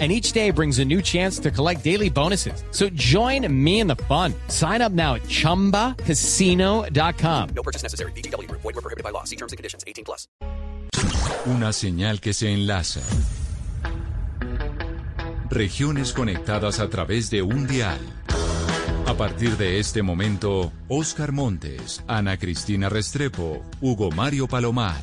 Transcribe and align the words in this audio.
and 0.00 0.10
each 0.10 0.32
day 0.32 0.50
brings 0.50 0.80
a 0.80 0.84
new 0.84 1.00
chance 1.00 1.38
to 1.38 1.52
collect 1.52 1.84
daily 1.84 2.10
bonuses. 2.10 2.64
So 2.72 2.88
join 2.94 3.46
me 3.64 3.78
in 3.78 3.86
the 3.86 3.94
fun. 4.08 4.34
Sign 4.48 4.82
up 4.82 4.90
now 4.90 5.14
at 5.14 5.22
ChumbaCasino.com. 5.28 7.48
No 7.54 7.62
purchase 7.62 7.84
necessary. 7.84 8.10
BGW. 8.16 8.50
Void 8.50 8.64
were 8.64 8.72
prohibited 8.72 9.04
by 9.04 9.10
law. 9.10 9.22
See 9.22 9.36
terms 9.36 9.52
and 9.52 9.56
conditions. 9.56 9.84
18 9.86 10.04
plus. 10.04 10.26
Una 11.46 11.72
señal 11.72 12.20
que 12.20 12.32
se 12.32 12.52
enlaza. 12.52 13.00
Regiones 15.50 16.12
conectadas 16.12 16.80
a 16.80 16.88
través 16.88 17.30
de 17.30 17.42
un 17.42 17.66
dial. 17.66 18.00
A 19.06 19.14
partir 19.14 19.56
de 19.58 19.78
este 19.78 20.02
momento, 20.02 20.72
Oscar 20.88 21.32
Montes, 21.32 22.02
Ana 22.08 22.38
Cristina 22.38 22.88
Restrepo, 22.88 23.62
Hugo 23.80 24.10
Mario 24.10 24.48
Palomar, 24.48 25.02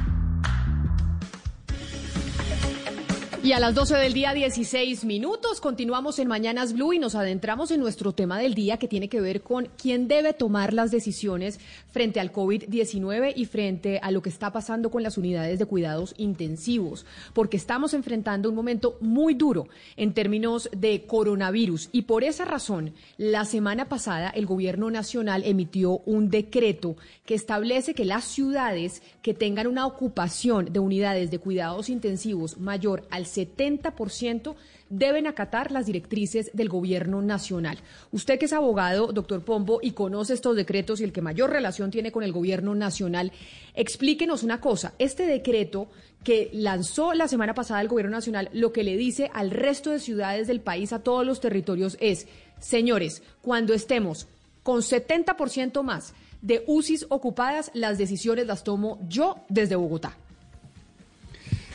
Y 3.43 3.53
a 3.53 3.59
las 3.59 3.73
12 3.73 3.95
del 3.95 4.13
día, 4.13 4.35
16 4.35 5.03
minutos, 5.03 5.61
continuamos 5.61 6.19
en 6.19 6.27
Mañanas 6.27 6.73
Blue 6.73 6.93
y 6.93 6.99
nos 6.99 7.15
adentramos 7.15 7.71
en 7.71 7.79
nuestro 7.79 8.13
tema 8.13 8.37
del 8.37 8.53
día 8.53 8.77
que 8.77 8.87
tiene 8.87 9.09
que 9.09 9.19
ver 9.19 9.41
con 9.41 9.67
quién 9.81 10.07
debe 10.07 10.33
tomar 10.33 10.73
las 10.73 10.91
decisiones 10.91 11.59
frente 11.89 12.19
al 12.19 12.31
COVID-19 12.31 13.33
y 13.35 13.45
frente 13.45 13.97
a 14.03 14.11
lo 14.11 14.21
que 14.21 14.29
está 14.29 14.51
pasando 14.51 14.91
con 14.91 15.01
las 15.01 15.17
unidades 15.17 15.57
de 15.57 15.65
cuidados 15.65 16.13
intensivos, 16.17 17.03
porque 17.33 17.57
estamos 17.57 17.95
enfrentando 17.95 18.47
un 18.47 18.53
momento 18.53 18.99
muy 19.01 19.33
duro 19.33 19.69
en 19.97 20.13
términos 20.13 20.69
de 20.71 21.07
coronavirus. 21.07 21.89
Y 21.91 22.03
por 22.03 22.23
esa 22.23 22.45
razón, 22.45 22.93
la 23.17 23.45
semana 23.45 23.89
pasada 23.89 24.29
el 24.29 24.45
gobierno 24.45 24.91
nacional 24.91 25.41
emitió 25.45 26.03
un 26.05 26.29
decreto 26.29 26.95
que 27.25 27.33
establece 27.33 27.95
que 27.95 28.05
las 28.05 28.23
ciudades 28.25 29.01
que 29.23 29.33
tengan 29.33 29.65
una 29.65 29.87
ocupación 29.87 30.71
de 30.71 30.79
unidades 30.79 31.31
de 31.31 31.39
cuidados 31.39 31.89
intensivos 31.89 32.59
mayor 32.59 33.07
al 33.09 33.30
70% 33.35 34.55
deben 34.89 35.25
acatar 35.25 35.71
las 35.71 35.85
directrices 35.85 36.51
del 36.53 36.67
gobierno 36.67 37.21
nacional. 37.21 37.79
Usted 38.11 38.37
que 38.37 38.45
es 38.45 38.53
abogado, 38.53 39.13
doctor 39.13 39.43
Pombo, 39.43 39.79
y 39.81 39.91
conoce 39.91 40.33
estos 40.33 40.55
decretos 40.55 40.99
y 40.99 41.05
el 41.05 41.13
que 41.13 41.21
mayor 41.21 41.49
relación 41.49 41.91
tiene 41.91 42.11
con 42.11 42.23
el 42.23 42.33
gobierno 42.33 42.75
nacional, 42.75 43.31
explíquenos 43.73 44.43
una 44.43 44.59
cosa. 44.59 44.93
Este 44.99 45.25
decreto 45.25 45.87
que 46.23 46.49
lanzó 46.53 47.13
la 47.13 47.27
semana 47.27 47.53
pasada 47.53 47.81
el 47.81 47.87
gobierno 47.87 48.11
nacional, 48.17 48.49
lo 48.53 48.73
que 48.73 48.83
le 48.83 48.97
dice 48.97 49.31
al 49.33 49.49
resto 49.49 49.91
de 49.91 49.99
ciudades 49.99 50.47
del 50.47 50.59
país, 50.59 50.91
a 50.93 50.99
todos 50.99 51.25
los 51.25 51.39
territorios, 51.39 51.97
es, 52.01 52.27
señores, 52.59 53.23
cuando 53.41 53.73
estemos 53.73 54.27
con 54.61 54.81
70% 54.81 55.83
más 55.83 56.13
de 56.41 56.63
UCIs 56.67 57.05
ocupadas, 57.09 57.71
las 57.73 57.97
decisiones 57.97 58.45
las 58.45 58.63
tomo 58.63 58.99
yo 59.07 59.37
desde 59.47 59.75
Bogotá. 59.75 60.17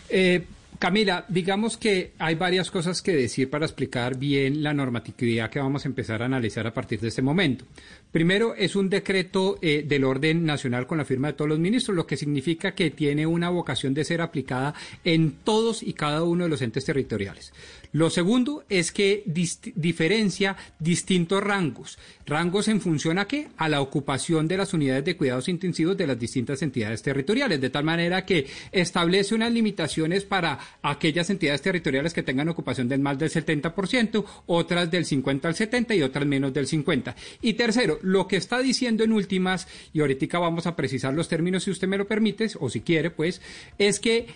Eh, 0.09 0.47
Camila, 0.79 1.25
digamos 1.29 1.77
que 1.77 2.13
hay 2.19 2.35
varias 2.35 2.71
cosas 2.71 3.01
que 3.01 3.15
decir 3.15 3.49
para 3.49 3.65
explicar 3.65 4.19
bien 4.19 4.63
la 4.63 4.75
normatividad 4.75 5.49
que 5.49 5.59
vamos 5.59 5.85
a 5.85 5.89
empezar 5.89 6.23
a 6.23 6.27
analizar 6.27 6.67
a 6.67 6.75
partir 6.75 7.01
de 7.01 7.09
este 7.09 7.23
momento. 7.23 7.65
Primero, 8.13 8.55
es 8.55 8.77
un 8.77 8.89
decreto 8.89 9.59
eh, 9.63 9.85
del 9.87 10.05
orden 10.05 10.45
nacional 10.45 10.87
con 10.87 10.99
la 10.99 11.05
firma 11.05 11.29
de 11.29 11.35
todos 11.35 11.49
los 11.49 11.59
ministros, 11.59 11.97
lo 11.97 12.07
que 12.07 12.17
significa 12.17 12.75
que 12.75 12.91
tiene 12.91 13.27
una 13.27 13.49
vocación 13.49 13.95
de 13.95 14.05
ser 14.05 14.21
aplicada 14.21 14.75
en 15.05 15.33
todos 15.45 15.83
y 15.83 15.93
cada 15.93 16.23
uno 16.25 16.45
de 16.45 16.51
los 16.51 16.63
entes 16.63 16.85
territoriales. 16.85 17.53
Lo 17.93 18.11
segundo 18.11 18.65
es 18.69 18.93
que 18.93 19.23
diferencia 19.27 20.57
distintos 20.79 21.43
rangos. 21.43 21.99
Rangos 22.27 22.69
en 22.69 22.81
función 22.81 23.19
a 23.19 23.27
qué? 23.27 23.49
A 23.57 23.69
la 23.69 23.81
ocupación 23.81 24.49
de 24.49 24.57
las 24.57 24.75
unidades 24.75 25.05
de 25.05 25.17
cuidados 25.17 25.49
intensivos 25.49 25.97
de 25.97 26.07
las 26.07 26.19
distintas 26.19 26.61
entidades 26.63 27.03
territoriales, 27.03 27.61
de 27.61 27.71
tal 27.71 27.85
manera 27.85 28.27
que 28.27 28.47
establece 28.73 29.35
unas 29.35 29.53
limitaciones 29.53 30.25
para 30.25 30.59
aquellas 30.83 31.31
entidades 31.31 31.63
territoriales 31.63 32.13
que 32.13 32.23
tengan 32.23 32.49
ocupación 32.49 32.89
del 32.89 33.01
más 33.01 33.19
del 33.19 33.31
70%, 33.31 34.25
otras 34.47 34.91
del 34.91 35.05
50 35.05 35.49
al 35.49 35.55
70 35.55 35.95
y 35.95 36.03
otras 36.03 36.27
menos 36.27 36.53
del 36.53 36.67
50. 36.67 37.15
Y 37.43 37.55
tercero, 37.55 37.99
lo 38.03 38.27
que 38.27 38.37
está 38.37 38.59
diciendo 38.59 39.05
en 39.05 39.13
últimas, 39.13 39.69
y 39.93 40.01
ahorita 40.01 40.27
vamos 40.39 40.67
a 40.67 40.77
precisar 40.77 41.15
los 41.15 41.29
términos 41.29 41.65
si 41.65 41.71
usted 41.71 41.89
me 41.89 41.99
lo 41.99 42.07
permite, 42.07 42.49
o 42.61 42.69
si 42.69 42.81
quiere, 42.81 43.11
pues, 43.11 43.41
es 43.79 44.01
que 44.01 44.27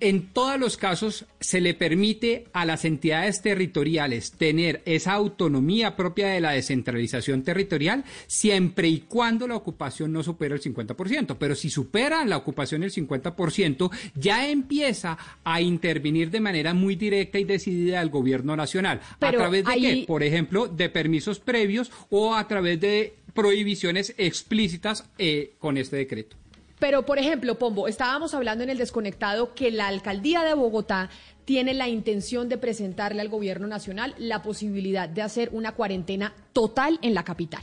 en 0.00 0.28
todos 0.28 0.58
los 0.58 0.76
casos 0.76 1.26
se 1.40 1.60
le 1.60 1.74
permite 1.74 2.46
a 2.52 2.64
las 2.64 2.84
entidades 2.84 3.42
territoriales 3.42 4.32
tener 4.32 4.82
esa 4.84 5.12
autonomía 5.12 5.96
propia 5.96 6.28
de 6.28 6.40
la 6.40 6.52
descentralización 6.52 7.42
territorial 7.42 8.04
siempre 8.26 8.88
y 8.88 9.00
cuando 9.00 9.48
la 9.48 9.56
ocupación 9.56 10.12
no 10.12 10.22
supera 10.22 10.54
el 10.54 10.62
50%. 10.62 11.36
Pero 11.38 11.54
si 11.54 11.70
supera 11.70 12.24
la 12.24 12.36
ocupación 12.36 12.82
el 12.82 12.92
50%, 12.92 13.90
ya 14.14 14.48
empieza 14.48 15.18
a 15.44 15.60
intervenir 15.60 16.30
de 16.30 16.40
manera 16.40 16.74
muy 16.74 16.94
directa 16.94 17.38
y 17.38 17.44
decidida 17.44 18.00
el 18.00 18.10
gobierno 18.10 18.56
nacional. 18.56 19.00
¿A 19.20 19.32
través 19.32 19.64
de 19.64 19.74
qué? 19.74 20.04
Por 20.06 20.22
ejemplo, 20.22 20.68
de 20.68 20.88
permisos 20.88 21.40
previos 21.40 21.90
o 22.10 22.34
a 22.34 22.46
través 22.46 22.80
de 22.80 23.14
prohibiciones 23.34 24.14
explícitas 24.18 25.08
eh, 25.18 25.52
con 25.58 25.76
este 25.76 25.96
decreto. 25.96 26.36
Pero, 26.78 27.04
por 27.04 27.18
ejemplo, 27.18 27.58
Pombo, 27.58 27.88
estábamos 27.88 28.34
hablando 28.34 28.64
en 28.64 28.70
el 28.70 28.78
desconectado 28.78 29.54
que 29.54 29.70
la 29.70 29.88
alcaldía 29.88 30.42
de 30.42 30.54
Bogotá 30.54 31.10
tiene 31.44 31.74
la 31.74 31.88
intención 31.88 32.48
de 32.48 32.58
presentarle 32.58 33.20
al 33.20 33.28
gobierno 33.28 33.66
nacional 33.66 34.14
la 34.18 34.42
posibilidad 34.42 35.08
de 35.08 35.22
hacer 35.22 35.50
una 35.52 35.72
cuarentena 35.72 36.34
total 36.52 36.98
en 37.02 37.14
la 37.14 37.24
capital. 37.24 37.62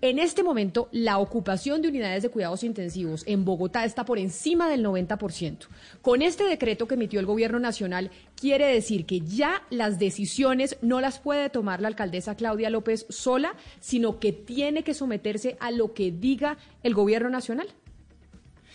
En 0.00 0.18
este 0.18 0.42
momento, 0.42 0.88
la 0.92 1.18
ocupación 1.18 1.82
de 1.82 1.88
unidades 1.88 2.22
de 2.22 2.30
cuidados 2.30 2.64
intensivos 2.64 3.22
en 3.26 3.44
Bogotá 3.44 3.84
está 3.84 4.06
por 4.06 4.18
encima 4.18 4.70
del 4.70 4.82
90%. 4.82 5.66
Con 6.00 6.22
este 6.22 6.44
decreto 6.44 6.88
que 6.88 6.94
emitió 6.94 7.20
el 7.20 7.26
Gobierno 7.26 7.58
Nacional, 7.58 8.10
quiere 8.34 8.66
decir 8.66 9.04
que 9.04 9.20
ya 9.20 9.62
las 9.68 9.98
decisiones 9.98 10.78
no 10.80 11.02
las 11.02 11.18
puede 11.18 11.50
tomar 11.50 11.82
la 11.82 11.88
alcaldesa 11.88 12.34
Claudia 12.34 12.70
López 12.70 13.04
sola, 13.10 13.56
sino 13.78 14.18
que 14.18 14.32
tiene 14.32 14.84
que 14.84 14.94
someterse 14.94 15.58
a 15.60 15.70
lo 15.70 15.92
que 15.92 16.10
diga 16.10 16.56
el 16.82 16.94
Gobierno 16.94 17.28
Nacional. 17.28 17.68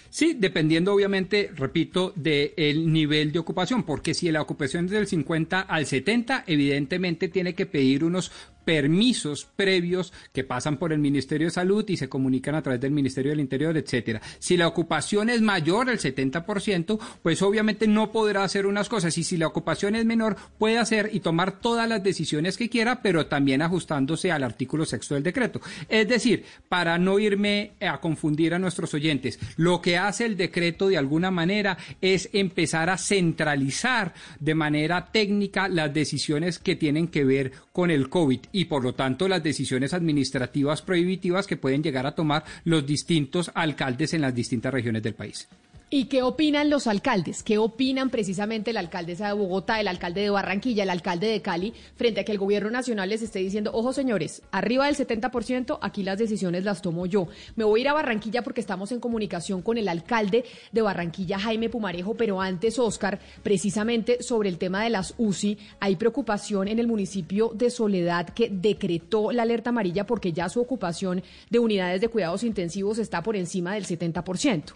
Sí, 0.09 0.35
dependiendo 0.37 0.93
obviamente, 0.93 1.51
repito, 1.55 2.13
del 2.15 2.91
nivel 2.91 3.31
de 3.31 3.39
ocupación, 3.39 3.83
porque 3.83 4.13
si 4.13 4.31
la 4.31 4.41
ocupación 4.41 4.85
es 4.85 4.91
del 4.91 5.07
50 5.07 5.61
al 5.61 5.85
70, 5.85 6.45
evidentemente 6.47 7.27
tiene 7.27 7.53
que 7.53 7.65
pedir 7.65 8.03
unos 8.03 8.31
permisos 8.65 9.47
previos 9.55 10.13
que 10.33 10.43
pasan 10.43 10.77
por 10.77 10.93
el 10.93 10.99
Ministerio 10.99 11.47
de 11.47 11.51
Salud 11.51 11.85
y 11.87 11.97
se 11.97 12.09
comunican 12.09 12.55
a 12.55 12.61
través 12.61 12.81
del 12.81 12.91
Ministerio 12.91 13.31
del 13.31 13.39
Interior, 13.39 13.75
etcétera. 13.77 14.21
Si 14.39 14.57
la 14.57 14.67
ocupación 14.67 15.29
es 15.29 15.41
mayor 15.41 15.89
al 15.89 15.99
70%, 15.99 16.99
pues 17.21 17.41
obviamente 17.41 17.87
no 17.87 18.11
podrá 18.11 18.43
hacer 18.43 18.65
unas 18.65 18.89
cosas 18.89 19.17
y 19.17 19.23
si 19.23 19.37
la 19.37 19.47
ocupación 19.47 19.95
es 19.95 20.05
menor, 20.05 20.35
puede 20.57 20.77
hacer 20.77 21.09
y 21.13 21.19
tomar 21.19 21.59
todas 21.59 21.87
las 21.87 22.03
decisiones 22.03 22.57
que 22.57 22.69
quiera, 22.69 23.01
pero 23.01 23.27
también 23.27 23.61
ajustándose 23.61 24.31
al 24.31 24.43
artículo 24.43 24.85
sexto 24.85 25.15
del 25.15 25.23
decreto. 25.23 25.61
Es 25.87 26.07
decir, 26.07 26.45
para 26.67 26.97
no 26.97 27.19
irme 27.19 27.71
a 27.81 27.99
confundir 27.99 28.53
a 28.53 28.59
nuestros 28.59 28.93
oyentes, 28.93 29.39
lo 29.57 29.81
que 29.81 29.97
hace 29.97 30.25
el 30.25 30.37
decreto 30.37 30.87
de 30.87 30.97
alguna 30.97 31.31
manera 31.31 31.77
es 32.01 32.29
empezar 32.33 32.89
a 32.89 32.97
centralizar 32.97 34.13
de 34.39 34.55
manera 34.55 35.11
técnica 35.11 35.67
las 35.67 35.93
decisiones 35.93 36.59
que 36.59 36.75
tienen 36.75 37.07
que 37.07 37.23
ver 37.23 37.51
con 37.71 37.91
el 37.91 38.09
COVID 38.09 38.41
y 38.59 38.65
por 38.65 38.83
lo 38.83 38.93
tanto 38.93 39.29
las 39.29 39.41
decisiones 39.41 39.93
administrativas 39.93 40.81
prohibitivas 40.81 41.47
que 41.47 41.55
pueden 41.55 41.81
llegar 41.81 42.05
a 42.05 42.13
tomar 42.13 42.43
los 42.65 42.85
distintos 42.85 43.51
alcaldes 43.53 44.13
en 44.13 44.19
las 44.19 44.35
distintas 44.35 44.73
regiones 44.73 45.01
del 45.01 45.13
país. 45.13 45.47
¿Y 45.91 46.05
qué 46.05 46.21
opinan 46.21 46.69
los 46.69 46.85
alcaldes? 46.85 47.41
¿Qué 47.41 47.57
opinan 47.57 48.11
precisamente 48.11 48.73
la 48.73 48.79
alcaldesa 48.79 49.25
de 49.25 49.33
Bogotá, 49.33 49.79
el 49.79 49.87
alcalde 49.87 50.21
de 50.21 50.29
Barranquilla, 50.29 50.83
el 50.83 50.91
alcalde 50.91 51.25
de 51.25 51.41
Cali, 51.41 51.73
frente 51.95 52.19
a 52.19 52.23
que 52.23 52.31
el 52.31 52.37
gobierno 52.37 52.69
nacional 52.69 53.09
les 53.09 53.23
esté 53.23 53.39
diciendo, 53.39 53.71
ojo 53.73 53.91
señores, 53.91 54.43
arriba 54.51 54.85
del 54.85 54.95
70%, 54.95 55.79
aquí 55.81 56.03
las 56.03 56.19
decisiones 56.19 56.63
las 56.63 56.83
tomo 56.83 57.07
yo? 57.07 57.27
Me 57.55 57.63
voy 57.63 57.79
a 57.79 57.81
ir 57.81 57.89
a 57.89 57.93
Barranquilla 57.93 58.43
porque 58.43 58.61
estamos 58.61 58.91
en 58.91 58.99
comunicación 58.99 59.63
con 59.63 59.79
el 59.79 59.87
alcalde 59.87 60.45
de 60.71 60.81
Barranquilla, 60.83 61.39
Jaime 61.39 61.69
Pumarejo, 61.69 62.13
pero 62.13 62.39
antes, 62.39 62.77
Oscar, 62.77 63.19
precisamente 63.41 64.21
sobre 64.21 64.49
el 64.49 64.59
tema 64.59 64.83
de 64.83 64.91
las 64.91 65.15
UCI, 65.17 65.57
hay 65.79 65.95
preocupación 65.95 66.67
en 66.67 66.77
el 66.77 66.85
municipio 66.85 67.51
de 67.55 67.71
Soledad 67.71 68.29
que 68.29 68.49
decretó 68.51 69.31
la 69.31 69.41
alerta 69.41 69.71
amarilla 69.71 70.05
porque 70.05 70.33
ya 70.33 70.49
su 70.49 70.61
ocupación 70.61 71.23
de 71.49 71.57
unidades 71.57 71.99
de 71.99 72.09
cuidados 72.09 72.43
intensivos 72.43 72.99
está 72.99 73.23
por 73.23 73.35
encima 73.35 73.73
del 73.73 73.87
70%. 73.87 74.75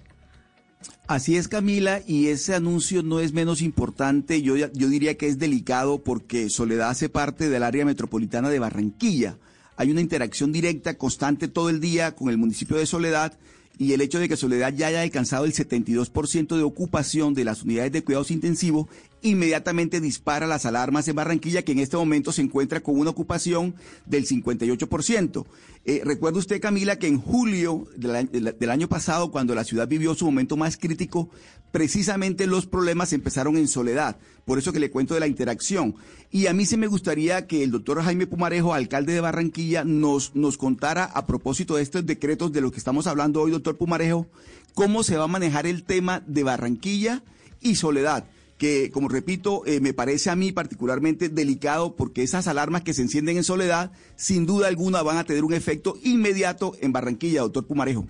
Así 1.08 1.36
es, 1.36 1.48
Camila, 1.48 2.02
y 2.08 2.28
ese 2.28 2.56
anuncio 2.56 3.04
no 3.04 3.20
es 3.20 3.34
menos 3.34 3.62
importante, 3.62 4.42
yo, 4.42 4.56
yo 4.56 4.88
diría 4.88 5.18
que 5.18 5.28
es 5.28 5.38
delicado 5.38 6.02
porque 6.02 6.50
Soledad 6.50 6.90
hace 6.90 7.10
parte 7.10 7.50
del 7.50 7.64
área 7.64 7.86
metropolitana 7.86 8.50
de 8.50 8.60
Barranquilla. 8.60 9.38
Hay 9.76 9.92
una 9.92 10.02
interacción 10.02 10.52
directa, 10.52 10.98
constante 10.98 11.48
todo 11.48 11.70
el 11.70 11.80
día 11.80 12.16
con 12.16 12.30
el 12.30 12.38
municipio 12.38 12.78
de 12.78 12.86
Soledad 12.86 13.38
y 13.78 13.94
el 13.94 14.02
hecho 14.02 14.20
de 14.20 14.30
que 14.30 14.38
Soledad 14.38 14.74
ya 14.74 14.88
haya 14.88 15.02
alcanzado 15.02 15.46
el 15.46 15.54
72% 15.54 16.56
de 16.56 16.64
ocupación 16.64 17.34
de 17.34 17.44
las 17.44 17.64
unidades 17.64 17.92
de 17.92 18.04
cuidados 18.04 18.32
intensivos 18.32 18.88
inmediatamente 19.24 20.02
dispara 20.02 20.46
las 20.46 20.66
alarmas 20.66 21.08
en 21.08 21.16
Barranquilla, 21.16 21.64
que 21.64 21.72
en 21.72 21.80
este 21.80 21.98
momento 21.98 22.32
se 22.32 22.42
encuentra 22.42 22.82
con 22.82 23.00
una 23.00 23.10
ocupación 23.10 23.76
del 24.06 24.28
58%. 24.28 25.46
Eh, 25.86 26.02
Recuerda 26.06 26.40
usted, 26.40 26.62
Camila, 26.62 26.98
que 26.98 27.08
en 27.08 27.20
julio 27.20 27.88
del, 27.96 28.56
del 28.58 28.70
año 28.70 28.88
pasado, 28.88 29.32
cuando 29.32 29.56
la 29.56 29.64
ciudad 29.64 29.88
vivió 29.88 30.14
su 30.16 30.26
momento 30.26 30.56
más 30.58 30.78
crítico, 30.78 31.30
precisamente 31.72 32.48
los 32.48 32.68
problemas 32.68 33.14
empezaron 33.14 33.58
en 33.58 33.68
soledad. 33.68 34.18
Por 34.46 34.60
eso 34.60 34.72
que 34.72 34.80
le 34.80 34.92
cuento 34.92 35.14
de 35.14 35.20
la 35.22 35.28
interacción. 35.28 35.96
Y 36.30 36.48
a 36.48 36.54
mí 36.54 36.66
sí 36.66 36.78
me 36.78 36.88
gustaría 36.88 37.48
que 37.48 37.64
el 37.64 37.72
doctor 37.72 38.02
Jaime 38.04 38.28
Pumarejo, 38.28 38.74
alcalde 38.74 39.14
de 39.14 39.22
Barranquilla, 39.22 39.84
nos, 39.84 40.36
nos 40.36 40.58
contara 40.58 41.06
a 41.06 41.26
propósito 41.26 41.76
de 41.76 41.84
estos 41.84 42.06
decretos 42.06 42.52
de 42.52 42.62
los 42.62 42.72
que 42.72 42.78
estamos 42.78 43.08
hablando 43.08 43.42
hoy, 43.42 43.52
doctor 43.52 43.78
Pumarejo, 43.78 44.28
cómo 44.74 45.04
se 45.04 45.18
va 45.18 45.26
a 45.26 45.28
manejar 45.28 45.66
el 45.66 45.84
tema 45.84 46.22
de 46.28 46.44
Barranquilla 46.44 47.24
y 47.62 47.76
soledad 47.76 48.26
que, 48.64 48.92
como 48.92 49.10
repito, 49.10 49.64
eh, 49.66 49.82
me 49.82 49.94
parece 49.94 50.30
a 50.30 50.38
mí 50.38 50.54
particularmente 50.54 51.28
delicado 51.28 51.98
porque 51.98 52.24
esas 52.24 52.48
alarmas 52.48 52.82
que 52.82 52.94
se 52.94 53.02
encienden 53.02 53.36
en 53.36 53.44
soledad, 53.44 53.92
sin 54.16 54.46
duda 54.46 54.70
alguna, 54.70 55.04
van 55.04 55.18
a 55.18 55.26
tener 55.26 55.44
un 55.44 55.54
efecto 55.54 55.96
inmediato 56.02 56.72
en 56.80 56.94
Barranquilla, 56.94 57.42
doctor 57.42 57.68
Pumarejo. 57.68 58.06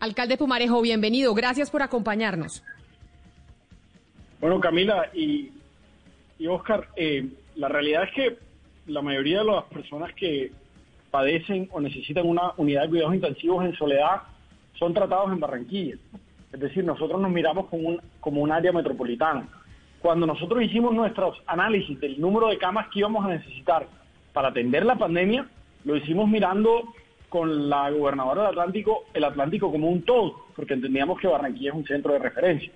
Alcalde 0.00 0.36
Pumarejo, 0.36 0.82
bienvenido. 0.82 1.32
Gracias 1.32 1.70
por 1.70 1.80
acompañarnos. 1.80 2.62
Bueno, 4.42 4.60
Camila 4.60 5.10
y, 5.14 5.52
y 6.38 6.46
Oscar, 6.48 6.86
eh, 6.96 7.26
la 7.54 7.68
realidad 7.68 8.02
es 8.04 8.10
que 8.14 8.38
la 8.92 9.00
mayoría 9.00 9.38
de 9.38 9.46
las 9.46 9.64
personas 9.72 10.12
que 10.12 10.52
padecen 11.10 11.66
o 11.72 11.80
necesitan 11.80 12.26
una 12.26 12.52
unidad 12.58 12.82
de 12.82 12.88
cuidados 12.90 13.14
intensivos 13.14 13.64
en 13.64 13.74
soledad 13.74 14.20
son 14.78 14.92
tratados 14.92 15.32
en 15.32 15.40
Barranquilla. 15.40 15.96
Es 16.52 16.60
decir, 16.60 16.84
nosotros 16.84 17.18
nos 17.22 17.30
miramos 17.30 17.68
como 17.68 17.88
un, 17.88 18.02
como 18.20 18.42
un 18.42 18.52
área 18.52 18.70
metropolitana 18.70 19.48
cuando 20.04 20.26
nosotros 20.26 20.62
hicimos 20.62 20.92
nuestros 20.92 21.42
análisis 21.46 21.98
del 21.98 22.20
número 22.20 22.48
de 22.48 22.58
camas 22.58 22.88
que 22.92 22.98
íbamos 22.98 23.24
a 23.24 23.28
necesitar 23.28 23.86
para 24.34 24.48
atender 24.48 24.84
la 24.84 24.96
pandemia, 24.96 25.48
lo 25.82 25.96
hicimos 25.96 26.28
mirando 26.28 26.92
con 27.30 27.70
la 27.70 27.88
gobernadora 27.88 28.42
del 28.42 28.50
Atlántico, 28.50 29.06
el 29.14 29.24
Atlántico 29.24 29.72
como 29.72 29.88
un 29.88 30.02
todo, 30.02 30.44
porque 30.54 30.74
entendíamos 30.74 31.18
que 31.18 31.26
Barranquilla 31.26 31.70
es 31.70 31.76
un 31.76 31.86
centro 31.86 32.12
de 32.12 32.18
referencia. 32.18 32.70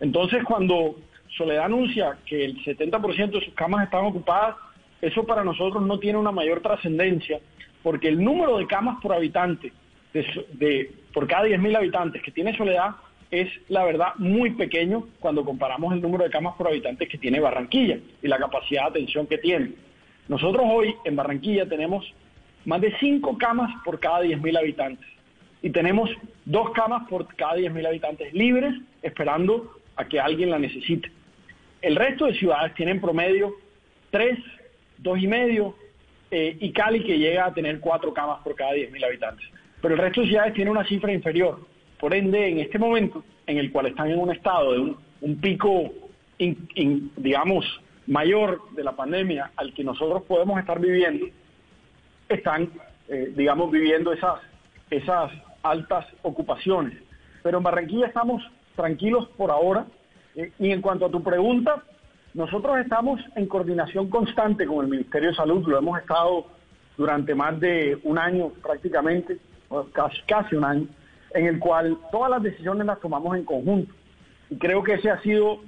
Entonces, 0.00 0.42
cuando 0.42 0.96
Soledad 1.36 1.66
anuncia 1.66 2.18
que 2.26 2.44
el 2.44 2.56
70% 2.64 3.30
de 3.30 3.44
sus 3.44 3.54
camas 3.54 3.84
están 3.84 4.04
ocupadas, 4.04 4.56
eso 5.00 5.24
para 5.24 5.44
nosotros 5.44 5.84
no 5.84 6.00
tiene 6.00 6.18
una 6.18 6.32
mayor 6.32 6.62
trascendencia, 6.62 7.38
porque 7.84 8.08
el 8.08 8.20
número 8.20 8.58
de 8.58 8.66
camas 8.66 9.00
por 9.00 9.12
habitante, 9.12 9.72
de, 10.12 10.46
de, 10.54 10.92
por 11.14 11.28
cada 11.28 11.46
10.000 11.46 11.76
habitantes 11.76 12.20
que 12.24 12.32
tiene 12.32 12.56
Soledad, 12.56 12.96
es, 13.32 13.48
la 13.68 13.82
verdad, 13.82 14.08
muy 14.18 14.50
pequeño 14.50 15.08
cuando 15.18 15.42
comparamos 15.42 15.94
el 15.94 16.02
número 16.02 16.22
de 16.22 16.30
camas 16.30 16.54
por 16.54 16.68
habitantes 16.68 17.08
que 17.08 17.16
tiene 17.16 17.40
Barranquilla 17.40 17.98
y 18.22 18.28
la 18.28 18.38
capacidad 18.38 18.82
de 18.82 18.88
atención 18.90 19.26
que 19.26 19.38
tiene. 19.38 19.72
Nosotros 20.28 20.64
hoy 20.70 20.94
en 21.04 21.16
Barranquilla 21.16 21.66
tenemos 21.66 22.04
más 22.66 22.82
de 22.82 22.94
5 23.00 23.38
camas 23.38 23.70
por 23.86 23.98
cada 23.98 24.22
10.000 24.22 24.58
habitantes 24.58 25.08
y 25.62 25.70
tenemos 25.70 26.10
dos 26.44 26.72
camas 26.72 27.08
por 27.08 27.26
cada 27.34 27.56
10.000 27.56 27.86
habitantes 27.86 28.34
libres 28.34 28.74
esperando 29.00 29.80
a 29.96 30.04
que 30.04 30.20
alguien 30.20 30.50
la 30.50 30.58
necesite. 30.58 31.10
El 31.80 31.96
resto 31.96 32.26
de 32.26 32.34
ciudades 32.34 32.74
tienen 32.74 33.00
promedio 33.00 33.54
3, 34.10 34.38
2 34.98 35.18
y 35.18 35.26
medio 35.26 35.74
eh, 36.30 36.54
y 36.60 36.70
Cali 36.72 37.02
que 37.02 37.18
llega 37.18 37.46
a 37.46 37.54
tener 37.54 37.80
4 37.80 38.12
camas 38.12 38.40
por 38.44 38.54
cada 38.54 38.72
10.000 38.72 39.06
habitantes. 39.06 39.48
Pero 39.80 39.94
el 39.94 40.00
resto 40.00 40.20
de 40.20 40.28
ciudades 40.28 40.52
tiene 40.52 40.70
una 40.70 40.84
cifra 40.84 41.12
inferior. 41.12 41.71
Por 42.02 42.14
ende, 42.14 42.48
en 42.48 42.58
este 42.58 42.80
momento 42.80 43.22
en 43.46 43.58
el 43.58 43.70
cual 43.70 43.86
están 43.86 44.10
en 44.10 44.18
un 44.18 44.32
estado 44.32 44.72
de 44.72 44.96
un, 45.20 45.36
pico, 45.36 45.92
digamos, 46.36 47.64
mayor 48.08 48.60
de 48.74 48.82
la 48.82 48.96
pandemia 48.96 49.52
al 49.54 49.72
que 49.72 49.84
nosotros 49.84 50.24
podemos 50.24 50.58
estar 50.58 50.80
viviendo, 50.80 51.26
están, 52.28 52.72
eh, 53.06 53.32
digamos, 53.36 53.70
viviendo 53.70 54.12
esas, 54.12 54.40
esas 54.90 55.30
altas 55.62 56.04
ocupaciones. 56.22 56.98
Pero 57.44 57.58
en 57.58 57.62
Barranquilla 57.62 58.08
estamos 58.08 58.42
tranquilos 58.74 59.28
por 59.36 59.52
ahora. 59.52 59.86
Eh, 60.34 60.50
y 60.58 60.72
en 60.72 60.82
cuanto 60.82 61.06
a 61.06 61.08
tu 61.08 61.22
pregunta, 61.22 61.84
nosotros 62.34 62.78
estamos 62.78 63.20
en 63.36 63.46
coordinación 63.46 64.10
constante 64.10 64.66
con 64.66 64.84
el 64.84 64.90
Ministerio 64.90 65.28
de 65.28 65.36
Salud, 65.36 65.68
lo 65.68 65.78
hemos 65.78 66.00
estado 66.00 66.46
durante 66.96 67.32
más 67.36 67.60
de 67.60 67.96
un 68.02 68.18
año 68.18 68.48
prácticamente, 68.60 69.38
casi, 69.92 70.20
casi 70.22 70.56
un 70.56 70.64
año, 70.64 70.88
en 71.34 71.46
el 71.46 71.58
cual 71.58 71.98
todas 72.10 72.30
las 72.30 72.42
decisiones 72.42 72.86
las 72.86 73.00
tomamos 73.00 73.36
en 73.36 73.44
conjunto. 73.44 73.92
Y 74.50 74.56
creo 74.56 74.82
que 74.82 74.94
ese 74.94 75.10
ha 75.10 75.20
sido 75.22 75.60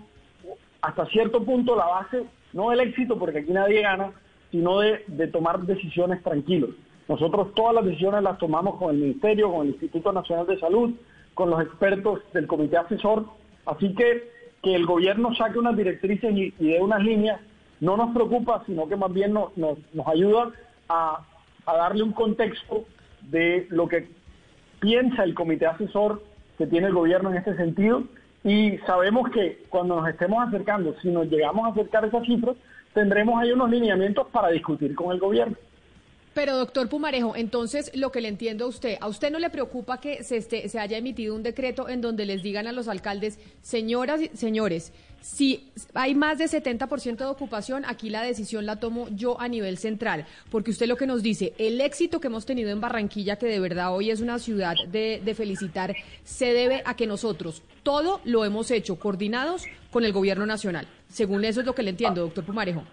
hasta 0.83 1.07
cierto 1.07 1.45
punto 1.45 1.77
la 1.77 1.87
base, 1.87 2.25
no 2.53 2.71
del 2.71 2.81
éxito, 2.81 3.19
porque 3.19 3.39
aquí 3.39 3.53
nadie 3.53 3.83
gana, 3.83 4.13
sino 4.51 4.81
de, 4.81 5.29
tomar 5.33 5.61
decisiones 5.61 6.23
tranquilos. 6.23 6.71
Nosotros 7.09 7.55
todas 7.55 7.75
las 7.75 7.85
decisiones 7.85 8.23
las 8.23 8.39
tomamos 8.39 8.77
con 8.77 8.95
el 8.95 9.01
Ministerio, 9.01 9.51
con 9.51 9.63
el 9.67 9.73
Instituto 9.73 10.13
Nacional 10.13 10.47
de 10.47 10.59
Salud, 10.59 10.95
con 11.35 11.51
los 11.51 11.61
expertos 11.61 12.21
del 12.33 12.47
Comité 12.47 12.77
Asesor. 12.77 13.27
Así 13.67 13.95
que 13.95 14.35
que 14.65 14.75
el 14.75 14.87
gobierno 14.87 15.35
saque 15.35 15.59
unas 15.59 15.77
directrices 15.77 16.35
y, 16.35 16.51
dé 16.59 16.81
unas 16.81 17.03
líneas 17.03 17.41
no 17.81 17.99
nos 17.99 18.15
preocupa, 18.15 18.63
sino 18.65 18.89
que 18.89 18.97
más 18.97 19.13
bien 19.13 19.35
nos, 19.35 19.55
nos, 19.59 19.77
ayuda 20.07 20.53
a, 20.89 21.23
a 21.67 21.77
darle 21.77 22.03
un 22.03 22.13
contexto 22.13 22.85
de 23.21 23.67
lo 23.69 23.89
que 23.89 24.09
piensa 24.81 25.25
el 25.25 25.35
comité 25.35 25.67
asesor 25.67 26.23
que 26.59 26.67
tiene 26.67 26.89
el 26.89 26.95
gobierno 26.95 27.31
en 27.31 27.37
este 27.37 27.57
sentido 27.57 28.05
y 28.45 28.79
sabemos 28.87 29.31
que 29.31 29.65
cuando 29.71 29.97
nos 29.97 30.09
estemos 30.09 30.47
acercando, 30.47 30.95
si 31.01 31.09
nos 31.09 31.27
llegamos 31.29 31.67
a 31.67 31.71
acercar 31.71 32.05
esas 32.05 32.25
cifras, 32.27 32.57
tendremos 32.93 33.41
ahí 33.41 33.53
unos 33.53 33.71
lineamientos 33.71 34.27
para 34.29 34.49
discutir 34.49 34.95
con 34.95 35.13
el 35.13 35.19
gobierno. 35.19 35.57
Pero 36.35 36.57
doctor 36.57 36.89
Pumarejo, 36.89 37.37
entonces 37.37 37.91
lo 37.95 38.11
que 38.11 38.21
le 38.21 38.29
entiendo 38.29 38.65
a 38.65 38.69
usted, 38.69 38.99
¿a 39.01 39.09
usted 39.09 39.31
no 39.31 39.39
le 39.39 39.51
preocupa 39.51 40.01
que 40.01 40.25
se, 40.25 40.37
esté, 40.37 40.69
se 40.69 40.81
haya 40.81 40.99
emitido 40.99 41.35
un 41.35 41.43
decreto 41.43 41.89
en 41.89 42.01
donde 42.01 42.27
les 42.27 42.43
digan 42.43 42.67
a 42.67 42.73
los 42.73 42.89
alcaldes, 42.89 43.39
señoras 43.63 44.21
y 44.21 44.37
señores, 44.37 44.93
si 45.25 45.71
hay 45.95 46.15
más 46.15 46.37
de 46.37 46.45
70% 46.45 47.17
de 47.17 47.25
ocupación, 47.25 47.85
aquí 47.87 48.11
la 48.11 48.21
decisión 48.21 48.67
la 48.67 48.79
tomo 48.79 49.09
yo 49.11 49.41
a 49.41 49.49
nivel 49.49 49.79
central, 49.79 50.27
porque 50.51 50.71
usted 50.71 50.87
lo 50.87 50.97
que 50.97 51.07
nos 51.07 51.23
dice, 51.23 51.55
el 51.57 51.81
éxito 51.81 52.21
que 52.21 52.27
hemos 52.27 52.45
tenido 52.45 52.71
en 52.71 52.83
Barranquilla, 52.83 53.37
que 53.37 53.47
de 53.47 53.59
verdad 53.59 53.95
hoy 53.95 54.11
es 54.11 54.21
una 54.21 54.39
ciudad 54.39 54.75
de, 54.87 55.35
felicitar, 55.35 55.95
se 56.25 56.53
debe 56.53 56.83
a 56.85 56.95
que 56.95 57.07
nosotros 57.07 57.63
todo 57.83 58.21
lo 58.25 58.45
hemos 58.45 58.71
hecho 58.71 58.97
coordinados 58.99 59.65
con 59.91 60.05
el 60.05 60.13
gobierno 60.13 60.45
nacional. 60.45 60.87
Según 61.09 61.47
eso 61.47 61.61
es 61.61 61.67
lo 61.67 61.75
que 61.75 61.83
le 61.83 61.91
entiendo, 61.91 62.21
doctor 62.21 62.45
Pumarejo. 62.45 62.85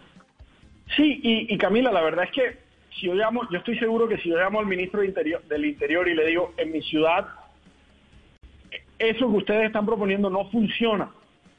Sí, 0.96 1.20
y, 1.22 1.58
Camila, 1.58 1.92
la 1.92 2.02
verdad 2.02 2.26
es 2.26 2.32
que 2.32 2.71
si 2.96 3.08
yo 3.08 3.14
llamo, 3.14 3.48
yo 3.50 3.58
estoy 3.60 3.78
seguro 3.78 4.08
que 4.08 4.18
si 4.18 4.30
yo 4.30 4.38
llamo 4.38 4.60
al 4.60 4.66
ministro 4.66 5.04
interior, 5.04 5.42
del 5.44 5.66
Interior 5.66 6.08
y 6.08 6.16
le 6.16 6.28
digo, 6.28 6.54
en 6.58 6.72
mi 6.72 6.82
ciudad, 6.82 7.28
eso 9.00 9.32
que 9.32 9.38
ustedes 9.38 9.66
están 9.68 9.86
proponiendo 9.86 10.30
no 10.30 10.50
funciona 10.50 11.10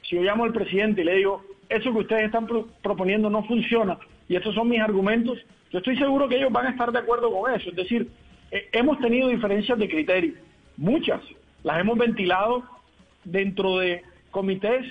si 0.03 0.15
yo 0.15 0.21
llamo 0.21 0.43
al 0.43 0.53
presidente 0.53 1.01
y 1.01 1.05
le 1.05 1.15
digo, 1.15 1.43
eso 1.69 1.91
que 1.91 1.99
ustedes 1.99 2.25
están 2.25 2.47
proponiendo 2.81 3.29
no 3.29 3.43
funciona 3.43 3.97
y 4.27 4.35
estos 4.35 4.53
son 4.53 4.69
mis 4.69 4.79
argumentos, 4.79 5.39
yo 5.71 5.79
estoy 5.79 5.97
seguro 5.97 6.27
que 6.27 6.37
ellos 6.37 6.51
van 6.51 6.67
a 6.67 6.69
estar 6.69 6.91
de 6.91 6.99
acuerdo 6.99 7.31
con 7.31 7.51
eso. 7.53 7.69
Es 7.69 7.75
decir, 7.75 8.09
eh, 8.51 8.69
hemos 8.71 8.99
tenido 8.99 9.27
diferencias 9.27 9.77
de 9.77 9.89
criterio, 9.89 10.33
muchas, 10.77 11.21
las 11.63 11.79
hemos 11.79 11.97
ventilado 11.97 12.63
dentro 13.23 13.79
de 13.79 14.03
comités 14.31 14.85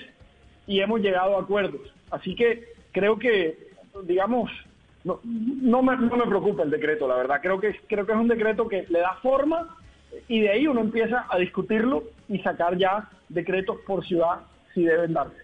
y 0.67 0.81
hemos 0.81 1.01
llegado 1.01 1.37
a 1.37 1.41
acuerdos. 1.41 1.81
Así 2.11 2.35
que 2.35 2.65
creo 2.91 3.17
que, 3.17 3.57
digamos, 4.03 4.51
no, 5.03 5.19
no, 5.23 5.81
me, 5.81 5.97
preocupa 5.97 6.63
el 6.63 6.69
decreto, 6.69 7.07
la 7.07 7.15
verdad. 7.15 7.39
Creo 7.41 7.59
que, 7.59 7.75
creo 7.87 8.05
que 8.05 8.13
es 8.13 8.17
un 8.17 8.27
decreto 8.27 8.67
que 8.67 8.85
le 8.89 8.99
da 8.99 9.15
forma 9.21 9.75
y 10.27 10.41
de 10.41 10.49
ahí 10.49 10.67
uno 10.67 10.81
empieza 10.81 11.25
a 11.29 11.37
discutirlo 11.37 12.03
y 12.29 12.39
sacar 12.39 12.77
ya 12.77 13.09
decretos 13.29 13.77
por 13.85 14.05
ciudad 14.05 14.39
si 14.73 14.83
deben 14.83 15.13
darse. 15.13 15.42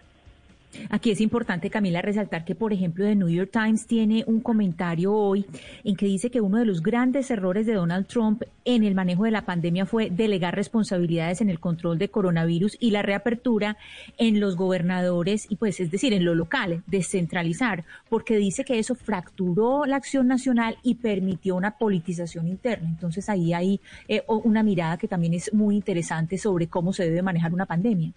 Aquí 0.89 1.11
es 1.11 1.21
importante, 1.21 1.69
Camila, 1.69 2.01
resaltar 2.01 2.45
que, 2.45 2.55
por 2.55 2.73
ejemplo, 2.73 3.05
The 3.05 3.15
New 3.15 3.29
York 3.29 3.49
Times 3.51 3.87
tiene 3.87 4.23
un 4.27 4.39
comentario 4.39 5.13
hoy 5.13 5.45
en 5.83 5.95
que 5.95 6.05
dice 6.05 6.29
que 6.29 6.41
uno 6.41 6.57
de 6.57 6.65
los 6.65 6.81
grandes 6.81 7.29
errores 7.31 7.65
de 7.65 7.73
Donald 7.73 8.07
Trump 8.07 8.43
en 8.65 8.83
el 8.83 8.95
manejo 8.95 9.23
de 9.23 9.31
la 9.31 9.45
pandemia 9.45 9.85
fue 9.85 10.09
delegar 10.09 10.55
responsabilidades 10.55 11.41
en 11.41 11.49
el 11.49 11.59
control 11.59 11.97
de 11.97 12.09
coronavirus 12.09 12.77
y 12.79 12.91
la 12.91 13.01
reapertura 13.01 13.77
en 14.17 14.39
los 14.39 14.55
gobernadores 14.55 15.47
y, 15.49 15.55
pues, 15.55 15.79
es 15.79 15.91
decir, 15.91 16.13
en 16.13 16.25
lo 16.25 16.35
local, 16.35 16.83
descentralizar, 16.87 17.83
porque 18.09 18.37
dice 18.37 18.63
que 18.63 18.79
eso 18.79 18.95
fracturó 18.95 19.85
la 19.85 19.95
acción 19.95 20.27
nacional 20.27 20.77
y 20.83 20.95
permitió 20.95 21.55
una 21.55 21.77
politización 21.77 22.47
interna. 22.47 22.89
Entonces, 22.89 23.27
ahí 23.29 23.53
hay 23.53 23.79
eh, 24.07 24.23
una 24.27 24.63
mirada 24.63 24.97
que 24.97 25.07
también 25.07 25.33
es 25.33 25.53
muy 25.53 25.75
interesante 25.75 26.37
sobre 26.37 26.67
cómo 26.67 26.93
se 26.93 27.05
debe 27.05 27.21
manejar 27.21 27.53
una 27.53 27.65
pandemia. 27.65 28.11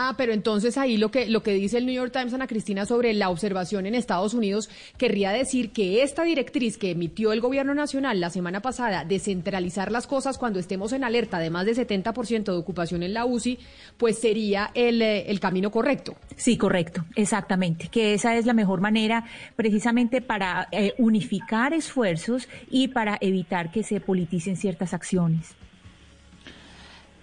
Ah, 0.00 0.14
pero 0.16 0.32
entonces 0.32 0.78
ahí 0.78 0.96
lo 0.96 1.10
que, 1.10 1.26
lo 1.26 1.42
que 1.42 1.54
dice 1.54 1.76
el 1.76 1.84
New 1.84 1.94
York 1.96 2.12
Times, 2.12 2.32
Ana 2.32 2.46
Cristina, 2.46 2.86
sobre 2.86 3.12
la 3.14 3.30
observación 3.30 3.84
en 3.84 3.96
Estados 3.96 4.32
Unidos, 4.32 4.70
querría 4.96 5.32
decir 5.32 5.72
que 5.72 6.04
esta 6.04 6.22
directriz 6.22 6.78
que 6.78 6.92
emitió 6.92 7.32
el 7.32 7.40
gobierno 7.40 7.74
nacional 7.74 8.20
la 8.20 8.30
semana 8.30 8.62
pasada 8.62 9.04
de 9.04 9.18
centralizar 9.18 9.90
las 9.90 10.06
cosas 10.06 10.38
cuando 10.38 10.60
estemos 10.60 10.92
en 10.92 11.02
alerta 11.02 11.40
de 11.40 11.50
más 11.50 11.66
de 11.66 11.74
70% 11.74 12.44
de 12.44 12.52
ocupación 12.52 13.02
en 13.02 13.12
la 13.12 13.24
UCI, 13.24 13.58
pues 13.96 14.20
sería 14.20 14.70
el, 14.74 15.02
eh, 15.02 15.28
el 15.32 15.40
camino 15.40 15.72
correcto. 15.72 16.14
Sí, 16.36 16.56
correcto, 16.56 17.04
exactamente. 17.16 17.88
Que 17.88 18.14
esa 18.14 18.36
es 18.36 18.46
la 18.46 18.54
mejor 18.54 18.80
manera 18.80 19.24
precisamente 19.56 20.22
para 20.22 20.68
eh, 20.70 20.94
unificar 20.98 21.72
esfuerzos 21.72 22.48
y 22.70 22.86
para 22.86 23.18
evitar 23.20 23.72
que 23.72 23.82
se 23.82 24.00
politicen 24.00 24.56
ciertas 24.56 24.94
acciones. 24.94 25.56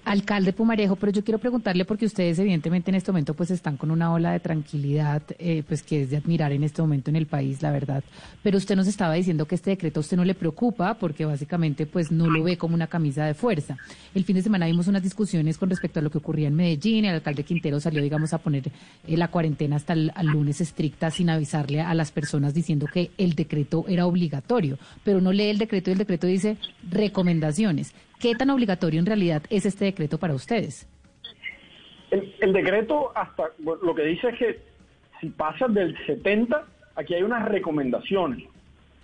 Alcalde 0.05 0.53
Pumarejo, 0.53 0.95
pero 0.95 1.11
yo 1.11 1.23
quiero 1.23 1.39
preguntarle 1.39 1.83
porque 1.83 2.05
ustedes 2.05 2.37
evidentemente 2.37 2.91
en 2.91 2.95
este 2.95 3.11
momento 3.11 3.33
pues 3.33 3.49
están 3.49 3.75
con 3.75 3.89
una 3.89 4.13
ola 4.13 4.31
de 4.31 4.39
tranquilidad, 4.39 5.23
eh, 5.39 5.63
pues 5.67 5.81
que 5.81 6.03
es 6.03 6.11
de 6.11 6.17
admirar 6.17 6.51
en 6.51 6.63
este 6.63 6.83
momento 6.83 7.09
en 7.09 7.15
el 7.15 7.25
país, 7.25 7.63
la 7.63 7.71
verdad. 7.71 8.03
Pero 8.43 8.57
usted 8.57 8.75
nos 8.75 8.85
estaba 8.87 9.15
diciendo 9.15 9.47
que 9.47 9.55
este 9.55 9.71
decreto 9.71 9.99
a 9.99 10.01
usted 10.01 10.15
no 10.15 10.23
le 10.23 10.35
preocupa 10.35 10.93
porque 10.93 11.25
básicamente 11.25 11.87
pues 11.87 12.11
no 12.11 12.29
lo 12.29 12.43
ve 12.43 12.55
como 12.55 12.75
una 12.75 12.85
camisa 12.85 13.25
de 13.25 13.33
fuerza. 13.33 13.77
El 14.13 14.23
fin 14.23 14.35
de 14.35 14.43
semana 14.43 14.67
vimos 14.67 14.87
unas 14.87 15.01
discusiones 15.01 15.57
con 15.57 15.71
respecto 15.71 15.99
a 15.99 16.03
lo 16.03 16.11
que 16.11 16.19
ocurría 16.19 16.49
en 16.49 16.55
Medellín. 16.55 17.05
El 17.05 17.15
alcalde 17.15 17.43
Quintero 17.43 17.79
salió, 17.79 18.01
digamos, 18.03 18.31
a 18.33 18.37
poner 18.37 18.67
eh, 19.07 19.17
la 19.17 19.29
cuarentena 19.29 19.77
hasta 19.77 19.93
el 19.93 20.11
lunes 20.23 20.61
estricta 20.61 21.09
sin 21.09 21.31
avisarle 21.31 21.81
a 21.81 21.95
las 21.95 22.11
personas 22.11 22.53
diciendo 22.53 22.85
que 22.85 23.09
el 23.17 23.33
decreto 23.33 23.85
era 23.87 24.05
obligatorio, 24.05 24.77
pero 25.03 25.19
no 25.19 25.31
lee 25.31 25.49
el 25.49 25.57
decreto 25.57 25.89
y 25.89 25.93
el 25.93 25.99
decreto 25.99 26.27
dice 26.27 26.57
recomendaciones. 26.89 27.93
¿Qué 28.19 28.33
tan 28.35 28.49
obligatorio 28.49 28.99
en 28.99 29.05
realidad 29.05 29.43
es 29.49 29.65
este 29.65 29.85
decreto 29.85 30.17
para 30.17 30.33
ustedes? 30.33 30.87
El, 32.11 32.53
decreto 32.53 33.11
hasta 33.15 33.49
lo 33.59 33.93
que 33.93 34.03
dice 34.03 34.29
es 34.29 34.37
que 34.37 34.59
si 35.19 35.29
pasas 35.29 35.73
del 35.73 35.97
70, 36.05 36.63
aquí 36.95 37.13
hay 37.13 37.23
unas 37.23 37.47
recomendaciones. 37.47 38.47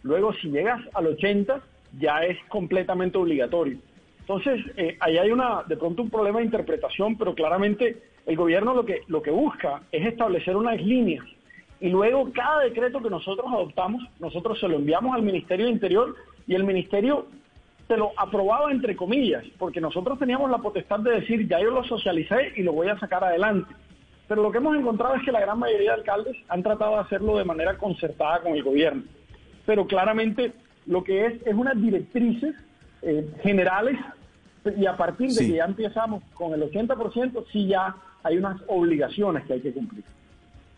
Luego, 0.03 0.34
si 0.34 0.50
llegas 0.50 0.82
al 0.94 1.08
80, 1.08 1.62
ya 2.00 2.24
es 2.24 2.38
completamente 2.48 3.18
obligatorio. 3.18 3.77
Entonces, 4.22 4.62
eh, 4.77 4.98
ahí 5.00 5.18
hay 5.18 5.32
una, 5.32 5.63
de 5.63 5.75
pronto 5.75 6.03
un 6.03 6.10
problema 6.10 6.39
de 6.39 6.46
interpretación, 6.46 7.18
pero 7.18 7.36
claramente 7.36 7.98
el 8.25 8.36
gobierno 8.38 8.74
lo 8.74 8.86
que, 8.86 9.01
lo 9.08 9.22
que 9.22 9.32
busca 9.32 9.82
es 9.91 10.06
establecer 10.06 10.56
unas 10.56 10.82
líneas. 10.82 11.25
Y 11.80 11.89
luego 11.89 12.32
cada 12.32 12.62
decreto 12.62 13.01
que 13.01 13.10
nosotros 13.10 13.48
adoptamos, 13.48 14.03
nosotros 14.20 14.60
se 14.60 14.68
lo 14.68 14.77
enviamos 14.77 15.15
al 15.15 15.24
Ministerio 15.24 15.65
de 15.65 15.72
Interior 15.72 16.15
y 16.48 16.53
el 16.53 16.63
Ministerio 16.63 17.27
se 17.91 17.98
lo 17.98 18.13
aprobaba 18.15 18.71
entre 18.71 18.95
comillas, 18.95 19.43
porque 19.57 19.81
nosotros 19.81 20.17
teníamos 20.17 20.50
la 20.50 20.60
potestad 20.60 21.01
de 21.01 21.19
decir, 21.19 21.45
ya 21.45 21.60
yo 21.60 21.71
lo 21.71 21.83
socialicé 21.83 22.53
y 22.55 22.63
lo 22.63 22.71
voy 22.71 22.88
a 22.88 22.98
sacar 22.98 23.21
adelante. 23.21 23.75
Pero 24.29 24.43
lo 24.43 24.50
que 24.50 24.60
hemos 24.60 24.77
encontrado 24.77 25.15
es 25.15 25.24
que 25.25 25.31
la 25.33 25.41
gran 25.41 25.60
mayoría 25.60 25.91
de 25.91 25.98
alcaldes 25.98 26.38
han 26.48 26.63
tratado 26.63 26.93
de 26.93 27.01
hacerlo 27.01 27.38
de 27.38 27.43
manera 27.43 27.77
concertada 27.77 28.39
con 28.39 28.53
el 28.53 28.63
gobierno. 28.63 29.03
Pero 29.65 29.86
claramente 29.88 30.53
lo 30.86 31.03
que 31.03 31.25
es 31.25 31.45
es 31.45 31.53
unas 31.53 31.81
directrices 31.81 32.55
eh, 33.01 33.29
generales 33.43 33.98
y 34.77 34.86
a 34.86 34.95
partir 34.95 35.29
de 35.31 35.48
que 35.48 35.53
ya 35.55 35.65
empezamos 35.65 36.24
con 36.33 36.53
el 36.53 36.62
80%, 36.62 37.43
sí 37.51 37.67
ya 37.67 37.93
hay 38.24 38.38
unas 38.38 38.62
obligaciones 38.67 39.43
que 39.45 39.53
hay 39.53 39.62
que 39.62 39.74
cumplir. 39.74 40.05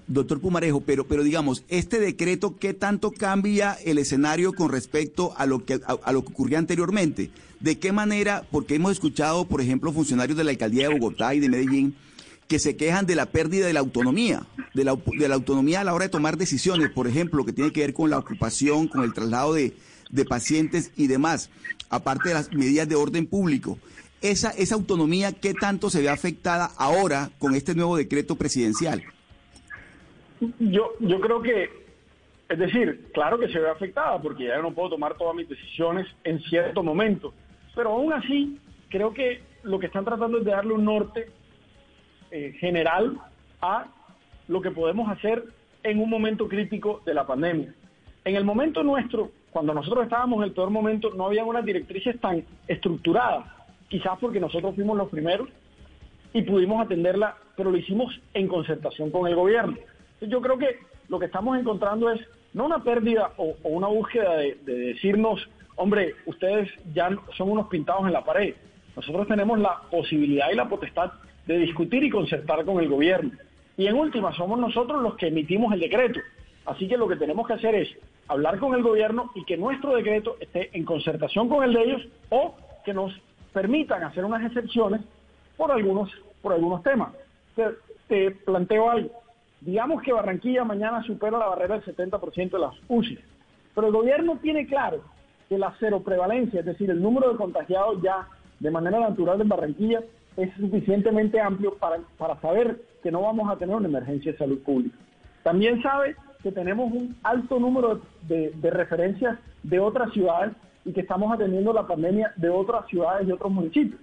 Doctor 0.08 0.40
Pumarejo, 0.40 0.82
pero, 0.82 1.08
pero 1.08 1.24
digamos, 1.24 1.64
este 1.70 2.00
decreto, 2.00 2.58
¿qué 2.58 2.74
tanto 2.74 3.12
cambia 3.12 3.78
el 3.86 3.98
escenario 3.98 4.54
con 4.54 4.72
respecto 4.72 5.34
a 5.38 5.46
lo 5.46 5.66
que 5.66 5.80
a, 5.86 6.12
lo 6.12 6.24
que 6.24 6.32
ocurría 6.34 6.60
anteriormente? 6.60 7.32
¿De 7.60 7.80
qué 7.80 7.92
manera? 7.92 8.46
Porque 8.52 8.76
hemos 8.76 8.92
escuchado, 8.92 9.46
por 9.46 9.62
ejemplo, 9.62 9.94
funcionarios 9.94 10.38
de 10.38 10.44
la 10.44 10.52
alcaldía 10.52 10.90
de 10.90 10.94
Bogotá 10.94 11.34
y 11.34 11.40
de 11.40 11.50
Medellín 11.50 11.96
que 12.48 12.60
se 12.60 12.76
quejan 12.76 13.06
de 13.06 13.16
la 13.16 13.28
pérdida 13.28 13.66
de 13.66 13.74
la 13.74 13.80
autonomía, 13.80 14.46
de 14.74 14.84
la, 14.84 14.96
de 15.18 15.28
la 15.28 15.36
autonomía 15.36 15.82
a 15.82 15.84
la 15.84 15.94
hora 15.94 16.06
de 16.06 16.10
tomar 16.10 16.38
decisiones, 16.38 16.90
por 16.92 17.08
ejemplo, 17.08 17.38
lo 17.38 17.46
que 17.46 17.54
tiene 17.54 17.72
que 17.72 17.80
ver 17.80 17.94
con 17.94 18.10
la 18.10 18.18
ocupación, 18.18 18.90
con 18.90 19.04
el 19.04 19.14
traslado 19.14 19.54
de, 19.54 19.74
de 20.12 20.26
pacientes 20.26 20.92
y 20.98 21.08
demás, 21.08 21.50
aparte 21.90 22.30
de 22.30 22.36
las 22.36 22.52
medidas 22.54 22.90
de 22.90 22.96
orden 22.96 23.26
público. 23.26 23.80
Esa, 24.22 24.52
esa 24.52 24.76
autonomía, 24.76 25.32
¿qué 25.32 25.54
tanto 25.54 25.90
se 25.90 26.02
ve 26.02 26.10
afectada 26.10 26.72
ahora 26.78 27.32
con 27.40 27.56
este 27.56 27.76
nuevo 27.76 27.98
decreto 27.98 28.36
presidencial? 28.36 29.04
Yo, 30.60 30.94
yo 31.00 31.20
creo 31.20 31.42
que, 31.42 31.70
es 32.50 32.60
decir, 32.60 33.10
claro 33.14 33.38
que 33.38 33.50
se 33.50 33.60
ve 33.60 33.70
afectada 33.70 34.22
porque 34.22 34.46
ya 34.46 34.58
no 34.60 34.74
puedo 34.74 34.92
tomar 34.92 35.16
todas 35.18 35.36
mis 35.36 35.48
decisiones 35.48 36.08
en 36.24 36.40
cierto 36.42 36.84
momento, 36.84 37.34
pero 37.76 37.92
aún 37.92 38.14
así 38.14 38.60
creo 38.90 39.14
que 39.14 39.42
lo 39.64 39.80
que 39.80 39.88
están 39.88 40.06
tratando 40.06 40.38
es 40.38 40.46
de 40.46 40.52
darle 40.52 40.74
un 40.74 40.86
norte 40.86 41.30
eh, 42.32 42.54
general 42.60 43.18
a 43.62 43.88
lo 44.48 44.62
que 44.62 44.72
podemos 44.72 45.10
hacer 45.10 45.44
en 45.84 46.00
un 46.00 46.10
momento 46.10 46.48
crítico 46.48 47.02
de 47.06 47.14
la 47.14 47.26
pandemia. 47.26 47.74
En 48.26 48.36
el 48.36 48.46
momento 48.46 48.84
nuestro, 48.84 49.32
cuando 49.52 49.74
nosotros 49.74 50.04
estábamos 50.04 50.38
en 50.38 50.44
el 50.46 50.52
peor 50.52 50.70
momento, 50.70 51.12
no 51.14 51.26
había 51.26 51.44
unas 51.44 51.66
directrices 51.66 52.20
tan 52.20 52.44
estructuradas, 52.68 53.46
quizás 53.88 54.18
porque 54.20 54.40
nosotros 54.40 54.76
fuimos 54.76 54.98
los 54.98 55.10
primeros 55.10 55.50
y 56.34 56.42
pudimos 56.42 56.84
atenderla, 56.84 57.38
pero 57.56 57.70
lo 57.70 57.78
hicimos 57.78 58.20
en 58.34 58.48
concertación 58.48 59.12
con 59.12 59.28
el 59.28 59.36
gobierno. 59.36 59.78
Yo 60.28 60.42
creo 60.42 60.58
que 60.58 60.80
lo 61.10 61.20
que 61.20 61.26
estamos 61.26 61.58
encontrando 61.58 62.10
es 62.10 62.22
no 62.54 62.66
una 62.66 62.84
pérdida 62.84 63.32
o, 63.38 63.56
una 63.64 63.88
búsqueda 63.88 64.38
de, 64.38 64.56
decirnos, 64.66 65.48
hombre, 65.76 66.16
ustedes 66.26 66.70
ya 66.94 67.10
son 67.36 67.52
unos 67.52 67.68
pintados 67.68 68.06
en 68.06 68.14
la 68.14 68.24
pared. 68.24 68.56
Nosotros 68.96 69.28
tenemos 69.28 69.60
la 69.60 69.82
posibilidad 69.90 70.52
y 70.52 70.56
la 70.56 70.70
potestad 70.70 71.12
de 71.48 71.58
discutir 71.58 72.04
y 72.04 72.10
concertar 72.10 72.64
con 72.64 72.80
el 72.80 72.88
gobierno. 72.88 73.32
Y 73.76 73.88
en 73.88 73.96
última, 73.96 74.34
somos 74.34 74.60
nosotros 74.60 75.02
los 75.02 75.16
que 75.16 75.28
emitimos 75.28 75.74
el 75.74 75.80
decreto. 75.80 76.20
Así 76.66 76.88
que 76.88 76.96
lo 76.96 77.08
que 77.08 77.16
tenemos 77.16 77.48
que 77.48 77.54
hacer 77.54 77.76
es 77.76 77.90
hablar 78.28 78.60
con 78.60 78.74
el 78.76 78.84
gobierno 78.84 79.32
y 79.36 79.44
que 79.46 79.58
nuestro 79.58 79.96
decreto 79.96 80.38
esté 80.40 80.70
en 80.78 80.86
concertación 80.86 81.50
con 81.50 81.64
el 81.64 81.74
de 81.74 81.84
ellos 81.84 82.02
o 82.30 82.56
que 82.86 82.94
nos 82.94 83.12
permitan 83.52 84.04
hacer 84.04 84.24
unas 84.24 84.46
excepciones 84.46 85.02
por 85.58 85.72
algunos, 85.72 86.10
por 86.42 86.54
algunos 86.54 86.84
temas. 86.84 87.14
te 88.08 88.32
planteo 88.32 88.90
algo. 88.90 89.23
Digamos 89.66 90.02
que 90.02 90.12
Barranquilla 90.12 90.66
mañana 90.66 91.02
supera 91.04 91.38
la 91.38 91.48
barrera 91.48 91.80
del 91.80 91.96
70% 91.96 92.52
de 92.52 92.60
las 92.60 92.74
UCI, 92.90 93.18
pero 93.74 93.88
el 93.88 93.94
gobierno 93.94 94.38
tiene 94.42 94.68
claro 94.68 95.02
que 95.48 95.58
la 95.58 95.74
cero 95.80 96.02
prevalencia, 96.04 96.60
es 96.60 96.66
decir, 96.66 96.90
el 96.90 97.02
número 97.02 97.32
de 97.32 97.38
contagiados 97.38 98.02
ya 98.02 98.28
de 98.60 98.72
manera 98.72 99.00
natural 99.00 99.40
en 99.40 99.48
Barranquilla 99.48 100.02
es 100.36 100.54
suficientemente 100.56 101.40
amplio 101.40 101.76
para, 101.76 102.00
para 102.18 102.40
saber 102.42 102.82
que 103.02 103.12
no 103.12 103.22
vamos 103.22 103.50
a 103.50 103.56
tener 103.56 103.76
una 103.76 103.88
emergencia 103.88 104.34
de 104.34 104.38
salud 104.38 104.62
pública. 104.64 104.98
También 105.44 105.82
sabe 105.82 106.16
que 106.42 106.52
tenemos 106.52 106.92
un 106.92 107.16
alto 107.24 107.58
número 107.58 108.02
de, 108.28 108.52
de 108.52 108.70
referencias 108.70 109.40
de 109.64 109.80
otras 109.80 110.12
ciudades 110.12 110.54
y 110.84 110.92
que 110.92 111.02
estamos 111.02 111.34
atendiendo 111.34 111.72
la 111.72 111.88
pandemia 111.88 112.34
de 112.36 112.50
otras 112.50 112.86
ciudades 112.88 113.28
y 113.28 113.32
otros 113.32 113.52
municipios. 113.52 114.00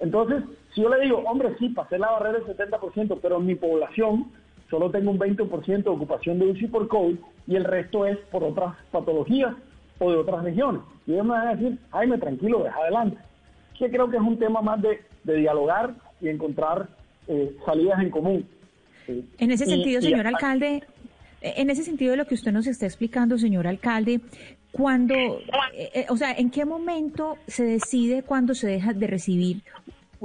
Entonces, 0.00 0.42
si 0.74 0.82
yo 0.82 0.88
le 0.88 1.00
digo, 1.02 1.18
hombre, 1.18 1.54
sí, 1.60 1.68
pasé 1.68 1.98
la 1.98 2.10
barrera 2.10 2.40
del 2.40 2.56
70%, 2.56 3.20
pero 3.22 3.36
en 3.36 3.46
mi 3.46 3.54
población 3.54 4.32
solo 4.74 4.90
tengo 4.90 5.12
un 5.12 5.20
20% 5.20 5.84
de 5.84 5.88
ocupación 5.88 6.40
de 6.40 6.46
UCI 6.46 6.66
por 6.66 6.88
COVID 6.88 7.16
y 7.46 7.54
el 7.54 7.62
resto 7.62 8.06
es 8.06 8.18
por 8.32 8.42
otras 8.42 8.74
patologías 8.90 9.54
o 10.00 10.10
de 10.10 10.16
otras 10.16 10.42
regiones. 10.42 10.82
Y 11.06 11.12
ellos 11.12 11.26
me 11.26 11.30
van 11.30 11.46
a 11.46 11.54
decir, 11.54 11.78
Jaime, 11.92 12.18
tranquilo, 12.18 12.64
deja 12.64 12.76
adelante. 12.80 13.18
Que 13.78 13.88
creo 13.88 14.10
que 14.10 14.16
es 14.16 14.22
un 14.22 14.36
tema 14.36 14.62
más 14.62 14.82
de, 14.82 15.00
dialogar 15.22 15.94
y 16.20 16.28
encontrar 16.28 16.88
eh, 17.28 17.56
salidas 17.64 18.00
en 18.00 18.10
común. 18.10 18.48
en 19.06 19.50
ese 19.52 19.64
sentido, 19.64 20.02
señor 20.02 20.26
alcalde, 20.26 20.82
en 21.40 21.70
ese 21.70 21.84
sentido 21.84 22.10
de 22.10 22.16
lo 22.16 22.26
que 22.26 22.34
usted 22.34 22.50
nos 22.50 22.66
está 22.66 22.86
explicando, 22.86 23.38
señor 23.38 23.68
alcalde, 23.68 24.22
cuando, 24.72 25.14
eh, 25.14 25.90
eh, 25.94 26.06
o 26.08 26.16
sea, 26.16 26.32
¿en 26.32 26.50
qué 26.50 26.64
momento 26.64 27.36
se 27.46 27.64
decide 27.64 28.24
cuando 28.24 28.56
se 28.56 28.66
deja 28.66 28.92
de 28.92 29.06
recibir 29.06 29.62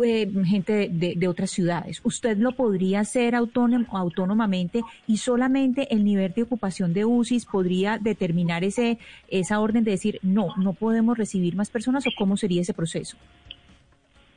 eh, 0.04 0.30
gente 0.46 0.90
de, 0.90 1.28
otras 1.28 1.52
ciudades. 1.52 2.02
Usted 2.04 2.38
lo 2.38 2.52
podría 2.54 3.02
hacer 3.02 3.36
autónomamente 3.36 4.82
y 5.08 5.18
solamente 5.18 5.94
el 5.94 6.04
nivel 6.04 6.34
de 6.34 6.44
ocupación 6.44 6.94
de 6.94 7.06
UCIs 7.06 7.46
podría 7.46 7.98
determinar 7.98 8.64
ese 8.64 8.98
esa 9.28 9.60
orden 9.60 9.84
de 9.84 9.92
decir 9.92 10.20
no, 10.24 10.56
no 10.58 10.74
podemos 10.74 11.18
recibir 11.18 11.56
más 11.56 11.70
personas 11.70 12.06
o 12.08 12.12
cómo 12.18 12.38
sería 12.38 12.62
ese 12.62 12.74
proceso. 12.74 13.18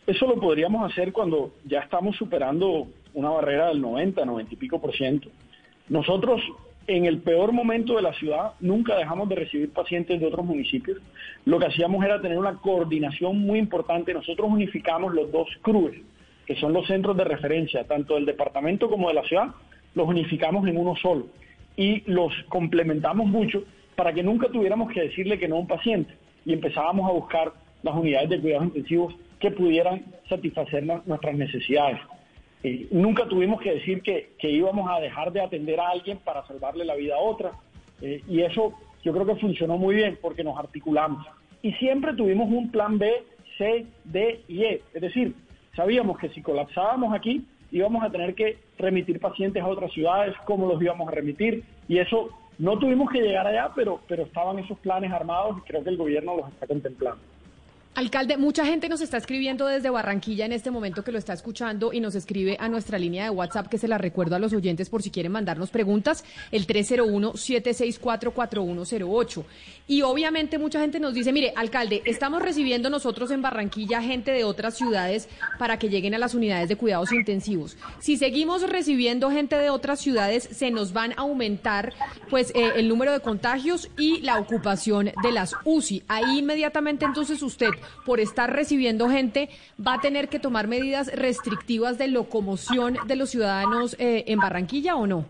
Eso 0.07 0.27
lo 0.27 0.37
podríamos 0.37 0.91
hacer 0.91 1.13
cuando 1.13 1.53
ya 1.65 1.81
estamos 1.81 2.17
superando 2.17 2.89
una 3.15 3.31
barrera 3.31 3.69
del 3.69 3.81
90, 3.81 4.25
90 4.25 4.55
y 4.55 4.57
pico 4.57 4.81
por 4.81 4.93
ciento. 4.95 5.29
Nosotros 5.89 6.41
en 6.87 7.05
el 7.05 7.19
peor 7.19 7.53
momento 7.53 7.97
de 7.97 8.03
la 8.03 8.13
ciudad 8.15 8.53
nunca 8.61 8.97
dejamos 8.97 9.29
de 9.29 9.37
recibir 9.37 9.73
pacientes 9.73 10.21
de 10.21 10.27
otros 10.27 10.45
municipios. 10.45 10.99
Lo 11.45 11.59
que 11.59 11.67
hacíamos 11.67 12.05
era 12.05 12.21
tener 12.21 12.39
una 12.39 12.57
coordinación 12.57 13.39
muy 13.39 13.59
importante. 13.59 14.15
Nosotros 14.15 14.51
unificamos 14.51 15.15
los 15.15 15.31
dos 15.31 15.49
CRUES, 15.63 15.97
que 16.47 16.57
son 16.57 16.73
los 16.73 16.87
centros 16.87 17.17
de 17.17 17.25
referencia, 17.25 17.85
tanto 17.85 18.15
del 18.15 18.27
departamento 18.27 18.89
como 18.89 19.09
de 19.09 19.15
la 19.15 19.25
ciudad, 19.25 19.49
los 19.95 20.09
unificamos 20.09 20.67
en 20.67 20.77
uno 20.77 20.97
solo 20.97 21.27
y 21.77 22.03
los 22.11 22.33
complementamos 22.49 23.27
mucho 23.27 23.65
para 23.95 24.13
que 24.13 24.23
nunca 24.23 24.49
tuviéramos 24.49 24.93
que 24.93 25.03
decirle 25.03 25.39
que 25.39 25.49
no 25.49 25.57
a 25.57 25.61
un 25.61 25.67
paciente 25.67 26.15
y 26.45 26.53
empezábamos 26.53 27.09
a 27.09 27.13
buscar 27.13 27.53
las 27.83 27.95
unidades 27.95 28.31
de 28.31 28.41
cuidados 28.41 28.67
intensivos 28.69 29.15
que 29.39 29.51
pudieran 29.51 30.03
satisfacer 30.29 30.85
nuestras 30.85 31.35
necesidades. 31.35 31.99
Eh, 32.63 32.87
nunca 32.91 33.27
tuvimos 33.27 33.61
que 33.61 33.75
decir 33.75 34.03
que, 34.03 34.35
que, 34.39 34.51
íbamos 34.51 34.89
a 34.91 35.01
dejar 35.01 35.33
de 35.33 35.41
atender 35.41 35.81
a 35.81 35.89
alguien 35.89 36.19
para 36.19 36.47
salvarle 36.47 36.85
la 36.85 36.95
vida 36.95 37.17
a 37.17 37.21
otra. 37.21 37.53
Eh, 38.01 38.23
y 38.29 38.43
eso 38.43 38.75
yo 39.03 39.13
creo 39.13 39.27
que 39.27 39.37
funcionó 39.37 39.79
muy 39.79 39.97
bien 39.97 40.19
porque 40.21 40.45
nos 40.45 40.59
articulamos. 40.59 41.27
Y 41.63 41.73
siempre 41.75 42.15
tuvimos 42.15 42.49
un 42.51 42.71
plan 42.71 42.99
B, 42.99 43.25
C, 43.59 43.87
D 44.05 44.43
y 44.49 44.63
E. 44.65 44.83
Es 44.95 45.03
decir, 45.03 45.35
sabíamos 45.75 46.19
que 46.19 46.29
si 46.31 46.43
colapsábamos 46.43 47.13
aquí, 47.15 47.45
íbamos 47.71 48.05
a 48.05 48.11
tener 48.11 48.35
que 48.35 48.59
remitir 48.79 49.19
pacientes 49.19 49.63
a 49.63 49.69
otras 49.69 49.93
ciudades, 49.93 50.35
cómo 50.45 50.67
los 50.67 50.81
íbamos 50.81 51.09
a 51.09 51.13
remitir. 51.13 51.65
Y 51.89 51.99
eso 51.99 52.31
no 52.59 52.79
tuvimos 52.79 53.11
que 53.11 53.23
llegar 53.23 53.47
allá, 53.47 53.73
pero, 53.75 54.01
pero 54.07 54.23
estaban 54.23 54.59
esos 54.61 54.79
planes 54.79 55.11
armados 55.11 55.59
y 55.59 55.61
creo 55.63 55.83
que 55.83 55.91
el 55.91 55.97
gobierno 55.97 56.37
los 56.37 56.49
está 56.49 56.67
contemplando. 56.67 57.32
Alcalde, 57.95 58.39
mucha 58.39 58.65
gente 58.65 58.89
nos 58.89 59.03
está 59.03 59.19
escribiendo 59.19 59.67
desde 59.67 59.91
Barranquilla 59.91 60.47
en 60.47 60.53
este 60.53 60.71
momento 60.71 61.05
que 61.05 61.13
lo 61.13 61.19
está 61.19 61.35
escuchando 61.35 61.93
y 61.93 62.01
nos 62.01 62.15
escribe 62.15 62.57
a 62.59 62.71
nuestra 62.71 62.99
línea 62.99 63.25
de 63.25 63.31
WhatsApp 63.31 63.67
que 63.67 63.77
se 63.77 63.87
la 63.87 63.99
recuerdo 63.99 64.35
a 64.35 64.39
los 64.39 64.55
oyentes 64.55 64.89
por 64.89 65.03
si 65.03 65.11
quieren 65.11 65.31
mandarnos 65.31 65.69
preguntas, 65.69 66.25
el 66.53 66.67
301-764-4108. 66.67 69.45
Y 69.89 70.01
obviamente 70.01 70.57
mucha 70.57 70.81
gente 70.81 71.01
nos 71.01 71.13
dice, 71.13 71.35
mire, 71.35 71.53
alcalde, 71.55 72.01
estamos 72.07 72.41
recibiendo 72.41 72.89
nosotros 72.89 73.31
en 73.31 73.43
Barranquilla 73.43 74.01
gente 74.01 74.33
de 74.33 74.45
otras 74.45 74.75
ciudades 74.75 75.29
para 75.59 75.79
que 75.79 75.91
lleguen 75.91 76.15
a 76.15 76.19
las 76.19 76.35
unidades 76.35 76.71
de 76.71 76.77
cuidados 76.77 77.13
intensivos. 77.13 77.77
Si 77.99 78.17
seguimos 78.17 78.63
recibiendo 78.63 79.31
gente 79.31 79.57
de 79.57 79.69
otras 79.69 80.01
ciudades, 80.01 80.45
se 80.45 80.71
nos 80.71 80.95
van 80.95 81.13
a 81.13 81.17
aumentar 81.17 81.93
pues 82.31 82.53
eh, 82.55 82.73
el 82.77 82.89
número 82.89 83.13
de 83.13 83.21
contagios 83.21 83.91
y 83.99 84.23
la 84.23 84.39
ocupación 84.39 85.13
de 85.23 85.33
las 85.33 85.55
UCI. 85.67 86.05
Ahí 86.09 86.39
inmediatamente 86.39 87.05
entonces 87.05 87.43
usted 87.43 87.69
por 88.05 88.21
estar 88.21 88.53
recibiendo 88.53 89.09
gente, 89.09 89.49
va 89.85 89.95
a 89.95 90.01
tener 90.01 90.29
que 90.29 90.39
tomar 90.39 90.69
medidas 90.69 91.11
restrictivas 91.15 91.99
de 91.99 92.09
locomoción 92.09 92.97
de 93.07 93.17
los 93.17 93.31
ciudadanos 93.31 93.97
eh, 93.99 94.25
en 94.27 94.39
Barranquilla 94.39 94.97
o 94.97 95.07
no? 95.07 95.25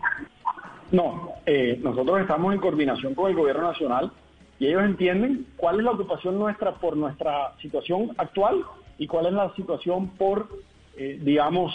No, 0.91 1.33
eh, 1.45 1.79
nosotros 1.81 2.21
estamos 2.21 2.53
en 2.53 2.59
coordinación 2.59 3.15
con 3.15 3.29
el 3.29 3.35
gobierno 3.35 3.63
nacional 3.63 4.11
y 4.59 4.67
ellos 4.67 4.83
entienden 4.83 5.47
cuál 5.57 5.79
es 5.79 5.85
la 5.85 5.91
ocupación 5.91 6.37
nuestra 6.37 6.75
por 6.75 6.95
nuestra 6.95 7.53
situación 7.61 8.11
actual 8.17 8.63
y 8.97 9.07
cuál 9.07 9.25
es 9.25 9.33
la 9.33 9.53
situación 9.55 10.09
por, 10.09 10.47
eh, 10.95 11.19
digamos, 11.21 11.71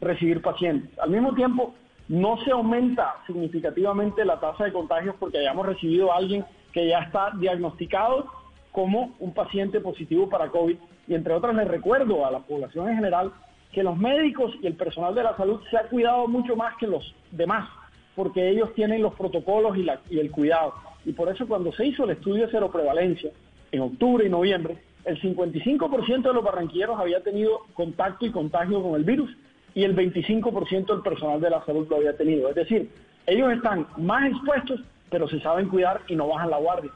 recibir 0.00 0.42
pacientes. 0.42 0.98
Al 0.98 1.10
mismo 1.10 1.34
tiempo, 1.34 1.74
no 2.08 2.38
se 2.44 2.50
aumenta 2.50 3.16
significativamente 3.26 4.24
la 4.24 4.38
tasa 4.38 4.64
de 4.64 4.72
contagios 4.72 5.14
porque 5.18 5.38
hayamos 5.38 5.66
recibido 5.66 6.12
a 6.12 6.16
alguien 6.16 6.44
que 6.72 6.88
ya 6.88 7.00
está 7.00 7.32
diagnosticado 7.38 8.26
como 8.76 9.16
un 9.20 9.32
paciente 9.32 9.80
positivo 9.80 10.28
para 10.28 10.50
COVID. 10.50 10.76
Y 11.08 11.14
entre 11.14 11.32
otras 11.32 11.56
les 11.56 11.66
recuerdo 11.66 12.26
a 12.26 12.30
la 12.30 12.40
población 12.40 12.90
en 12.90 12.96
general 12.96 13.32
que 13.72 13.82
los 13.82 13.96
médicos 13.96 14.52
y 14.60 14.66
el 14.66 14.74
personal 14.74 15.14
de 15.14 15.22
la 15.22 15.34
salud 15.34 15.62
se 15.70 15.78
ha 15.78 15.84
cuidado 15.84 16.28
mucho 16.28 16.56
más 16.56 16.76
que 16.76 16.86
los 16.86 17.14
demás, 17.30 17.70
porque 18.14 18.50
ellos 18.50 18.74
tienen 18.74 19.00
los 19.00 19.14
protocolos 19.14 19.78
y, 19.78 19.82
la, 19.82 20.00
y 20.10 20.18
el 20.18 20.30
cuidado. 20.30 20.74
Y 21.06 21.12
por 21.12 21.30
eso 21.30 21.48
cuando 21.48 21.72
se 21.72 21.86
hizo 21.86 22.04
el 22.04 22.10
estudio 22.10 22.44
de 22.44 22.50
cero 22.50 22.70
prevalencia 22.70 23.30
en 23.72 23.80
octubre 23.80 24.26
y 24.26 24.28
noviembre, 24.28 24.76
el 25.06 25.18
55% 25.22 26.22
de 26.22 26.34
los 26.34 26.44
barranquilleros 26.44 27.00
había 27.00 27.22
tenido 27.22 27.60
contacto 27.72 28.26
y 28.26 28.30
contagio 28.30 28.82
con 28.82 28.94
el 28.96 29.04
virus 29.04 29.34
y 29.74 29.84
el 29.84 29.96
25% 29.96 30.86
del 30.86 31.00
personal 31.00 31.40
de 31.40 31.48
la 31.48 31.64
salud 31.64 31.86
lo 31.88 31.96
había 31.96 32.14
tenido. 32.14 32.50
Es 32.50 32.56
decir, 32.56 32.90
ellos 33.26 33.52
están 33.52 33.86
más 33.96 34.30
expuestos, 34.30 34.80
pero 35.08 35.26
se 35.28 35.40
saben 35.40 35.70
cuidar 35.70 36.02
y 36.08 36.14
no 36.14 36.28
bajan 36.28 36.50
la 36.50 36.58
guardia. 36.58 36.90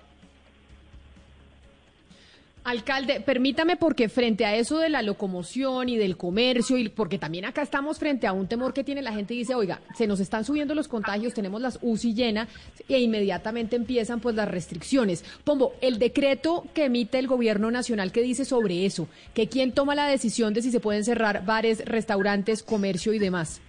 Alcalde, 2.62 3.20
permítame 3.20 3.76
porque 3.76 4.10
frente 4.10 4.44
a 4.44 4.54
eso 4.54 4.78
de 4.78 4.90
la 4.90 5.00
locomoción 5.00 5.88
y 5.88 5.96
del 5.96 6.18
comercio, 6.18 6.76
y 6.76 6.90
porque 6.90 7.18
también 7.18 7.46
acá 7.46 7.62
estamos 7.62 7.98
frente 7.98 8.26
a 8.26 8.32
un 8.32 8.48
temor 8.48 8.74
que 8.74 8.84
tiene 8.84 9.00
la 9.00 9.12
gente, 9.12 9.32
dice, 9.32 9.54
oiga, 9.54 9.80
se 9.96 10.06
nos 10.06 10.20
están 10.20 10.44
subiendo 10.44 10.74
los 10.74 10.86
contagios, 10.86 11.32
tenemos 11.32 11.62
las 11.62 11.78
UCI 11.80 12.12
llenas 12.12 12.48
e 12.86 13.00
inmediatamente 13.00 13.76
empiezan 13.76 14.20
pues 14.20 14.34
las 14.36 14.48
restricciones. 14.48 15.24
Pombo, 15.42 15.74
el 15.80 15.98
decreto 15.98 16.66
que 16.74 16.84
emite 16.84 17.18
el 17.18 17.28
gobierno 17.28 17.70
nacional 17.70 18.12
que 18.12 18.22
dice 18.22 18.44
sobre 18.44 18.84
eso, 18.84 19.08
que 19.32 19.48
quién 19.48 19.72
toma 19.72 19.94
la 19.94 20.06
decisión 20.06 20.52
de 20.52 20.60
si 20.60 20.70
se 20.70 20.80
pueden 20.80 21.04
cerrar 21.04 21.46
bares, 21.46 21.82
restaurantes, 21.86 22.62
comercio 22.62 23.14
y 23.14 23.18
demás. 23.18 23.62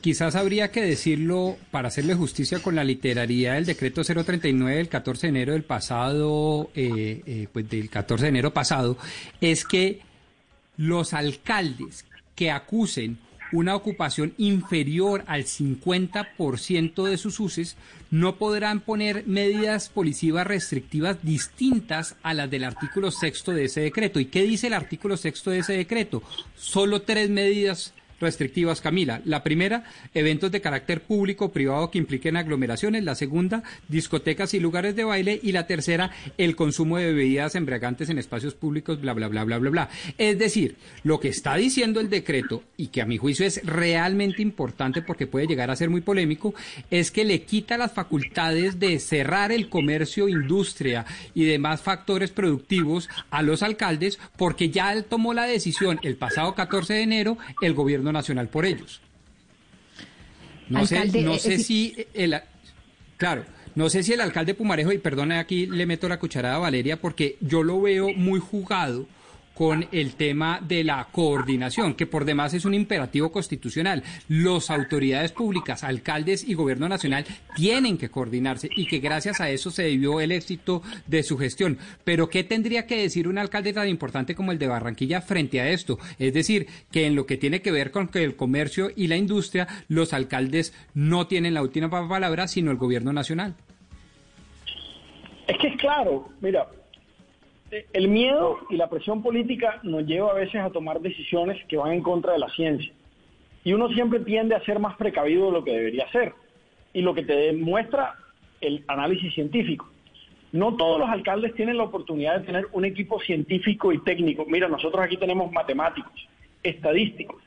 Quizás 0.00 0.36
habría 0.36 0.70
que 0.70 0.82
decirlo 0.82 1.56
para 1.70 1.88
hacerle 1.88 2.14
justicia 2.14 2.60
con 2.60 2.76
la 2.76 2.84
literaría 2.84 3.54
del 3.54 3.66
decreto 3.66 4.02
039 4.04 4.76
del 4.76 4.88
14 4.88 5.26
de 5.26 5.28
enero 5.28 5.52
del 5.52 5.64
pasado, 5.64 6.70
eh, 6.74 7.22
eh, 7.26 7.48
pues 7.52 7.68
del 7.68 7.90
14 7.90 8.24
de 8.24 8.28
enero 8.28 8.52
pasado, 8.52 8.96
es 9.40 9.64
que 9.64 10.00
los 10.76 11.14
alcaldes 11.14 12.04
que 12.36 12.52
acusen 12.52 13.18
una 13.50 13.74
ocupación 13.74 14.34
inferior 14.36 15.24
al 15.26 15.44
50% 15.44 17.04
de 17.04 17.16
sus 17.16 17.40
uses 17.40 17.76
no 18.10 18.36
podrán 18.36 18.80
poner 18.80 19.26
medidas 19.26 19.88
policivas 19.88 20.46
restrictivas 20.46 21.18
distintas 21.22 22.16
a 22.22 22.34
las 22.34 22.50
del 22.50 22.64
artículo 22.64 23.10
sexto 23.10 23.52
de 23.52 23.64
ese 23.64 23.80
decreto. 23.80 24.20
¿Y 24.20 24.26
qué 24.26 24.42
dice 24.42 24.68
el 24.68 24.74
artículo 24.74 25.16
sexto 25.16 25.50
de 25.50 25.58
ese 25.58 25.72
decreto? 25.72 26.22
Solo 26.56 27.02
tres 27.02 27.30
medidas 27.30 27.94
restrictivas, 28.20 28.80
Camila. 28.80 29.20
La 29.24 29.42
primera, 29.42 29.84
eventos 30.14 30.50
de 30.50 30.60
carácter 30.60 31.02
público 31.02 31.46
o 31.46 31.52
privado 31.52 31.90
que 31.90 31.98
impliquen 31.98 32.36
aglomeraciones. 32.36 33.04
La 33.04 33.14
segunda, 33.14 33.62
discotecas 33.88 34.54
y 34.54 34.60
lugares 34.60 34.96
de 34.96 35.04
baile. 35.04 35.38
Y 35.42 35.52
la 35.52 35.66
tercera, 35.66 36.10
el 36.36 36.56
consumo 36.56 36.98
de 36.98 37.12
bebidas 37.12 37.54
embriagantes 37.54 38.08
en 38.08 38.18
espacios 38.18 38.54
públicos, 38.54 39.00
bla, 39.00 39.12
bla, 39.12 39.28
bla, 39.28 39.44
bla, 39.44 39.58
bla, 39.58 39.70
bla. 39.70 39.88
Es 40.16 40.38
decir, 40.38 40.76
lo 41.04 41.20
que 41.20 41.28
está 41.28 41.56
diciendo 41.56 42.00
el 42.00 42.10
decreto, 42.10 42.62
y 42.76 42.88
que 42.88 43.02
a 43.02 43.06
mi 43.06 43.18
juicio 43.18 43.46
es 43.46 43.64
realmente 43.64 44.42
importante 44.42 45.02
porque 45.02 45.26
puede 45.26 45.46
llegar 45.46 45.70
a 45.70 45.76
ser 45.76 45.90
muy 45.90 46.00
polémico, 46.00 46.54
es 46.90 47.10
que 47.10 47.24
le 47.24 47.42
quita 47.42 47.78
las 47.78 47.92
facultades 47.92 48.78
de 48.78 48.98
cerrar 48.98 49.52
el 49.52 49.68
comercio, 49.68 50.28
industria 50.28 51.04
y 51.34 51.44
demás 51.44 51.80
factores 51.80 52.30
productivos 52.30 53.08
a 53.30 53.42
los 53.42 53.62
alcaldes 53.62 54.18
porque 54.36 54.70
ya 54.70 54.92
él 54.92 55.04
tomó 55.04 55.34
la 55.34 55.44
decisión 55.44 55.98
el 56.02 56.16
pasado 56.16 56.54
14 56.54 56.94
de 56.94 57.02
enero, 57.02 57.38
el 57.60 57.74
gobierno 57.74 58.07
nacional 58.12 58.48
por 58.48 58.66
ellos. 58.66 59.00
No 60.68 60.86
sé, 60.86 61.06
no 61.22 61.34
eh, 61.34 61.38
sé 61.38 61.58
si 61.58 62.06
el, 62.14 62.38
claro, 63.16 63.44
no 63.74 63.88
sé 63.88 64.02
si 64.02 64.12
el 64.12 64.20
alcalde 64.20 64.54
Pumarejo, 64.54 64.92
y 64.92 64.98
perdone 64.98 65.38
aquí 65.38 65.66
le 65.66 65.86
meto 65.86 66.08
la 66.08 66.18
cucharada 66.18 66.56
a 66.56 66.58
Valeria, 66.58 67.00
porque 67.00 67.36
yo 67.40 67.62
lo 67.62 67.80
veo 67.80 68.08
muy 68.14 68.40
jugado 68.40 69.06
con 69.58 69.86
el 69.90 70.14
tema 70.14 70.60
de 70.62 70.84
la 70.84 71.08
coordinación, 71.10 71.94
que 71.94 72.06
por 72.06 72.24
demás 72.24 72.54
es 72.54 72.64
un 72.64 72.74
imperativo 72.74 73.32
constitucional. 73.32 74.04
Las 74.28 74.70
autoridades 74.70 75.32
públicas, 75.32 75.82
alcaldes 75.82 76.48
y 76.48 76.54
gobierno 76.54 76.88
nacional 76.88 77.24
tienen 77.56 77.98
que 77.98 78.08
coordinarse 78.08 78.70
y 78.76 78.86
que 78.86 79.00
gracias 79.00 79.40
a 79.40 79.50
eso 79.50 79.72
se 79.72 79.82
debió 79.82 80.20
el 80.20 80.30
éxito 80.30 80.80
de 81.08 81.24
su 81.24 81.36
gestión. 81.36 81.76
Pero 82.04 82.30
¿qué 82.30 82.44
tendría 82.44 82.86
que 82.86 83.02
decir 83.02 83.26
un 83.26 83.36
alcalde 83.36 83.72
tan 83.72 83.88
importante 83.88 84.36
como 84.36 84.52
el 84.52 84.60
de 84.60 84.68
Barranquilla 84.68 85.22
frente 85.22 85.60
a 85.60 85.68
esto? 85.68 85.98
Es 86.20 86.32
decir, 86.32 86.68
que 86.92 87.06
en 87.06 87.16
lo 87.16 87.26
que 87.26 87.36
tiene 87.36 87.60
que 87.60 87.72
ver 87.72 87.90
con 87.90 88.10
el 88.14 88.36
comercio 88.36 88.92
y 88.94 89.08
la 89.08 89.16
industria, 89.16 89.66
los 89.88 90.12
alcaldes 90.12 90.72
no 90.94 91.26
tienen 91.26 91.54
la 91.54 91.62
última 91.62 91.90
palabra, 91.90 92.46
sino 92.46 92.70
el 92.70 92.76
gobierno 92.76 93.12
nacional. 93.12 93.56
Es 95.48 95.58
que 95.58 95.66
es 95.66 95.76
claro, 95.78 96.28
mira, 96.40 96.68
el 97.70 98.08
miedo 98.08 98.58
y 98.70 98.76
la 98.76 98.88
presión 98.88 99.22
política 99.22 99.80
nos 99.82 100.06
lleva 100.06 100.30
a 100.30 100.34
veces 100.34 100.60
a 100.60 100.70
tomar 100.70 101.00
decisiones 101.00 101.62
que 101.66 101.76
van 101.76 101.92
en 101.92 102.02
contra 102.02 102.32
de 102.32 102.38
la 102.38 102.48
ciencia. 102.50 102.92
Y 103.64 103.72
uno 103.72 103.88
siempre 103.90 104.20
tiende 104.20 104.54
a 104.54 104.64
ser 104.64 104.78
más 104.78 104.96
precavido 104.96 105.46
de 105.46 105.52
lo 105.52 105.64
que 105.64 105.72
debería 105.72 106.10
ser. 106.10 106.32
Y 106.92 107.02
lo 107.02 107.14
que 107.14 107.22
te 107.22 107.34
demuestra 107.34 108.14
el 108.60 108.84
análisis 108.88 109.34
científico. 109.34 109.88
No 110.52 110.76
todos 110.76 110.98
los 110.98 111.08
alcaldes 111.08 111.54
tienen 111.54 111.76
la 111.76 111.84
oportunidad 111.84 112.38
de 112.38 112.46
tener 112.46 112.66
un 112.72 112.84
equipo 112.84 113.20
científico 113.20 113.92
y 113.92 113.98
técnico. 113.98 114.46
Mira, 114.46 114.68
nosotros 114.68 115.02
aquí 115.02 115.18
tenemos 115.18 115.52
matemáticos, 115.52 116.12
estadísticos, 116.62 117.42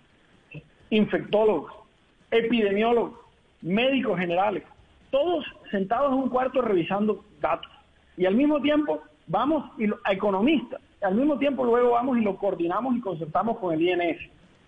infectólogos, 0.91 1.73
epidemiólogos, 2.29 3.13
médicos 3.61 4.19
generales, 4.19 4.63
todos 5.09 5.45
sentados 5.71 6.11
en 6.13 6.19
un 6.19 6.29
cuarto 6.29 6.61
revisando 6.61 7.25
datos. 7.39 7.71
Y 8.17 8.25
al 8.25 8.35
mismo 8.35 8.61
tiempo 8.61 9.01
vamos 9.31 9.63
y 9.79 9.85
a 10.03 10.11
economistas. 10.11 10.81
Al 11.01 11.15
mismo 11.15 11.39
tiempo 11.39 11.63
luego 11.65 11.91
vamos 11.91 12.17
y 12.17 12.21
lo 12.21 12.35
coordinamos 12.35 12.95
y 12.95 13.01
concertamos 13.01 13.57
con 13.57 13.73
el 13.73 13.81
INS. 13.81 14.19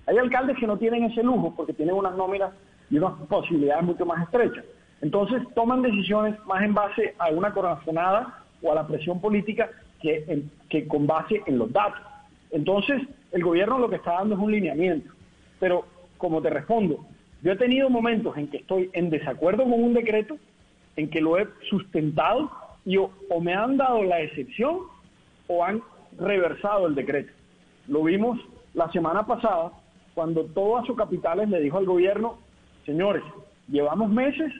Hay 0.07 0.17
alcaldes 0.17 0.57
que 0.57 0.65
no 0.65 0.77
tienen 0.77 1.03
ese 1.03 1.21
lujo 1.21 1.53
porque 1.55 1.73
tienen 1.73 1.95
unas 1.95 2.15
nóminas 2.15 2.51
y 2.89 2.97
unas 2.97 3.13
posibilidades 3.27 3.83
mucho 3.83 4.05
más 4.05 4.23
estrechas. 4.23 4.63
Entonces 5.01 5.41
toman 5.53 5.81
decisiones 5.81 6.35
más 6.45 6.63
en 6.63 6.73
base 6.73 7.13
a 7.19 7.29
una 7.29 7.53
corazonada 7.53 8.39
o 8.61 8.71
a 8.71 8.75
la 8.75 8.87
presión 8.87 9.19
política 9.19 9.69
que, 10.01 10.43
que 10.69 10.87
con 10.87 11.05
base 11.05 11.41
en 11.45 11.57
los 11.57 11.71
datos. 11.71 12.01
Entonces 12.51 13.01
el 13.31 13.43
gobierno 13.43 13.79
lo 13.79 13.89
que 13.89 13.97
está 13.97 14.13
dando 14.13 14.35
es 14.35 14.41
un 14.41 14.51
lineamiento. 14.51 15.11
Pero 15.59 15.85
como 16.17 16.41
te 16.41 16.49
respondo, 16.49 17.05
yo 17.41 17.51
he 17.51 17.57
tenido 17.57 17.89
momentos 17.89 18.37
en 18.37 18.47
que 18.47 18.57
estoy 18.57 18.89
en 18.93 19.09
desacuerdo 19.09 19.63
con 19.63 19.73
un 19.73 19.93
decreto, 19.93 20.37
en 20.95 21.09
que 21.09 21.19
lo 21.19 21.37
he 21.37 21.47
sustentado 21.69 22.49
y 22.85 22.97
o, 22.97 23.11
me 23.41 23.53
han 23.53 23.77
dado 23.77 24.03
la 24.03 24.21
excepción 24.21 24.79
o 25.47 25.63
han 25.63 25.81
reversado 26.17 26.87
el 26.87 26.95
decreto. 26.95 27.31
Lo 27.87 28.03
vimos 28.03 28.39
la 28.73 28.91
semana 28.91 29.25
pasada 29.25 29.71
cuando 30.13 30.45
todo 30.45 30.77
a 30.77 30.85
sus 30.85 30.95
capitales 30.95 31.49
le 31.49 31.61
dijo 31.61 31.77
al 31.77 31.85
gobierno, 31.85 32.37
señores, 32.85 33.23
llevamos 33.67 34.09
meses 34.09 34.51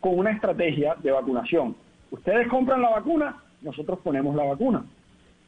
con 0.00 0.18
una 0.18 0.30
estrategia 0.30 0.96
de 1.02 1.10
vacunación. 1.12 1.76
Ustedes 2.10 2.48
compran 2.48 2.82
la 2.82 2.90
vacuna, 2.90 3.36
nosotros 3.62 3.98
ponemos 4.02 4.34
la 4.34 4.44
vacuna. 4.44 4.84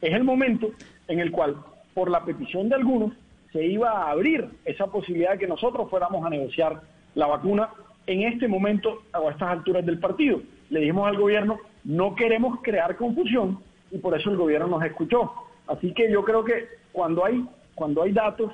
Es 0.01 0.13
el 0.13 0.23
momento 0.23 0.69
en 1.07 1.19
el 1.19 1.31
cual, 1.31 1.57
por 1.93 2.09
la 2.09 2.23
petición 2.23 2.69
de 2.69 2.75
algunos, 2.75 3.13
se 3.51 3.65
iba 3.65 3.89
a 3.89 4.11
abrir 4.11 4.47
esa 4.65 4.87
posibilidad 4.87 5.33
de 5.33 5.39
que 5.39 5.47
nosotros 5.47 5.89
fuéramos 5.89 6.25
a 6.25 6.29
negociar 6.29 6.81
la 7.15 7.27
vacuna 7.27 7.69
en 8.07 8.23
este 8.23 8.47
momento 8.47 9.03
o 9.13 9.27
a 9.27 9.31
estas 9.31 9.49
alturas 9.49 9.85
del 9.85 9.99
partido. 9.99 10.41
Le 10.69 10.81
dijimos 10.81 11.07
al 11.07 11.17
gobierno, 11.17 11.59
no 11.83 12.15
queremos 12.15 12.59
crear 12.61 12.95
confusión 12.95 13.59
y 13.91 13.97
por 13.97 14.17
eso 14.17 14.29
el 14.31 14.37
gobierno 14.37 14.67
nos 14.67 14.83
escuchó. 14.83 15.33
Así 15.67 15.93
que 15.93 16.11
yo 16.11 16.23
creo 16.23 16.43
que 16.43 16.67
cuando 16.91 17.25
hay, 17.25 17.45
cuando 17.75 18.03
hay 18.03 18.11
datos, 18.11 18.51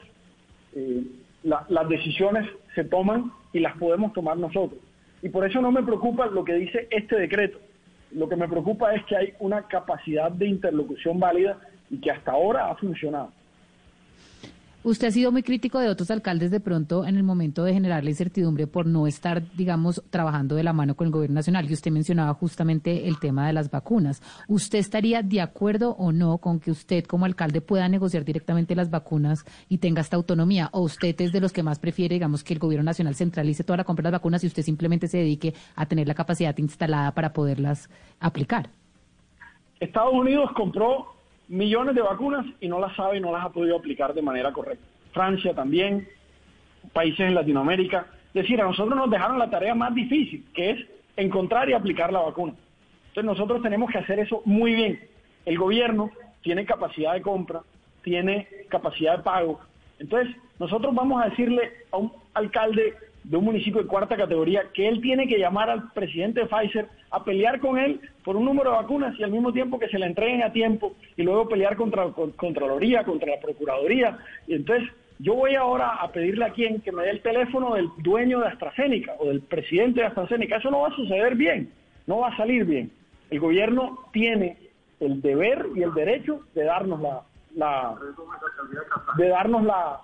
eh, 0.75 1.03
las 1.43 1.89
decisiones 1.89 2.47
se 2.75 2.83
toman 2.83 3.31
y 3.53 3.59
las 3.59 3.75
podemos 3.77 4.13
tomar 4.13 4.37
nosotros. 4.37 4.79
Y 5.21 5.29
por 5.29 5.45
eso 5.45 5.61
no 5.61 5.71
me 5.71 5.83
preocupa 5.83 6.27
lo 6.27 6.43
que 6.43 6.53
dice 6.53 6.87
este 6.91 7.17
decreto. 7.17 7.59
Lo 8.11 8.27
que 8.27 8.35
me 8.35 8.47
preocupa 8.47 8.93
es 8.93 9.03
que 9.05 9.15
hay 9.15 9.33
una 9.39 9.63
capacidad 9.63 10.31
de 10.31 10.47
interlocución 10.47 11.19
válida 11.19 11.59
y 11.89 11.99
que 11.99 12.11
hasta 12.11 12.31
ahora 12.31 12.69
ha 12.69 12.75
funcionado. 12.75 13.31
Usted 14.81 15.09
ha 15.09 15.11
sido 15.11 15.33
muy 15.33 15.43
crítico 15.43 15.77
de 15.79 15.89
otros 15.89 16.09
alcaldes 16.09 16.51
de 16.51 16.61
pronto 16.61 17.05
en 17.05 17.17
el 17.17 17.23
momento 17.23 17.65
de 17.65 17.73
generar 17.73 18.01
la 18.01 18.11
incertidumbre 18.11 18.65
por 18.65 18.85
no 18.85 19.07
estar, 19.07 19.43
digamos, 19.57 20.01
trabajando 20.09 20.55
de 20.55 20.63
la 20.63 20.71
mano 20.71 20.95
con 20.95 21.07
el 21.07 21.11
gobierno 21.11 21.35
nacional. 21.35 21.69
Y 21.69 21.73
usted 21.73 21.91
mencionaba 21.91 22.33
justamente 22.33 23.09
el 23.09 23.19
tema 23.19 23.45
de 23.45 23.51
las 23.51 23.69
vacunas. 23.69 24.21
¿Usted 24.47 24.79
estaría 24.79 25.21
de 25.21 25.41
acuerdo 25.41 25.97
o 25.97 26.13
no 26.13 26.37
con 26.37 26.61
que 26.61 26.71
usted 26.71 27.03
como 27.03 27.25
alcalde 27.25 27.59
pueda 27.59 27.89
negociar 27.89 28.23
directamente 28.23 28.73
las 28.73 28.89
vacunas 28.89 29.43
y 29.67 29.79
tenga 29.79 29.99
esta 29.99 30.15
autonomía? 30.15 30.69
¿O 30.71 30.79
usted 30.79 31.13
es 31.19 31.33
de 31.33 31.41
los 31.41 31.51
que 31.51 31.61
más 31.61 31.77
prefiere, 31.77 32.15
digamos, 32.15 32.45
que 32.45 32.53
el 32.53 32.59
gobierno 32.59 32.85
nacional 32.85 33.15
centralice 33.15 33.65
toda 33.65 33.75
la 33.75 33.83
compra 33.83 34.03
de 34.03 34.11
las 34.11 34.21
vacunas 34.21 34.45
y 34.45 34.47
usted 34.47 34.63
simplemente 34.63 35.09
se 35.09 35.17
dedique 35.17 35.53
a 35.75 35.87
tener 35.87 36.07
la 36.07 36.13
capacidad 36.13 36.57
instalada 36.57 37.13
para 37.13 37.33
poderlas 37.33 37.89
aplicar? 38.21 38.69
Estados 39.81 40.13
Unidos 40.13 40.49
compró 40.55 41.18
millones 41.49 41.95
de 41.95 42.01
vacunas 42.01 42.45
y 42.62 42.67
no 42.67 42.79
las 42.79 42.95
sabe 42.95 43.17
y 43.17 43.19
no 43.19 43.31
las 43.31 43.43
ha 43.43 43.49
podido 43.49 43.75
aplicar 43.75 44.13
de 44.13 44.21
manera 44.21 44.53
correcta. 44.53 44.85
Francia 45.12 45.53
también, 45.53 46.07
países 46.93 47.21
en 47.21 47.35
Latinoamérica. 47.35 48.05
Es 48.27 48.43
decir, 48.43 48.62
a 48.62 48.65
nosotros 48.65 48.95
nos 48.95 49.09
dejaron 49.09 49.39
la 49.39 49.49
tarea 49.49 49.75
más 49.75 49.93
difícil, 49.93 50.45
que 50.53 50.71
es 50.71 50.85
encontrar 51.17 51.67
y 51.69 51.73
aplicar 51.73 52.13
la 52.13 52.19
vacuna. 52.19 52.53
Entonces 53.07 53.25
nosotros 53.25 53.62
tenemos 53.62 53.91
que 53.91 53.97
hacer 53.97 54.19
eso 54.19 54.41
muy 54.45 54.75
bien. 54.75 54.99
El 55.45 55.57
gobierno 55.57 56.12
tiene 56.41 56.65
capacidad 56.65 57.13
de 57.13 57.21
compra, 57.21 57.62
tiene 58.03 58.47
capacidad 58.69 59.17
de 59.17 59.23
pago. 59.23 59.59
Entonces 59.97 60.35
nosotros 60.59 60.93
vamos 60.93 61.21
a 61.21 61.29
decirle 61.29 61.71
a 61.91 61.97
un 61.97 62.13
alcalde 62.35 62.95
de 63.23 63.38
un 63.38 63.45
municipio 63.45 63.82
de 63.82 63.88
cuarta 63.88 64.15
categoría 64.15 64.63
que 64.73 64.88
él 64.88 65.01
tiene 65.01 65.27
que 65.27 65.38
llamar 65.38 65.69
al 65.69 65.91
presidente 65.91 66.41
de 66.41 66.47
Pfizer 66.47 66.88
a 67.12 67.23
pelear 67.23 67.60
con 67.60 67.77
él 67.77 67.99
por 68.23 68.36
un 68.36 68.45
número 68.45 68.71
de 68.71 68.77
vacunas 68.77 69.17
y 69.19 69.23
al 69.23 69.32
mismo 69.32 69.51
tiempo 69.51 69.79
que 69.79 69.89
se 69.89 69.99
le 69.99 70.05
entreguen 70.05 70.43
a 70.43 70.53
tiempo 70.53 70.93
y 71.17 71.23
luego 71.23 71.47
pelear 71.47 71.75
contra 71.75 72.05
la 72.05 72.12
Contraloría, 72.12 73.03
contra 73.03 73.36
la 73.36 73.39
Procuraduría. 73.39 74.17
Y 74.47 74.55
entonces 74.55 74.89
yo 75.19 75.36
voy 75.36 75.55
ahora 75.55 75.95
a 75.95 76.12
pedirle 76.12 76.45
a 76.45 76.53
quien 76.53 76.82
que 76.82 76.91
me 76.91 77.03
dé 77.03 77.12
el 77.12 77.21
teléfono 77.21 77.75
del 77.75 77.89
dueño 77.97 78.39
de 78.39 78.47
AstraZeneca 78.47 79.15
o 79.19 79.27
del 79.27 79.41
presidente 79.41 79.99
de 79.99 80.08
AstraZeneca. 80.08 80.58
Eso 80.58 80.71
no 80.71 80.82
va 80.82 80.88
a 80.88 80.95
suceder 80.95 81.36
bien, 81.36 81.71
no 82.08 82.19
va 82.19 82.29
a 82.29 82.38
salir 82.38 82.65
bien. 82.65 82.91
El 83.29 83.39
gobierno 83.39 83.99
tiene 84.13 84.58
el 84.99 85.21
deber 85.21 85.65
y 85.75 85.84
el 85.84 85.93
derecho 85.93 86.41
de 86.55 86.63
darnos 86.63 87.01
la, 87.01 87.21
la 87.55 87.95
de 89.17 89.27
darnos 89.27 89.63
la, 89.63 89.99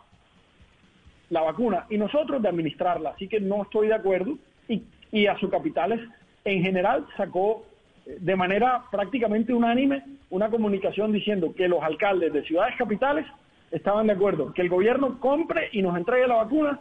la 1.30 1.42
vacuna 1.42 1.86
y 1.90 1.98
nosotros 1.98 2.42
de 2.42 2.50
administrarla. 2.50 3.12
Así 3.12 3.28
que 3.28 3.40
no 3.40 3.64
estoy 3.64 3.88
de 3.88 3.96
acuerdo 3.96 4.38
y, 4.68 4.84
y 5.12 5.28
a 5.28 5.38
sus 5.38 5.50
capitales 5.50 6.00
en 6.44 6.62
general 6.62 7.06
sacó 7.18 7.66
eh, 8.06 8.18
de 8.20 8.36
manera 8.36 8.84
prácticamente 8.92 9.54
unánime 9.54 10.04
una 10.30 10.50
comunicación 10.50 11.12
diciendo 11.12 11.54
que 11.56 11.68
los 11.68 11.84
alcaldes 11.84 12.34
de 12.34 12.44
ciudades 12.44 12.76
capitales 12.78 13.26
estaban 13.72 14.08
de 14.08 14.14
acuerdo, 14.14 14.54
que 14.54 14.62
el 14.62 14.70
gobierno 14.70 15.20
compre 15.20 15.70
y 15.72 15.82
nos 15.82 15.98
entregue 15.98 16.28
la 16.28 16.36
vacuna 16.36 16.80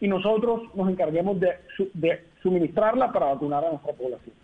y 0.00 0.08
nosotros 0.08 0.62
nos 0.74 0.88
encarguemos 0.90 1.40
de, 1.40 1.54
de 1.94 2.24
suministrarla 2.42 3.12
para 3.12 3.26
vacunar 3.26 3.64
a 3.64 3.70
nuestra 3.70 3.92
población. 3.92 4.34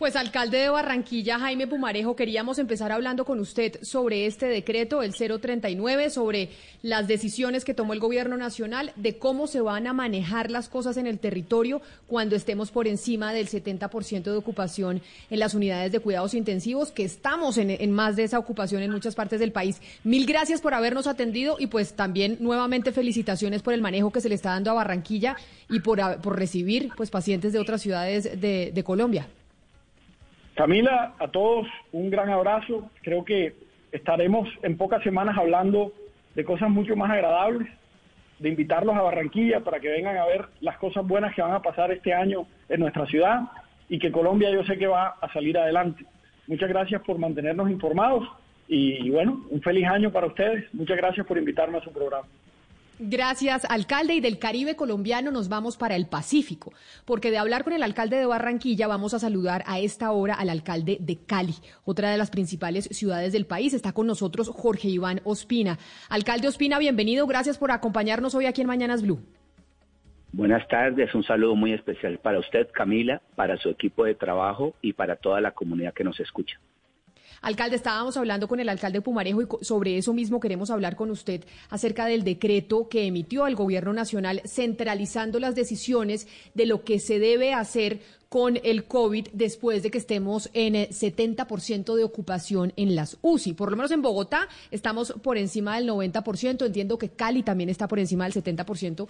Pues 0.00 0.16
alcalde 0.16 0.56
de 0.56 0.70
Barranquilla, 0.70 1.38
Jaime 1.38 1.66
Pumarejo, 1.66 2.16
queríamos 2.16 2.58
empezar 2.58 2.90
hablando 2.90 3.26
con 3.26 3.38
usted 3.38 3.82
sobre 3.82 4.24
este 4.24 4.46
decreto, 4.46 5.02
el 5.02 5.12
039, 5.12 6.08
sobre 6.08 6.48
las 6.80 7.06
decisiones 7.06 7.66
que 7.66 7.74
tomó 7.74 7.92
el 7.92 8.00
gobierno 8.00 8.38
nacional, 8.38 8.94
de 8.96 9.18
cómo 9.18 9.46
se 9.46 9.60
van 9.60 9.86
a 9.86 9.92
manejar 9.92 10.50
las 10.50 10.70
cosas 10.70 10.96
en 10.96 11.06
el 11.06 11.18
territorio 11.18 11.82
cuando 12.06 12.34
estemos 12.34 12.70
por 12.70 12.88
encima 12.88 13.34
del 13.34 13.50
70% 13.50 14.22
de 14.22 14.36
ocupación 14.38 15.02
en 15.28 15.38
las 15.38 15.52
unidades 15.52 15.92
de 15.92 16.00
cuidados 16.00 16.32
intensivos, 16.32 16.92
que 16.92 17.04
estamos 17.04 17.58
en, 17.58 17.92
más 17.92 18.16
de 18.16 18.24
esa 18.24 18.38
ocupación 18.38 18.82
en 18.82 18.92
muchas 18.92 19.14
partes 19.14 19.38
del 19.38 19.52
país. 19.52 19.82
Mil 20.02 20.24
gracias 20.24 20.62
por 20.62 20.72
habernos 20.72 21.08
atendido 21.08 21.56
y 21.58 21.66
pues 21.66 21.92
también 21.92 22.38
nuevamente 22.40 22.92
felicitaciones 22.92 23.60
por 23.60 23.74
el 23.74 23.82
manejo 23.82 24.10
que 24.10 24.22
se 24.22 24.30
le 24.30 24.34
está 24.34 24.52
dando 24.52 24.70
a 24.70 24.74
Barranquilla 24.74 25.36
y 25.68 25.80
por, 25.80 26.00
por 26.22 26.38
recibir 26.38 26.88
pues 26.96 27.10
pacientes 27.10 27.52
de 27.52 27.58
otras 27.58 27.82
ciudades 27.82 28.40
de 28.40 28.82
Colombia. 28.82 29.28
Camila, 30.54 31.14
a 31.18 31.28
todos 31.28 31.66
un 31.92 32.10
gran 32.10 32.30
abrazo. 32.30 32.90
Creo 33.02 33.24
que 33.24 33.54
estaremos 33.92 34.48
en 34.62 34.76
pocas 34.76 35.02
semanas 35.02 35.36
hablando 35.38 35.92
de 36.34 36.44
cosas 36.44 36.70
mucho 36.70 36.96
más 36.96 37.10
agradables, 37.10 37.68
de 38.38 38.48
invitarlos 38.48 38.96
a 38.96 39.02
Barranquilla 39.02 39.60
para 39.60 39.80
que 39.80 39.88
vengan 39.88 40.16
a 40.16 40.26
ver 40.26 40.46
las 40.60 40.78
cosas 40.78 41.06
buenas 41.06 41.34
que 41.34 41.42
van 41.42 41.52
a 41.52 41.62
pasar 41.62 41.92
este 41.92 42.14
año 42.14 42.46
en 42.68 42.80
nuestra 42.80 43.06
ciudad 43.06 43.42
y 43.88 43.98
que 43.98 44.12
Colombia 44.12 44.50
yo 44.50 44.64
sé 44.64 44.78
que 44.78 44.86
va 44.86 45.16
a 45.20 45.32
salir 45.32 45.58
adelante. 45.58 46.04
Muchas 46.46 46.68
gracias 46.68 47.02
por 47.02 47.18
mantenernos 47.18 47.70
informados 47.70 48.28
y, 48.66 49.10
bueno, 49.10 49.44
un 49.50 49.60
feliz 49.60 49.86
año 49.86 50.10
para 50.12 50.28
ustedes. 50.28 50.72
Muchas 50.72 50.96
gracias 50.96 51.26
por 51.26 51.36
invitarme 51.36 51.78
a 51.78 51.82
su 51.82 51.92
programa. 51.92 52.26
Gracias, 53.02 53.64
alcalde. 53.70 54.12
Y 54.12 54.20
del 54.20 54.38
Caribe 54.38 54.76
colombiano 54.76 55.30
nos 55.30 55.48
vamos 55.48 55.78
para 55.78 55.96
el 55.96 56.06
Pacífico, 56.06 56.74
porque 57.06 57.30
de 57.30 57.38
hablar 57.38 57.64
con 57.64 57.72
el 57.72 57.82
alcalde 57.82 58.16
de 58.16 58.26
Barranquilla 58.26 58.88
vamos 58.88 59.14
a 59.14 59.18
saludar 59.18 59.64
a 59.66 59.78
esta 59.78 60.12
hora 60.12 60.34
al 60.34 60.50
alcalde 60.50 60.98
de 61.00 61.16
Cali, 61.16 61.54
otra 61.84 62.10
de 62.10 62.18
las 62.18 62.30
principales 62.30 62.84
ciudades 62.92 63.32
del 63.32 63.46
país. 63.46 63.72
Está 63.72 63.92
con 63.92 64.06
nosotros 64.06 64.50
Jorge 64.50 64.88
Iván 64.88 65.22
Ospina. 65.24 65.78
Alcalde 66.10 66.48
Ospina, 66.48 66.78
bienvenido. 66.78 67.26
Gracias 67.26 67.56
por 67.56 67.70
acompañarnos 67.70 68.34
hoy 68.34 68.44
aquí 68.44 68.60
en 68.60 68.66
Mañanas 68.66 69.02
Blue. 69.02 69.20
Buenas 70.32 70.68
tardes, 70.68 71.14
un 71.14 71.24
saludo 71.24 71.56
muy 71.56 71.72
especial 71.72 72.18
para 72.18 72.38
usted, 72.38 72.68
Camila, 72.70 73.22
para 73.34 73.56
su 73.56 73.70
equipo 73.70 74.04
de 74.04 74.14
trabajo 74.14 74.74
y 74.82 74.92
para 74.92 75.16
toda 75.16 75.40
la 75.40 75.52
comunidad 75.52 75.94
que 75.94 76.04
nos 76.04 76.20
escucha. 76.20 76.60
Alcalde, 77.42 77.76
estábamos 77.76 78.18
hablando 78.18 78.48
con 78.48 78.60
el 78.60 78.68
alcalde 78.68 79.00
Pumarejo 79.00 79.40
y 79.42 79.64
sobre 79.64 79.96
eso 79.96 80.12
mismo 80.12 80.40
queremos 80.40 80.70
hablar 80.70 80.94
con 80.94 81.10
usted 81.10 81.42
acerca 81.70 82.04
del 82.04 82.22
decreto 82.22 82.88
que 82.88 83.06
emitió 83.06 83.46
el 83.46 83.56
Gobierno 83.56 83.94
Nacional 83.94 84.42
centralizando 84.44 85.40
las 85.40 85.54
decisiones 85.54 86.28
de 86.52 86.66
lo 86.66 86.84
que 86.84 86.98
se 86.98 87.18
debe 87.18 87.54
hacer 87.54 88.00
con 88.28 88.60
el 88.62 88.84
COVID 88.84 89.28
después 89.32 89.82
de 89.82 89.90
que 89.90 89.98
estemos 89.98 90.50
en 90.52 90.74
70% 90.74 91.96
de 91.96 92.04
ocupación 92.04 92.72
en 92.76 92.94
las 92.94 93.16
UCI. 93.22 93.54
Por 93.54 93.72
lo 93.72 93.76
menos 93.76 93.90
en 93.90 94.02
Bogotá 94.02 94.48
estamos 94.70 95.14
por 95.20 95.36
encima 95.36 95.76
del 95.76 95.88
90%. 95.88 96.64
Entiendo 96.64 96.96
que 96.96 97.08
Cali 97.08 97.42
también 97.42 97.70
está 97.70 97.88
por 97.88 97.98
encima 97.98 98.28
del 98.28 98.34
70%. 98.34 99.08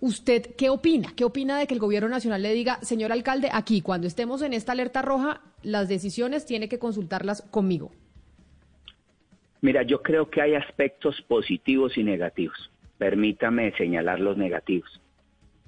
¿Usted 0.00 0.54
qué 0.56 0.70
opina? 0.70 1.12
¿Qué 1.14 1.24
opina 1.24 1.58
de 1.58 1.66
que 1.66 1.74
el 1.74 1.80
gobierno 1.80 2.08
nacional 2.08 2.42
le 2.42 2.54
diga, 2.54 2.80
señor 2.80 3.12
alcalde, 3.12 3.50
aquí 3.52 3.82
cuando 3.82 4.06
estemos 4.06 4.40
en 4.40 4.54
esta 4.54 4.72
alerta 4.72 5.02
roja, 5.02 5.42
las 5.62 5.88
decisiones 5.88 6.46
tiene 6.46 6.70
que 6.70 6.78
consultarlas 6.78 7.42
conmigo? 7.42 7.90
Mira, 9.60 9.82
yo 9.82 10.02
creo 10.02 10.30
que 10.30 10.40
hay 10.40 10.54
aspectos 10.54 11.20
positivos 11.28 11.98
y 11.98 12.02
negativos. 12.02 12.70
Permítame 12.96 13.72
señalar 13.76 14.20
los 14.20 14.38
negativos. 14.38 15.02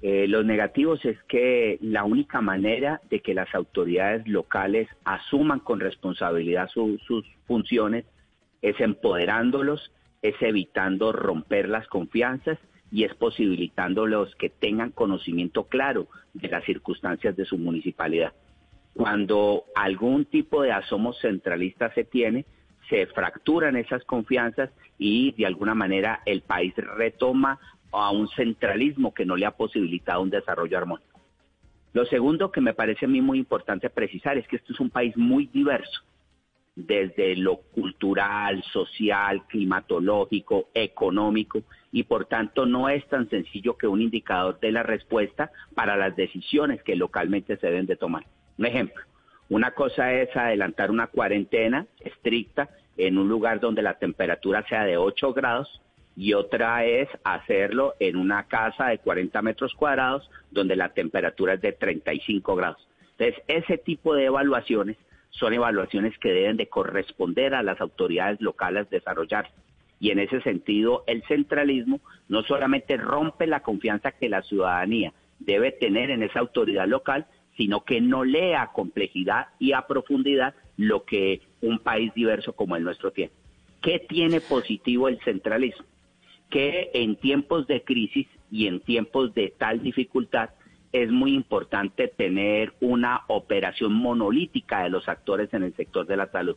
Eh, 0.01 0.27
los 0.27 0.43
negativos 0.43 1.05
es 1.05 1.21
que 1.27 1.77
la 1.79 2.03
única 2.03 2.41
manera 2.41 3.01
de 3.11 3.19
que 3.19 3.35
las 3.35 3.53
autoridades 3.53 4.27
locales 4.27 4.89
asuman 5.05 5.59
con 5.59 5.79
responsabilidad 5.79 6.69
sus 6.69 7.25
funciones 7.45 8.05
es 8.63 8.79
empoderándolos, 8.79 9.91
es 10.23 10.35
evitando 10.41 11.11
romper 11.11 11.69
las 11.69 11.87
confianzas 11.87 12.57
y 12.93 13.05
es 13.05 13.15
posibilitándolos 13.15 14.35
que 14.35 14.49
tengan 14.49 14.91
conocimiento 14.91 15.63
claro 15.63 16.07
de 16.35 16.47
las 16.47 16.63
circunstancias 16.63 17.35
de 17.35 17.43
su 17.43 17.57
municipalidad. 17.57 18.33
Cuando 18.93 19.63
algún 19.73 20.25
tipo 20.25 20.61
de 20.61 20.71
asomo 20.71 21.13
centralista 21.13 21.91
se 21.95 22.03
tiene, 22.03 22.45
se 22.89 23.07
fracturan 23.07 23.77
esas 23.77 24.03
confianzas 24.03 24.69
y 24.99 25.31
de 25.31 25.47
alguna 25.47 25.73
manera 25.73 26.21
el 26.27 26.41
país 26.41 26.75
retoma 26.75 27.59
a 27.91 28.11
un 28.11 28.27
centralismo 28.27 29.11
que 29.11 29.25
no 29.25 29.37
le 29.37 29.47
ha 29.47 29.57
posibilitado 29.57 30.21
un 30.21 30.29
desarrollo 30.29 30.77
armónico. 30.77 31.19
Lo 31.93 32.05
segundo 32.05 32.51
que 32.51 32.61
me 32.61 32.75
parece 32.75 33.05
a 33.05 33.09
mí 33.09 33.21
muy 33.21 33.39
importante 33.39 33.89
precisar 33.89 34.37
es 34.37 34.47
que 34.47 34.57
esto 34.57 34.71
es 34.71 34.79
un 34.79 34.91
país 34.91 35.17
muy 35.17 35.47
diverso. 35.47 36.03
Desde 36.75 37.35
lo 37.35 37.57
cultural, 37.57 38.63
social, 38.71 39.45
climatológico, 39.47 40.69
económico, 40.73 41.63
y 41.91 42.03
por 42.03 42.25
tanto 42.25 42.65
no 42.65 42.89
es 42.89 43.07
tan 43.07 43.29
sencillo 43.29 43.77
que 43.77 43.87
un 43.87 44.01
indicador 44.01 44.59
dé 44.59 44.71
la 44.71 44.83
respuesta 44.83 45.51
para 45.75 45.95
las 45.95 46.15
decisiones 46.15 46.81
que 46.83 46.95
localmente 46.95 47.57
se 47.57 47.67
deben 47.67 47.85
de 47.85 47.95
tomar. 47.95 48.25
Un 48.57 48.65
ejemplo, 48.65 49.03
una 49.49 49.71
cosa 49.71 50.13
es 50.13 50.35
adelantar 50.35 50.89
una 50.89 51.07
cuarentena 51.07 51.85
estricta 51.99 52.69
en 52.97 53.17
un 53.17 53.29
lugar 53.29 53.59
donde 53.59 53.81
la 53.81 53.99
temperatura 53.99 54.65
sea 54.67 54.85
de 54.85 54.97
8 54.97 55.33
grados 55.33 55.81
y 56.15 56.33
otra 56.33 56.85
es 56.85 57.09
hacerlo 57.23 57.95
en 57.99 58.15
una 58.15 58.47
casa 58.47 58.87
de 58.87 58.99
40 58.99 59.41
metros 59.41 59.73
cuadrados 59.73 60.29
donde 60.51 60.75
la 60.75 60.89
temperatura 60.89 61.53
es 61.53 61.61
de 61.61 61.71
35 61.73 62.55
grados. 62.55 62.87
Entonces, 63.17 63.43
ese 63.47 63.77
tipo 63.77 64.15
de 64.15 64.25
evaluaciones 64.25 64.97
son 65.33 65.53
evaluaciones 65.53 66.17
que 66.19 66.31
deben 66.31 66.57
de 66.57 66.67
corresponder 66.67 67.53
a 67.53 67.63
las 67.63 67.79
autoridades 67.81 68.39
locales 68.41 68.89
desarrollar. 68.89 69.49
Y 69.99 70.11
en 70.11 70.19
ese 70.19 70.41
sentido, 70.41 71.03
el 71.07 71.23
centralismo 71.23 72.01
no 72.27 72.43
solamente 72.43 72.97
rompe 72.97 73.47
la 73.47 73.61
confianza 73.61 74.11
que 74.11 74.29
la 74.29 74.41
ciudadanía 74.43 75.13
debe 75.39 75.71
tener 75.71 76.09
en 76.09 76.23
esa 76.23 76.39
autoridad 76.39 76.87
local, 76.87 77.25
sino 77.57 77.83
que 77.83 78.01
no 78.01 78.23
lea 78.23 78.63
a 78.63 78.71
complejidad 78.71 79.47
y 79.59 79.73
a 79.73 79.87
profundidad 79.87 80.55
lo 80.77 81.05
que 81.05 81.41
un 81.61 81.79
país 81.79 82.13
diverso 82.13 82.53
como 82.53 82.75
el 82.75 82.83
nuestro 82.83 83.11
tiene. 83.11 83.31
¿Qué 83.81 83.99
tiene 83.99 84.39
positivo 84.41 85.07
el 85.07 85.19
centralismo? 85.21 85.85
Que 86.49 86.91
en 86.93 87.15
tiempos 87.15 87.67
de 87.67 87.83
crisis 87.83 88.27
y 88.51 88.67
en 88.67 88.79
tiempos 88.79 89.33
de 89.33 89.53
tal 89.57 89.81
dificultad, 89.81 90.51
es 90.93 91.11
muy 91.11 91.33
importante 91.33 92.07
tener 92.07 92.73
una 92.79 93.23
operación 93.27 93.93
monolítica 93.93 94.83
de 94.83 94.89
los 94.89 95.09
actores 95.09 95.51
en 95.53 95.63
el 95.63 95.75
sector 95.75 96.05
de 96.05 96.17
la 96.17 96.27
salud. 96.27 96.55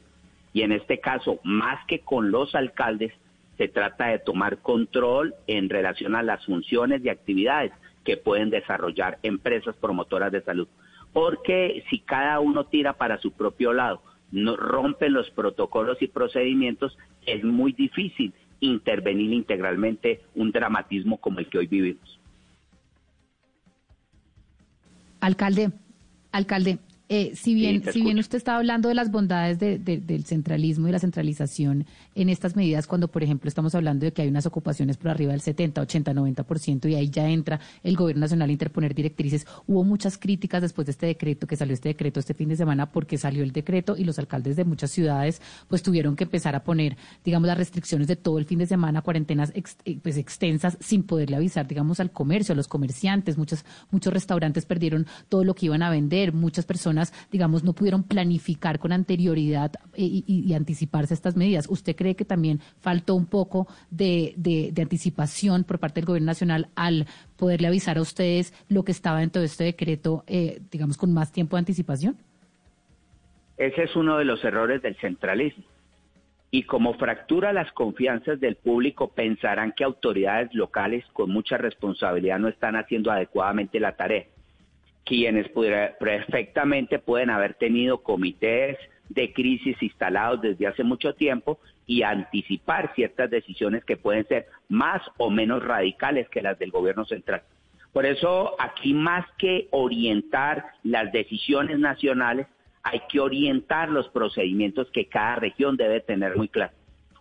Y 0.53 0.61
en 0.63 0.73
este 0.73 1.01
caso, 1.01 1.41
más 1.43 1.85
que 1.87 2.01
con 2.01 2.31
los 2.31 2.55
alcaldes, 2.55 3.13
se 3.57 3.69
trata 3.69 4.09
de 4.09 4.19
tomar 4.19 4.59
control 4.59 5.35
en 5.47 5.71
relación 5.71 6.15
a 6.15 6.23
las 6.23 6.45
funciones 6.45 7.03
y 7.03 7.09
actividades 7.09 7.73
que 8.05 8.19
pueden 8.19 8.51
desarrollar 8.51 9.19
empresas 9.23 9.75
promotoras 9.77 10.31
de 10.31 10.43
salud. 10.43 10.69
Porque 11.15 11.83
si 11.89 12.01
cada 12.01 12.39
uno 12.41 12.65
tira 12.67 12.93
para 12.93 13.19
su 13.19 13.33
propio 13.33 13.73
lado, 13.73 14.03
no 14.31 14.57
rompen 14.57 15.15
los 15.15 15.31
protocolos 15.31 16.03
y 16.03 16.09
procedimientos, 16.09 16.99
es 17.25 17.43
muy 17.43 17.73
difícil 17.73 18.35
intervenir 18.61 19.33
integralmente 19.33 20.21
un 20.35 20.53
dramatismo 20.53 21.19
como 21.19 21.39
el 21.39 21.49
que 21.49 21.59
hoy 21.59 21.67
vivimos. 21.67 22.21
Alcalde, 25.21 25.73
alcalde, 26.33 26.79
eh, 27.09 27.37
si 27.37 27.55
bien, 27.55 27.85
si 27.93 28.03
bien 28.03 28.19
usted 28.19 28.37
está 28.37 28.57
hablando 28.57 28.89
de 28.89 28.97
las 28.97 29.13
bondades 29.13 29.61
del 29.61 30.25
centralismo 30.25 30.89
y 30.89 30.93
la 30.93 30.99
centralización 30.99 31.87
en 32.17 32.29
estas 32.29 32.57
medidas, 32.57 32.89
cuando 32.89 33.07
por 33.07 33.23
ejemplo 33.23 33.47
estamos 33.49 33.77
hablando 33.77 34.05
de 34.05 34.13
que 34.13 34.23
hay 34.23 34.29
unas 34.29 34.45
ocupaciones 34.47 34.97
por 34.97 35.13
arriba 35.13 35.31
del 35.31 35.41
70, 35.41 35.83
80, 35.83 36.13
90% 36.13 36.91
y 36.91 36.97
ahí 36.97 37.09
ya 37.09 37.29
entra 37.29 37.61
el 37.85 37.95
gobierno 37.95 38.23
nacional 38.23 38.49
a 38.49 38.53
interponer 38.53 38.93
directrices, 38.93 39.47
hubo 39.69 39.85
muchas 39.85 40.19
críticas 40.19 40.63
después 40.63 40.87
de 40.87 40.93
este 40.93 41.07
decreto, 41.07 41.47
que 41.47 41.55
salió 41.55 41.75
este 41.75 41.91
decreto 41.91 42.19
este 42.19 42.35
fin 42.35 42.49
de 42.49 42.57
semana, 42.57 42.91
porque 42.91 43.19
salió 43.19 43.45
el 43.45 43.53
decreto 43.53 43.97
y 43.97 44.03
los 44.03 44.19
alcaldes 44.19 44.57
de 44.57 44.65
muchas 44.65 44.91
ciudades 44.91 45.41
pues 45.69 45.85
tuvieron 45.85 46.17
que 46.17 46.25
empezar 46.25 46.57
a 46.57 46.65
poner, 46.65 46.97
digamos, 47.25 47.47
las 47.47 47.57
restricciones 47.57 48.09
de 48.09 48.17
todo 48.17 48.41
el 48.41 48.47
fin 48.47 48.59
de 48.59 48.67
semana, 48.67 49.03
cuarentenas 49.03 49.53
eh, 49.55 49.99
pues 50.03 50.17
extensas 50.17 50.77
sin 50.81 51.05
poderle 51.05 51.37
avisar, 51.37 51.69
digamos, 51.69 52.01
al 52.01 52.11
comercio, 52.11 52.53
a 52.55 52.57
los 52.57 52.67
comerciantes, 52.67 53.39
muchos, 53.39 53.65
muchos 53.93 54.13
restaurantes 54.13 54.67
perdieron 54.67 55.07
todo 55.29 55.45
lo 55.45 55.55
que 55.55 55.67
iban 55.67 55.85
a 55.85 55.91
vender, 55.91 56.33
muchas 56.33 56.65
personas 56.65 56.96
digamos, 57.31 57.65
no 57.65 57.73
pudieron 57.73 58.03
planificar 58.03 58.79
con 58.79 58.93
anterioridad 58.93 59.73
eh, 59.95 60.23
y, 60.27 60.55
anticiparse 60.55 61.15
estas 61.15 61.37
medidas. 61.37 61.67
¿Usted 61.69 61.95
cree 61.97 62.17
que 62.17 62.25
también 62.25 62.61
faltó 62.81 63.15
un 63.15 63.27
poco 63.27 63.67
de, 63.91 64.35
anticipación 64.81 65.65
por 65.65 65.79
parte 65.79 66.01
del 66.01 66.07
Gobierno 66.07 66.27
Nacional 66.27 66.69
al 66.75 67.07
poderle 67.37 67.69
avisar 67.69 67.99
a 67.99 68.03
ustedes 68.03 68.55
lo 68.69 68.85
que 68.85 68.93
estaba 68.93 69.21
dentro 69.21 69.41
de 69.41 69.47
este 69.47 69.65
decreto, 69.65 70.25
eh, 70.27 70.61
digamos, 70.71 70.97
con 70.97 71.13
más 71.13 71.33
tiempo 71.33 71.57
de 71.57 71.61
anticipación? 71.61 72.17
Ese 73.57 73.85
es 73.85 73.97
uno 73.97 74.19
de 74.19 74.25
los 74.25 74.43
errores 74.45 74.83
del 74.83 74.97
centralismo. 74.97 75.65
Y 76.51 76.63
como 76.63 76.95
fractura 76.95 77.53
las 77.53 77.71
confianzas 77.73 78.39
del 78.41 78.57
público, 78.57 79.09
pensarán 79.09 79.73
que 79.73 79.85
autoridades 79.85 80.55
locales 80.55 81.05
con 81.13 81.31
mucha 81.31 81.59
responsabilidad 81.59 82.39
no 82.39 82.49
están 82.49 82.77
haciendo 82.77 83.11
adecuadamente 83.11 83.81
la 83.81 83.97
tarea 83.97 84.27
quienes 85.07 85.49
perfectamente 85.99 86.99
pueden 86.99 87.31
haber 87.31 87.55
tenido 87.55 88.03
comités 88.03 88.77
de 89.09 89.33
crisis 89.33 89.81
instalados 89.81 90.43
desde 90.43 90.67
hace 90.67 90.83
mucho 90.83 91.15
tiempo 91.15 91.61
y 91.87 92.03
anticipar 92.03 92.93
ciertas 92.97 93.31
decisiones 93.31 93.85
que 93.85 93.97
pueden 93.97 94.27
ser 94.27 94.49
más 94.69 95.01
o 95.17 95.31
menos 95.31 95.63
radicales 95.65 96.29
que 96.29 96.43
las 96.43 96.59
del 96.59 96.73
gobierno 96.73 97.05
central. 97.05 97.43
Por 97.93 98.05
eso 98.05 98.57
aquí 98.59 98.93
más 98.95 99.25
que 99.39 99.69
orientar 99.71 100.67
las 100.83 101.13
decisiones 101.13 101.79
nacionales, 101.79 102.49
hay 102.83 103.01
que 103.09 103.21
orientar 103.21 103.89
los 103.89 104.09
procedimientos 104.09 104.91
que 104.91 105.07
cada 105.07 105.37
región 105.37 105.77
debe 105.77 106.01
tener 106.01 106.37
muy 106.37 106.49
claro. 106.49 106.73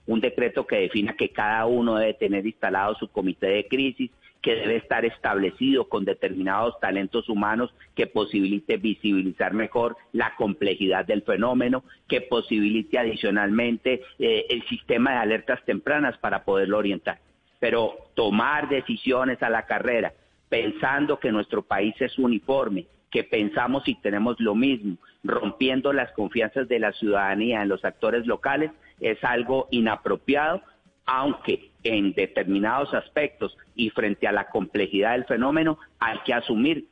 Un 0.07 0.21
decreto 0.21 0.65
que 0.65 0.77
defina 0.77 1.13
que 1.13 1.29
cada 1.29 1.67
uno 1.67 1.97
debe 1.97 2.15
tener 2.15 2.45
instalado 2.47 2.95
su 2.95 3.07
comité 3.09 3.47
de 3.47 3.67
crisis, 3.67 4.09
que 4.45 4.55
debe 4.55 4.75
estar 4.75 5.03
establecido 5.05 5.89
con 5.89 6.05
determinados 6.05 6.79
talentos 6.79 7.29
humanos 7.29 7.73
que 7.95 8.05
posibilite 8.05 8.77
visibilizar 8.77 9.55
mejor 9.55 9.97
la 10.11 10.35
complejidad 10.35 11.03
del 11.03 11.23
fenómeno, 11.23 11.83
que 12.07 12.21
posibilite 12.21 12.99
adicionalmente 12.99 14.03
eh, 14.19 14.45
el 14.51 14.63
sistema 14.67 15.13
de 15.13 15.17
alertas 15.17 15.65
tempranas 15.65 16.15
para 16.19 16.45
poderlo 16.45 16.77
orientar. 16.77 17.17
Pero 17.59 17.95
tomar 18.13 18.69
decisiones 18.69 19.41
a 19.41 19.49
la 19.49 19.65
carrera 19.65 20.13
pensando 20.47 21.19
que 21.19 21.31
nuestro 21.31 21.63
país 21.63 21.95
es 21.99 22.19
uniforme, 22.19 22.85
que 23.09 23.23
pensamos 23.23 23.87
y 23.87 23.95
tenemos 23.95 24.39
lo 24.39 24.53
mismo, 24.53 24.97
rompiendo 25.23 25.91
las 25.91 26.11
confianzas 26.11 26.67
de 26.67 26.77
la 26.77 26.91
ciudadanía 26.91 27.63
en 27.63 27.69
los 27.69 27.83
actores 27.83 28.27
locales, 28.27 28.69
es 28.99 29.23
algo 29.23 29.67
inapropiado, 29.71 30.61
aunque 31.05 31.71
en 31.83 32.13
determinados 32.13 32.93
aspectos 32.93 33.55
y 33.75 33.89
frente 33.89 34.27
a 34.27 34.31
la 34.31 34.47
complejidad 34.49 35.13
del 35.13 35.25
fenómeno 35.25 35.77
hay 35.99 36.17
que 36.25 36.33
asumir 36.33 36.87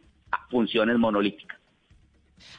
funciones 0.49 0.97
monolíticas. 0.97 1.63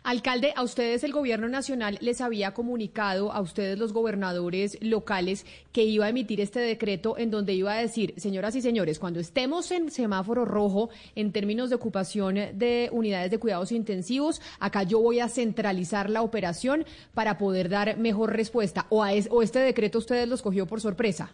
Alcalde, 0.02 0.52
a 0.56 0.62
ustedes 0.62 1.04
el 1.04 1.12
gobierno 1.12 1.48
nacional 1.48 1.98
les 2.00 2.20
había 2.20 2.52
comunicado, 2.52 3.32
a 3.32 3.40
ustedes 3.40 3.78
los 3.78 3.92
gobernadores 3.92 4.78
locales, 4.80 5.46
que 5.72 5.84
iba 5.84 6.06
a 6.06 6.08
emitir 6.08 6.40
este 6.40 6.60
decreto 6.60 7.18
en 7.18 7.30
donde 7.30 7.54
iba 7.54 7.72
a 7.72 7.76
decir, 7.76 8.14
señoras 8.16 8.54
y 8.56 8.62
señores, 8.62 8.98
cuando 8.98 9.20
estemos 9.20 9.70
en 9.70 9.90
semáforo 9.90 10.44
rojo 10.44 10.90
en 11.14 11.32
términos 11.32 11.70
de 11.70 11.76
ocupación 11.76 12.34
de 12.34 12.88
unidades 12.92 13.30
de 13.30 13.38
cuidados 13.38 13.72
intensivos, 13.72 14.40
acá 14.58 14.82
yo 14.82 15.00
voy 15.00 15.20
a 15.20 15.28
centralizar 15.28 16.10
la 16.10 16.22
operación 16.22 16.84
para 17.14 17.38
poder 17.38 17.68
dar 17.68 17.98
mejor 17.98 18.34
respuesta. 18.34 18.86
¿O, 18.90 19.02
a 19.02 19.10
o 19.30 19.42
este 19.42 19.58
decreto 19.58 19.98
ustedes 19.98 20.28
los 20.28 20.42
cogió 20.42 20.66
por 20.66 20.80
sorpresa? 20.80 21.32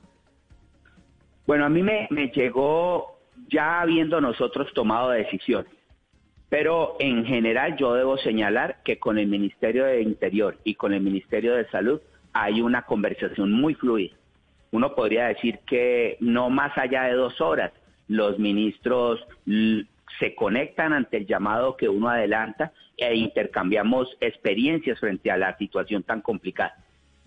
Bueno, 1.51 1.65
a 1.65 1.69
mí 1.69 1.83
me, 1.83 2.07
llegó 2.33 3.19
ya 3.49 3.81
habiendo 3.81 4.21
nosotros 4.21 4.73
tomado 4.73 5.11
decisiones. 5.11 5.73
Pero 6.49 6.95
en 7.01 7.25
general 7.25 7.77
yo 7.77 7.95
debo 7.95 8.17
señalar 8.19 8.77
que 8.85 9.01
con 9.01 9.19
el 9.19 9.27
Ministerio 9.27 9.87
de 9.87 10.01
Interior 10.01 10.59
y 10.63 10.77
con 10.77 10.93
el 10.93 11.01
Ministerio 11.01 11.57
de 11.57 11.69
Salud 11.71 12.01
hay 12.33 12.61
una 12.61 12.83
conversación 12.83 13.51
muy 13.51 13.75
fluida. 13.75 14.15
Uno 14.71 14.95
podría 14.95 15.27
decir 15.27 15.59
que 15.67 16.19
no 16.21 16.51
más 16.51 16.79
allá 16.79 17.03
de 17.07 17.15
dos 17.15 17.41
horas 17.41 17.73
los 18.07 18.39
ministros 18.39 19.19
se 20.21 20.37
conectan 20.37 20.93
ante 20.93 21.17
el 21.17 21.27
llamado 21.27 21.77
que 21.77 21.89
uno 21.89 22.11
adelanta 22.11 22.71
e 22.97 23.17
intercambiamos 23.17 24.17
experiencias 24.21 25.01
frente 25.01 25.33
a 25.33 25.37
la 25.37 25.59
situación 25.59 26.05
tan 26.05 26.21
complicada. 26.21 26.77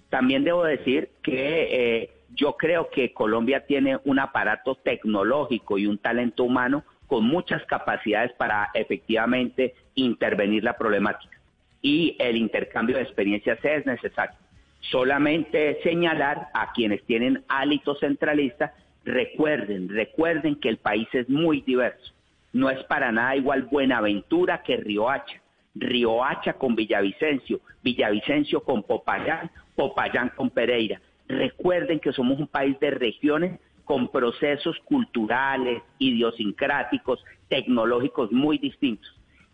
También 0.10 0.46
debo 0.46 0.64
decir 0.64 1.10
que 1.22 2.04
eh, 2.04 2.10
yo 2.36 2.54
creo 2.58 2.89
que 2.89 3.13
Colombia 3.13 3.65
tiene 3.65 4.00
un 4.06 4.19
aparato 4.19 4.76
tecnológico 4.76 5.78
y 5.78 5.88
un 5.88 5.98
talento 5.98 6.43
humano 6.43 6.84
con 7.08 7.26
muchas 7.26 7.63
capacidades 7.65 8.32
para 8.34 8.72
efectivamente 8.74 9.76
intervenir 9.96 10.63
la 10.63 10.78
problemática. 10.78 11.38
Y 11.82 12.15
el 12.19 12.38
intercambio 12.38 12.96
de 12.96 13.04
experiencias 13.04 13.60
es 13.63 13.86
necesario. 13.86 14.36
Solamente 14.80 15.80
señalar 15.84 16.50
a 16.54 16.72
quienes 16.74 17.04
tienen 17.04 17.43
hálito 17.48 17.96
centralista, 17.96 18.74
recuerden, 19.06 19.89
recuerden 19.89 20.56
que 20.56 20.69
el 20.69 20.78
país 20.78 21.08
es 21.13 21.30
muy 21.30 21.62
diverso. 21.62 22.13
No 22.52 22.69
es 22.69 22.84
para 22.86 23.12
nada 23.12 23.36
igual 23.36 23.63
Buenaventura 23.63 24.63
que 24.63 24.78
Riohacha. 24.78 25.41
Riohacha 25.76 26.54
con 26.54 26.76
Villavicencio, 26.76 27.60
Villavicencio 27.82 28.62
con 28.62 28.84
Popayán, 28.84 29.50
Popayán 29.76 30.30
con 30.36 30.50
Pereira. 30.52 31.02
Recuerden 31.34 32.00
que 32.00 32.13
somos 32.13 32.39
un 32.39 32.48
país 32.48 32.80
de 32.80 32.91
regiones 32.91 33.60
con 33.86 34.10
procesos 34.10 34.78
culturales, 34.86 35.82
idiosincráticos, 36.00 37.24
tecnológicos 37.50 38.32
muy 38.32 38.58
distintos. 38.58 39.10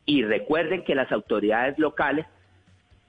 Y 0.05 0.23
recuerden 0.23 0.83
que 0.83 0.95
las 0.95 1.11
autoridades 1.11 1.77
locales, 1.79 2.25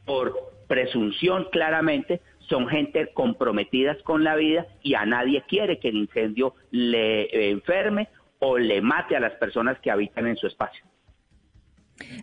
por 0.07 0.35
presunción 0.67 1.47
claramente 1.51 2.21
son 2.49 2.69
gente 2.69 3.13
comprometidas 3.13 4.01
con 4.03 4.25
la 4.25 4.35
vida 4.37 4.67
y 4.83 4.95
a 4.95 5.05
nadie 5.07 5.45
quiere 5.47 5.79
que 5.79 5.89
el 5.89 5.97
incendio 5.97 6.55
le 6.71 7.51
enferme 7.51 8.09
o 8.39 8.59
le 8.59 8.81
mate 8.81 9.15
a 9.17 9.21
las 9.21 9.35
personas 9.35 9.79
que 9.81 9.91
habitan 9.91 10.27
en 10.27 10.37
su 10.37 10.47
espacio. 10.47 10.85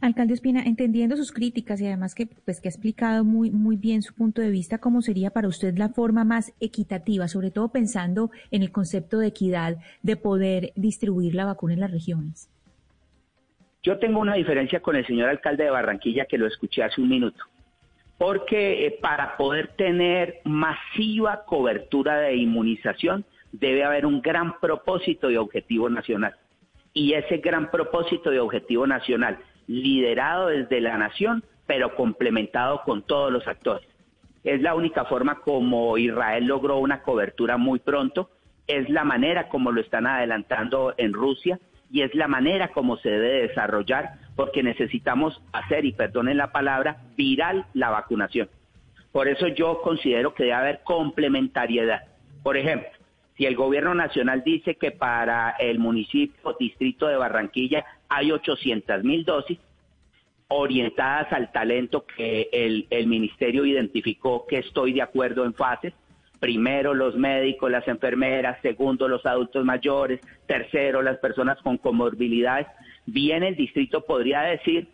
Alcalde 0.01 0.33
Espina, 0.33 0.63
entendiendo 0.63 1.17
sus 1.17 1.31
críticas 1.31 1.81
y 1.81 1.87
además 1.87 2.15
que 2.15 2.27
pues 2.45 2.61
que 2.61 2.67
ha 2.67 2.71
explicado 2.71 3.23
muy 3.23 3.51
muy 3.51 3.75
bien 3.75 4.01
su 4.01 4.13
punto 4.13 4.41
de 4.41 4.49
vista, 4.49 4.79
¿cómo 4.79 5.01
sería 5.01 5.31
para 5.31 5.47
usted 5.47 5.77
la 5.77 5.89
forma 5.89 6.23
más 6.23 6.53
equitativa, 6.59 7.27
sobre 7.27 7.51
todo 7.51 7.69
pensando 7.69 8.31
en 8.51 8.61
el 8.61 8.71
concepto 8.71 9.19
de 9.19 9.27
equidad 9.27 9.77
de 10.03 10.15
poder 10.15 10.71
distribuir 10.75 11.35
la 11.35 11.45
vacuna 11.45 11.73
en 11.73 11.79
las 11.81 11.91
regiones? 11.91 12.49
Yo 13.83 13.97
tengo 13.99 14.19
una 14.19 14.35
diferencia 14.35 14.81
con 14.81 14.95
el 14.95 15.05
señor 15.05 15.29
alcalde 15.29 15.63
de 15.63 15.69
Barranquilla 15.69 16.25
que 16.25 16.37
lo 16.37 16.47
escuché 16.47 16.83
hace 16.83 16.99
un 16.99 17.09
minuto, 17.09 17.43
porque 18.17 18.85
eh, 18.85 18.97
para 19.01 19.37
poder 19.37 19.69
tener 19.77 20.41
masiva 20.43 21.45
cobertura 21.45 22.17
de 22.19 22.35
inmunización 22.35 23.23
debe 23.51 23.83
haber 23.83 24.05
un 24.05 24.21
gran 24.21 24.59
propósito 24.59 25.31
y 25.31 25.37
objetivo 25.37 25.89
nacional. 25.89 26.35
Y 26.93 27.13
ese 27.13 27.37
gran 27.37 27.69
propósito 27.71 28.33
y 28.33 28.37
objetivo 28.37 28.87
nacional, 28.87 29.37
liderado 29.67 30.47
desde 30.47 30.81
la 30.81 30.97
nación, 30.97 31.43
pero 31.65 31.95
complementado 31.95 32.81
con 32.83 33.03
todos 33.03 33.31
los 33.31 33.47
actores. 33.47 33.87
Es 34.43 34.61
la 34.61 34.75
única 34.75 35.05
forma 35.05 35.41
como 35.41 35.97
Israel 35.97 36.45
logró 36.45 36.77
una 36.77 37.01
cobertura 37.01 37.57
muy 37.57 37.79
pronto, 37.79 38.29
es 38.65 38.89
la 38.89 39.03
manera 39.03 39.49
como 39.49 39.71
lo 39.71 39.81
están 39.81 40.07
adelantando 40.07 40.93
en 40.97 41.13
Rusia 41.13 41.59
y 41.91 42.01
es 42.01 42.13
la 42.15 42.27
manera 42.27 42.69
como 42.69 42.97
se 42.97 43.09
debe 43.09 43.47
desarrollar 43.47 44.15
porque 44.35 44.61
necesitamos 44.61 45.41
hacer, 45.51 45.83
y 45.85 45.93
perdonen 45.93 46.37
la 46.37 46.51
palabra, 46.51 46.97
viral 47.17 47.65
la 47.73 47.89
vacunación. 47.89 48.49
Por 49.11 49.27
eso 49.27 49.47
yo 49.47 49.81
considero 49.81 50.33
que 50.33 50.43
debe 50.43 50.55
haber 50.55 50.81
complementariedad. 50.83 52.03
Por 52.43 52.55
ejemplo, 52.55 52.89
si 53.37 53.45
el 53.45 53.55
gobierno 53.55 53.93
nacional 53.93 54.43
dice 54.43 54.75
que 54.75 54.91
para 54.91 55.51
el 55.59 55.77
municipio, 55.77 56.55
distrito 56.59 57.07
de 57.07 57.17
Barranquilla, 57.17 57.85
hay 58.09 58.31
800 58.31 59.03
mil 59.03 59.23
dosis 59.25 59.59
orientadas 60.47 61.31
al 61.33 61.51
talento 61.51 62.05
que 62.05 62.49
el, 62.51 63.07
ministerio 63.07 63.65
identificó 63.65 64.47
que 64.47 64.59
estoy 64.59 64.93
de 64.93 65.03
acuerdo 65.03 65.45
en 65.45 65.53
fases, 65.53 65.93
primero 66.39 66.93
los 66.93 67.15
médicos, 67.15 67.69
las 67.69 67.87
enfermeras, 67.87 68.57
segundo 68.61 69.07
los 69.07 69.25
adultos 69.25 69.63
mayores, 69.65 70.19
tercero 70.47 71.01
las 71.01 71.17
personas 71.17 71.61
con 71.61 71.77
comorbilidades, 71.77 72.67
bien 73.05 73.43
el 73.43 73.55
distrito 73.55 74.01
podría 74.01 74.41
decir, 74.41 74.87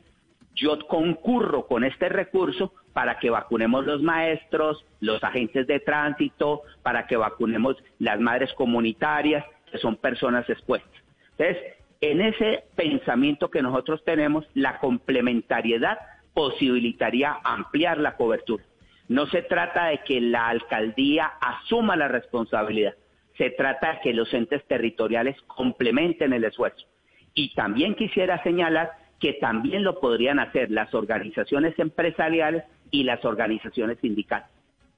yo 0.56 0.78
concurro 0.88 1.68
con 1.68 1.84
este 1.84 2.10
recurso 2.10 2.74
para 2.94 3.18
que 3.20 3.30
vacunemos 3.30 3.86
los 3.86 4.02
maestros, 4.02 4.86
los 5.00 5.24
agentes 5.24 5.66
de 5.68 5.80
tránsito, 5.80 6.62
para 6.84 7.08
que 7.08 7.18
vacunemos 7.18 7.76
las 8.00 8.20
madres 8.20 8.54
comunitarias, 8.54 9.46
que 9.72 9.80
son 9.80 9.96
personas 9.96 10.48
expuestas. 10.50 10.92
Entonces, 11.38 11.74
en 12.02 12.22
ese 12.22 12.66
pensamiento 12.76 13.50
que 13.50 13.62
nosotros 13.62 14.04
tenemos, 14.04 14.46
la 14.54 14.78
complementariedad 14.80 15.98
posibilitaría 16.34 17.38
ampliar 17.44 17.98
la 17.98 18.16
cobertura. 18.16 18.64
No 19.08 19.26
se 19.28 19.42
trata 19.42 19.86
de 19.86 20.00
que 20.00 20.22
la 20.22 20.50
alcaldía 20.50 21.26
asuma 21.42 21.96
la 21.96 22.08
responsabilidad, 22.08 22.94
se 23.38 23.50
trata 23.52 23.94
de 23.94 24.00
que 24.02 24.14
los 24.14 24.34
entes 24.34 24.64
territoriales 24.66 25.42
complementen 25.48 26.34
el 26.34 26.44
esfuerzo. 26.44 26.86
Y 27.34 27.54
también 27.56 27.96
quisiera 27.96 28.42
señalar 28.44 28.92
que 29.24 29.32
también 29.32 29.86
lo 29.86 30.02
podrían 30.02 30.38
hacer 30.38 30.70
las 30.70 30.94
organizaciones 30.94 31.80
empresariales 31.80 32.66
y 32.92 33.06
las 33.06 33.24
organizaciones 33.24 33.98
sindicales. 34.00 34.50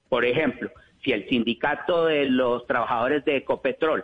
Por 0.09 0.25
ejemplo, 0.25 0.71
si 1.03 1.11
el 1.11 1.29
sindicato 1.29 2.07
de 2.07 2.27
los 2.27 2.65
trabajadores 2.65 3.23
de 3.23 3.35
Ecopetrol 3.35 4.03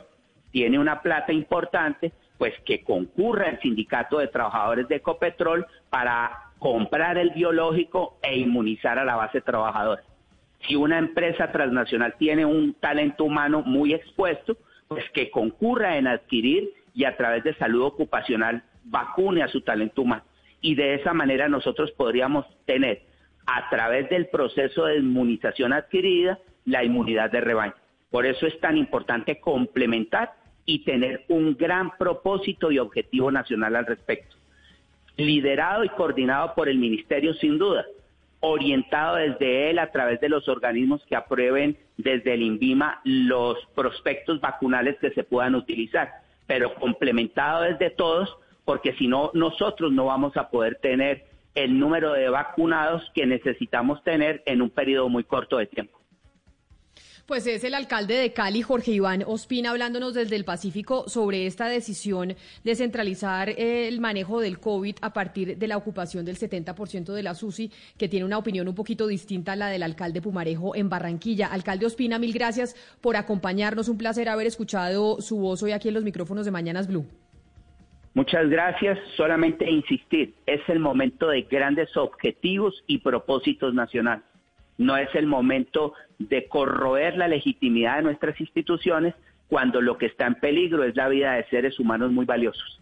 tiene 0.51 0.77
una 0.77 1.01
plata 1.01 1.33
importante, 1.33 2.11
pues 2.37 2.53
que 2.65 2.83
concurra 2.83 3.49
el 3.49 3.59
sindicato 3.61 4.19
de 4.19 4.27
trabajadores 4.27 4.87
de 4.89 4.97
Ecopetrol 4.97 5.65
para 5.89 6.51
comprar 6.59 7.17
el 7.17 7.31
biológico 7.31 8.19
e 8.21 8.37
inmunizar 8.37 8.99
a 8.99 9.05
la 9.05 9.15
base 9.15 9.41
trabajadora. 9.41 10.03
Si 10.67 10.75
una 10.75 10.99
empresa 10.99 11.51
transnacional 11.51 12.13
tiene 12.19 12.45
un 12.45 12.75
talento 12.75 13.23
humano 13.23 13.63
muy 13.65 13.95
expuesto, 13.95 14.55
pues 14.87 15.03
que 15.15 15.31
concurra 15.31 15.97
en 15.97 16.05
adquirir 16.05 16.69
y 16.93 17.05
a 17.05 17.17
través 17.17 17.43
de 17.43 17.55
salud 17.55 17.81
ocupacional 17.81 18.61
vacune 18.83 19.43
a 19.43 19.47
su 19.47 19.61
talento 19.61 20.01
humano. 20.01 20.23
Y 20.61 20.75
de 20.75 20.95
esa 20.95 21.13
manera 21.13 21.49
nosotros 21.49 21.91
podríamos 21.91 22.45
tener, 22.65 23.03
a 23.45 23.69
través 23.69 24.09
del 24.09 24.27
proceso 24.27 24.85
de 24.85 24.97
inmunización 24.97 25.73
adquirida, 25.73 26.39
la 26.65 26.83
inmunidad 26.83 27.31
de 27.31 27.41
rebaño. 27.41 27.73
Por 28.11 28.25
eso 28.25 28.45
es 28.45 28.59
tan 28.59 28.77
importante 28.77 29.39
complementar 29.39 30.33
y 30.65 30.83
tener 30.83 31.25
un 31.27 31.55
gran 31.57 31.97
propósito 31.97 32.71
y 32.71 32.77
objetivo 32.77 33.31
nacional 33.31 33.75
al 33.75 33.85
respecto 33.87 34.35
liderado 35.17 35.83
y 35.83 35.89
coordinado 35.89 36.53
por 36.55 36.69
el 36.69 36.77
Ministerio 36.77 37.33
sin 37.35 37.57
duda, 37.57 37.85
orientado 38.39 39.17
desde 39.17 39.69
él 39.69 39.79
a 39.79 39.91
través 39.91 40.19
de 40.19 40.29
los 40.29 40.47
organismos 40.47 41.03
que 41.05 41.15
aprueben 41.15 41.77
desde 41.97 42.33
el 42.33 42.41
INVIMA 42.41 43.01
los 43.03 43.57
prospectos 43.75 44.39
vacunales 44.41 44.97
que 44.99 45.11
se 45.11 45.23
puedan 45.23 45.55
utilizar, 45.55 46.11
pero 46.47 46.73
complementado 46.75 47.63
desde 47.63 47.91
todos, 47.91 48.35
porque 48.71 48.93
si 48.93 49.05
no, 49.05 49.31
nosotros 49.33 49.91
no 49.91 50.05
vamos 50.05 50.37
a 50.37 50.49
poder 50.49 50.79
tener 50.81 51.25
el 51.55 51.77
número 51.77 52.13
de 52.13 52.29
vacunados 52.29 53.03
que 53.13 53.25
necesitamos 53.25 54.01
tener 54.01 54.43
en 54.45 54.61
un 54.61 54.69
periodo 54.69 55.09
muy 55.09 55.25
corto 55.25 55.57
de 55.57 55.65
tiempo. 55.65 55.99
Pues 57.25 57.45
es 57.47 57.65
el 57.65 57.73
alcalde 57.73 58.13
de 58.13 58.31
Cali, 58.31 58.61
Jorge 58.61 58.91
Iván 58.91 59.25
Ospina, 59.27 59.71
hablándonos 59.71 60.13
desde 60.13 60.37
el 60.37 60.45
Pacífico 60.45 61.09
sobre 61.09 61.47
esta 61.47 61.67
decisión 61.67 62.37
de 62.63 62.75
centralizar 62.75 63.49
eh, 63.49 63.89
el 63.89 63.99
manejo 63.99 64.39
del 64.39 64.61
COVID 64.61 64.95
a 65.01 65.11
partir 65.11 65.57
de 65.57 65.67
la 65.67 65.75
ocupación 65.75 66.23
del 66.23 66.39
70% 66.39 67.11
de 67.11 67.23
la 67.23 67.35
SUSI, 67.35 67.73
que 67.97 68.07
tiene 68.07 68.25
una 68.25 68.37
opinión 68.37 68.69
un 68.69 68.75
poquito 68.75 69.05
distinta 69.05 69.51
a 69.51 69.57
la 69.57 69.67
del 69.67 69.83
alcalde 69.83 70.21
Pumarejo 70.21 70.77
en 70.77 70.87
Barranquilla. 70.87 71.47
Alcalde 71.47 71.87
Ospina, 71.87 72.19
mil 72.19 72.31
gracias 72.31 72.73
por 73.01 73.17
acompañarnos. 73.17 73.89
Un 73.89 73.97
placer 73.97 74.29
haber 74.29 74.47
escuchado 74.47 75.19
su 75.19 75.39
voz 75.39 75.61
hoy 75.61 75.73
aquí 75.73 75.89
en 75.89 75.95
los 75.95 76.05
micrófonos 76.05 76.45
de 76.45 76.51
Mañanas 76.51 76.87
Blue. 76.87 77.05
Muchas 78.13 78.49
gracias. 78.49 78.99
Solamente 79.15 79.69
insistir, 79.69 80.33
es 80.45 80.61
el 80.67 80.79
momento 80.79 81.29
de 81.29 81.43
grandes 81.43 81.95
objetivos 81.95 82.83
y 82.87 82.97
propósitos 82.97 83.73
nacionales 83.73 84.23
no 84.81 84.97
es 84.97 85.13
el 85.13 85.27
momento 85.27 85.93
de 86.17 86.47
corroer 86.47 87.15
la 87.15 87.27
legitimidad 87.27 87.97
de 87.97 88.03
nuestras 88.03 88.39
instituciones 88.41 89.13
cuando 89.47 89.81
lo 89.81 89.97
que 89.97 90.07
está 90.07 90.25
en 90.25 90.35
peligro 90.35 90.83
es 90.83 90.95
la 90.95 91.07
vida 91.07 91.33
de 91.33 91.47
seres 91.49 91.79
humanos 91.79 92.11
muy 92.11 92.25
valiosos. 92.25 92.79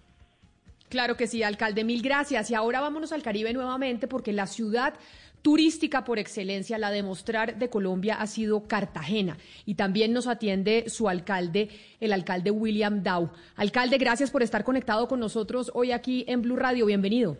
Claro 0.87 1.17
que 1.17 1.27
sí, 1.27 1.43
alcalde, 1.43 1.83
mil 1.83 2.01
gracias. 2.01 2.49
Y 2.49 2.55
ahora 2.55 2.79
vámonos 2.81 3.11
al 3.11 3.21
Caribe 3.21 3.53
nuevamente 3.53 4.07
porque 4.07 4.33
la 4.33 4.47
ciudad 4.47 4.93
turística 5.41 6.03
por 6.03 6.19
excelencia, 6.19 6.77
la 6.77 6.91
de 6.91 7.03
mostrar 7.03 7.57
de 7.57 7.69
Colombia 7.69 8.15
ha 8.19 8.27
sido 8.27 8.67
Cartagena. 8.67 9.37
Y 9.65 9.75
también 9.75 10.13
nos 10.13 10.27
atiende 10.27 10.85
su 10.89 11.09
alcalde, 11.09 11.69
el 11.99 12.13
alcalde 12.13 12.51
William 12.51 13.03
Dow. 13.03 13.29
Alcalde, 13.55 13.97
gracias 13.97 14.31
por 14.31 14.43
estar 14.43 14.63
conectado 14.63 15.07
con 15.07 15.19
nosotros 15.19 15.71
hoy 15.73 15.91
aquí 15.91 16.25
en 16.27 16.41
Blue 16.41 16.55
Radio. 16.55 16.85
Bienvenido. 16.85 17.37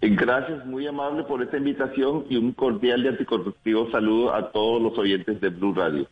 Gracias, 0.00 0.66
muy 0.66 0.86
amable 0.86 1.24
por 1.24 1.42
esta 1.42 1.56
invitación 1.56 2.26
y 2.28 2.36
un 2.36 2.52
cordial 2.52 3.04
y 3.04 3.08
anticorruptivo 3.08 3.90
saludo 3.90 4.34
a 4.34 4.52
todos 4.52 4.82
los 4.82 4.98
oyentes 4.98 5.40
de 5.40 5.48
Blue 5.48 5.72
Radio. 5.72 6.06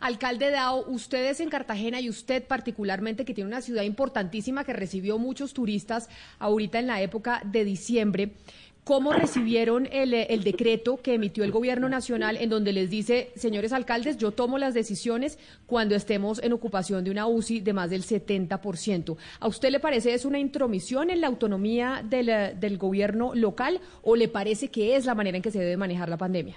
Alcalde 0.00 0.50
Dao, 0.50 0.86
ustedes 0.88 1.40
en 1.40 1.50
Cartagena 1.50 2.00
y 2.00 2.08
usted 2.08 2.46
particularmente, 2.46 3.26
que 3.26 3.34
tiene 3.34 3.48
una 3.48 3.60
ciudad 3.60 3.82
importantísima 3.82 4.64
que 4.64 4.72
recibió 4.72 5.18
muchos 5.18 5.52
turistas 5.52 6.08
ahorita 6.38 6.78
en 6.78 6.86
la 6.86 7.02
época 7.02 7.42
de 7.44 7.66
diciembre, 7.66 8.32
¿Cómo 8.84 9.12
recibieron 9.12 9.86
el, 9.92 10.42
decreto 10.42 11.00
que 11.02 11.14
emitió 11.14 11.44
el 11.44 11.52
Gobierno 11.52 11.88
Nacional 11.88 12.36
en 12.36 12.48
donde 12.48 12.72
les 12.72 12.88
dice, 12.88 13.30
señores 13.36 13.72
alcaldes, 13.72 14.16
yo 14.16 14.32
tomo 14.32 14.58
las 14.58 14.72
decisiones 14.74 15.38
cuando 15.66 15.94
estemos 15.94 16.42
en 16.42 16.52
ocupación 16.52 17.04
de 17.04 17.10
una 17.10 17.26
UCI 17.26 17.60
de 17.60 17.72
más 17.74 17.90
del 17.90 18.02
70%? 18.02 19.16
¿A 19.38 19.48
usted 19.48 19.70
le 19.70 19.80
parece 19.80 20.14
es 20.14 20.24
una 20.24 20.38
intromisión 20.38 21.10
en 21.10 21.20
la 21.20 21.26
autonomía 21.26 22.02
del, 22.02 22.58
del 22.58 22.78
Gobierno 22.78 23.32
local 23.34 23.80
o 24.02 24.16
le 24.16 24.28
parece 24.28 24.68
que 24.68 24.96
es 24.96 25.04
la 25.04 25.14
manera 25.14 25.36
en 25.36 25.42
que 25.42 25.50
se 25.50 25.60
debe 25.60 25.76
manejar 25.76 26.08
la 26.08 26.16
pandemia? 26.16 26.56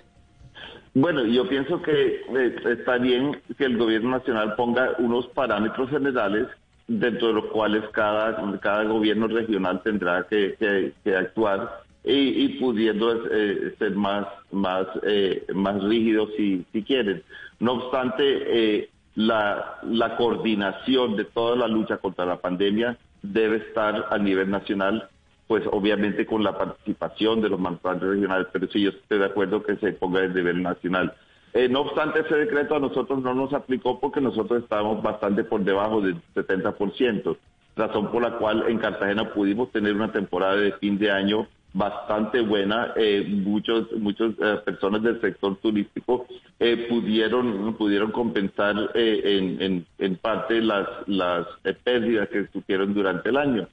Bueno, 0.96 1.26
yo 1.26 1.48
pienso 1.50 1.82
que 1.82 1.92
eh, 1.92 2.56
está 2.66 2.98
bien 2.98 3.42
que 3.58 3.66
el 3.66 3.78
Gobierno 3.78 4.12
Nacional 4.12 4.56
ponga 4.56 4.96
unos 4.98 5.28
parámetros 5.28 5.90
generales 5.90 6.48
dentro 6.88 7.28
de 7.28 7.34
los 7.34 7.46
cuales 7.48 7.84
cada, 7.92 8.60
cada 8.60 8.84
gobierno 8.84 9.28
regional 9.28 9.82
tendrá 9.84 10.26
que 10.28 10.94
actuar 11.16 11.83
y, 12.04 12.50
pudiendo 12.60 13.26
eh, 13.32 13.76
ser 13.80 13.96
más, 13.96 14.28
más, 14.52 14.88
eh, 15.04 15.46
más 15.54 15.82
rígidos 15.84 16.30
si, 16.36 16.66
si 16.74 16.84
quieren. 16.84 17.24
No 17.60 17.74
obstante, 17.74 18.24
eh, 18.24 18.90
la, 19.16 19.80
la 19.84 20.18
coordinación 20.18 21.16
de 21.16 21.26
toda 21.26 21.56
la 21.56 21.68
lucha 21.68 21.98
contra 21.98 22.26
la 22.26 22.42
pandemia 22.42 22.98
debe 23.22 23.58
estar 23.58 24.08
a 24.10 24.18
nivel 24.18 24.50
nacional 24.50 25.10
pues 25.48 25.64
obviamente 25.72 26.26
con 26.26 26.44
la 26.44 26.58
participación 26.58 27.42
de 27.42 27.50
los 27.50 27.60
mandatarios 27.60 28.16
regionales, 28.16 28.48
pero 28.52 28.68
sí 28.68 28.82
yo 28.82 28.90
estoy 28.90 29.20
de 29.20 29.26
acuerdo 29.26 29.62
que 29.62 29.76
se 29.76 29.94
ponga 29.94 30.22
el 30.22 30.34
nivel 30.34 30.64
nacional. 30.64 31.14
Eh, 31.54 31.70
no 31.70 31.82
obstante, 31.82 32.22
ese 32.22 32.36
decreto 32.36 32.76
a 32.76 32.80
nosotros 32.80 33.22
no 33.22 33.36
nos 33.36 33.54
aplicó 33.54 34.00
porque 34.00 34.22
nosotros 34.22 34.64
estábamos 34.64 35.04
bastante 35.04 35.44
por 35.44 35.64
debajo 35.64 36.02
del 36.02 36.20
70%, 36.34 37.38
razón 37.76 38.12
por 38.12 38.24
la 38.24 38.38
cual 38.38 38.66
en 38.68 38.80
Cartagena 38.80 39.32
pudimos 39.34 39.72
tener 39.72 39.94
una 39.94 40.12
temporada 40.12 40.56
de 40.56 40.72
fin 40.74 40.98
de 40.98 41.12
año 41.12 41.48
bastante 41.74 42.42
buena. 42.42 42.94
Eh, 42.96 43.26
muchos, 43.28 43.92
muchas 43.94 44.32
eh, 44.40 44.60
personas 44.64 45.02
del 45.02 45.20
sector 45.20 45.58
turístico 45.58 46.28
eh, 46.60 46.86
pudieron, 46.90 47.76
pudieron 47.76 48.12
compensar 48.12 48.92
en, 48.94 49.62
en, 49.62 49.86
en, 49.98 50.16
parte 50.18 50.62
las, 50.62 50.88
las 51.08 51.48
pérdidas 51.84 52.30
que 52.30 52.48
sufrieron 52.54 52.94
durante 52.94 53.30
el 53.30 53.38
año. 53.38 53.68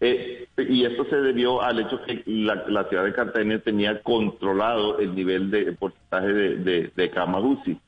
y 0.00 0.84
esto 0.84 1.04
se 1.08 1.16
debió 1.16 1.62
al 1.62 1.80
hecho 1.80 2.00
que 2.04 2.22
la, 2.26 2.66
la, 2.68 2.88
ciudad 2.88 3.04
de 3.04 3.12
Cartagena 3.14 3.58
tenía 3.60 4.02
controlado 4.02 4.98
el 4.98 5.14
nivel 5.14 5.50
de 5.50 5.72
porcentaje 5.72 6.26
de, 6.26 6.56
de, 6.56 6.92
de 6.94 7.78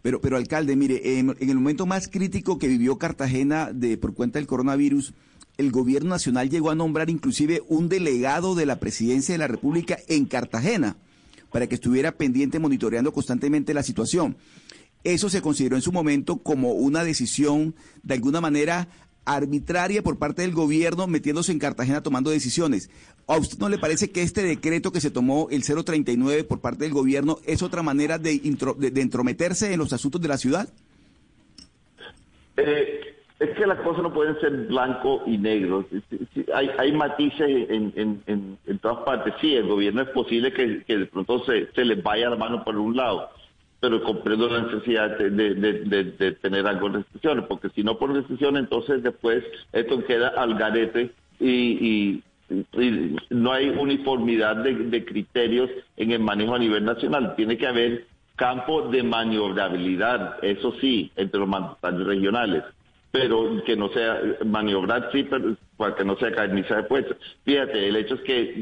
Pero, 0.00 0.20
pero 0.20 0.36
alcalde, 0.36 0.76
mire, 0.76 1.18
en, 1.18 1.34
en, 1.38 1.50
el 1.50 1.56
momento 1.56 1.84
más 1.84 2.08
crítico 2.08 2.58
que 2.58 2.68
vivió 2.68 2.96
Cartagena 2.96 3.72
de 3.72 3.98
por 3.98 4.14
cuenta 4.14 4.38
del 4.38 4.46
coronavirus, 4.46 5.12
el 5.58 5.72
gobierno 5.72 6.10
nacional 6.10 6.48
llegó 6.48 6.70
a 6.70 6.76
nombrar 6.76 7.10
inclusive 7.10 7.62
un 7.68 7.88
delegado 7.88 8.54
de 8.54 8.64
la 8.64 8.78
presidencia 8.78 9.34
de 9.34 9.38
la 9.38 9.48
República 9.48 9.98
en 10.06 10.24
Cartagena 10.24 10.96
para 11.50 11.66
que 11.66 11.74
estuviera 11.74 12.12
pendiente 12.12 12.60
monitoreando 12.60 13.12
constantemente 13.12 13.74
la 13.74 13.82
situación. 13.82 14.36
Eso 15.02 15.28
se 15.28 15.42
consideró 15.42 15.76
en 15.76 15.82
su 15.82 15.92
momento 15.92 16.38
como 16.38 16.72
una 16.72 17.02
decisión 17.02 17.74
de 18.04 18.14
alguna 18.14 18.40
manera 18.40 18.88
arbitraria 19.24 20.02
por 20.02 20.16
parte 20.16 20.42
del 20.42 20.52
gobierno 20.52 21.06
metiéndose 21.06 21.50
en 21.50 21.58
Cartagena 21.58 22.02
tomando 22.02 22.30
decisiones. 22.30 22.88
¿A 23.26 23.36
usted 23.36 23.58
no 23.58 23.68
le 23.68 23.78
parece 23.78 24.10
que 24.10 24.22
este 24.22 24.42
decreto 24.42 24.92
que 24.92 25.00
se 25.00 25.10
tomó 25.10 25.48
el 25.50 25.64
039 25.64 26.44
por 26.44 26.60
parte 26.60 26.84
del 26.84 26.94
gobierno 26.94 27.38
es 27.44 27.62
otra 27.62 27.82
manera 27.82 28.18
de, 28.18 28.38
de, 28.38 29.00
entrometerse 29.00 29.72
en 29.72 29.78
los 29.78 29.92
asuntos 29.92 30.20
de 30.20 30.28
la 30.28 30.38
ciudad? 30.38 30.68
Eh, 32.56 33.17
es 33.40 33.50
que 33.50 33.66
las 33.66 33.78
cosas 33.80 34.02
no 34.02 34.12
pueden 34.12 34.38
ser 34.40 34.50
blanco 34.66 35.22
y 35.26 35.38
negro. 35.38 35.86
Hay, 36.52 36.92
matices 36.92 37.68
en, 37.70 38.58
todas 38.80 39.04
partes. 39.04 39.34
Sí, 39.40 39.54
el 39.54 39.68
gobierno 39.68 40.02
es 40.02 40.08
posible 40.08 40.52
que, 40.52 40.82
de 40.86 41.06
pronto 41.06 41.44
se, 41.44 41.70
se 41.72 41.84
les 41.84 42.02
vaya 42.02 42.30
la 42.30 42.36
mano 42.36 42.64
por 42.64 42.76
un 42.76 42.96
lado, 42.96 43.30
pero 43.78 44.02
comprendo 44.02 44.48
la 44.48 44.62
necesidad 44.62 45.16
de, 45.18 46.32
tener 46.40 46.66
algo 46.66 46.88
de 46.88 46.98
restricciones, 46.98 47.44
porque 47.46 47.68
si 47.70 47.84
no 47.84 47.96
por 47.96 48.12
restricciones, 48.12 48.64
entonces 48.64 49.04
después 49.04 49.44
esto 49.72 50.04
queda 50.04 50.28
al 50.28 50.54
garete 50.54 51.12
y, 51.38 51.50
y, 51.50 52.24
no 53.28 53.52
hay 53.52 53.68
uniformidad 53.68 54.56
de, 54.56 55.04
criterios 55.04 55.70
en 55.96 56.10
el 56.10 56.20
manejo 56.20 56.54
a 56.54 56.58
nivel 56.58 56.84
nacional. 56.84 57.36
Tiene 57.36 57.56
que 57.56 57.66
haber 57.66 58.06
campo 58.34 58.88
de 58.88 59.02
maniobrabilidad, 59.02 60.42
eso 60.42 60.72
sí, 60.80 61.12
entre 61.14 61.40
los 61.40 61.48
mandatarios 61.48 62.06
regionales 62.06 62.64
pero 63.10 63.62
que 63.64 63.76
no 63.76 63.88
sea 63.90 64.20
maniobrar, 64.44 65.10
sí, 65.12 65.24
pero 65.24 65.56
para 65.76 65.94
que 65.94 66.04
no 66.04 66.16
sea 66.16 66.32
carniza 66.32 66.76
de 66.76 66.82
puesto. 66.84 67.16
Fíjate, 67.44 67.88
el 67.88 67.96
hecho 67.96 68.14
es 68.14 68.20
que 68.22 68.54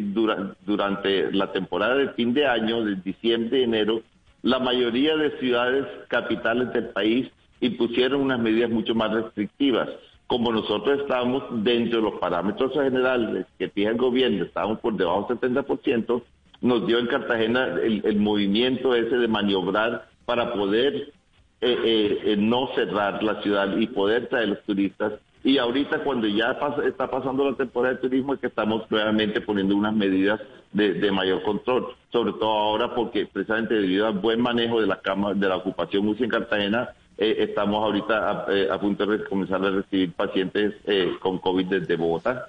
durante 0.65 1.33
la 1.33 1.53
temporada 1.53 1.97
de 1.97 2.11
fin 2.11 2.33
de 2.33 2.47
año, 2.47 2.85
de 2.85 2.97
diciembre, 2.97 3.65
enero, 3.65 4.03
la 4.43 4.59
mayoría 4.61 5.17
de 5.17 5.39
ciudades 5.39 5.87
capitales 6.09 6.73
del 6.73 6.91
país 6.91 7.29
impusieron 7.61 8.21
unas 8.21 8.39
medidas 8.39 8.71
mucho 8.71 8.95
más 8.95 9.13
restrictivas. 9.13 9.89
Como 10.29 10.53
nosotros 10.53 11.01
estábamos 11.01 11.43
dentro 11.65 11.99
de 11.99 12.11
los 12.11 12.21
parámetros 12.21 12.73
generales 12.73 13.47
que 13.59 13.69
fija 13.71 13.91
el 13.91 13.97
gobierno, 13.97 14.45
estábamos 14.45 14.81
por 14.81 14.97
debajo 14.97 15.27
del 15.29 15.41
70%, 15.41 16.23
nos 16.61 16.87
dio 16.87 16.99
en 16.99 17.07
Cartagena 17.07 17.67
el, 17.83 18.03
el 18.05 18.17
movimiento 18.17 18.95
ese 18.95 19.17
de 19.17 19.29
maniobrar 19.29 20.09
para 20.25 20.53
poder 20.53 21.13
eh, 21.59 21.75
eh, 21.85 22.21
eh, 22.33 22.37
no 22.37 22.69
cerrar 22.75 23.23
la 23.23 23.41
ciudad 23.41 23.77
y 23.79 23.87
poder 23.87 24.29
traer 24.29 24.49
los 24.51 24.63
turistas. 24.65 25.15
Y 25.43 25.57
ahorita 25.57 26.01
cuando 26.01 26.27
ya 26.27 26.59
está 26.87 27.11
pasando 27.11 27.49
la 27.51 27.57
temporada 27.57 27.95
de 27.95 28.01
turismo 28.01 28.35
es 28.35 28.41
que 28.41 28.49
estamos 28.49 28.91
nuevamente 28.91 29.41
poniendo 29.41 29.75
unas 29.75 29.95
medidas 29.95 30.41
de, 30.73 31.11
mayor 31.11 31.43
control, 31.45 31.95
sobre 32.13 32.33
todo 32.33 32.51
ahora 32.51 32.95
porque 32.95 33.27
precisamente 33.27 33.75
debido 33.75 34.07
al 34.07 34.19
buen 34.19 34.41
manejo 34.41 34.81
de 34.81 34.87
la 34.87 35.01
cama, 35.01 35.33
de 35.33 35.49
la 35.49 35.57
ocupación 35.57 36.07
UCI 36.09 36.25
en 36.25 36.31
Cartagena, 36.31 36.91
estamos 37.17 37.83
ahorita 37.83 38.29
a, 38.29 38.75
a, 38.75 38.81
punto 38.81 39.07
de 39.07 39.25
comenzar 39.25 39.65
a 39.65 39.71
recibir 39.71 40.13
pacientes 40.13 40.75
con 41.21 41.39
COVID 41.39 41.67
desde 41.67 41.97
Bogotá. 41.97 42.49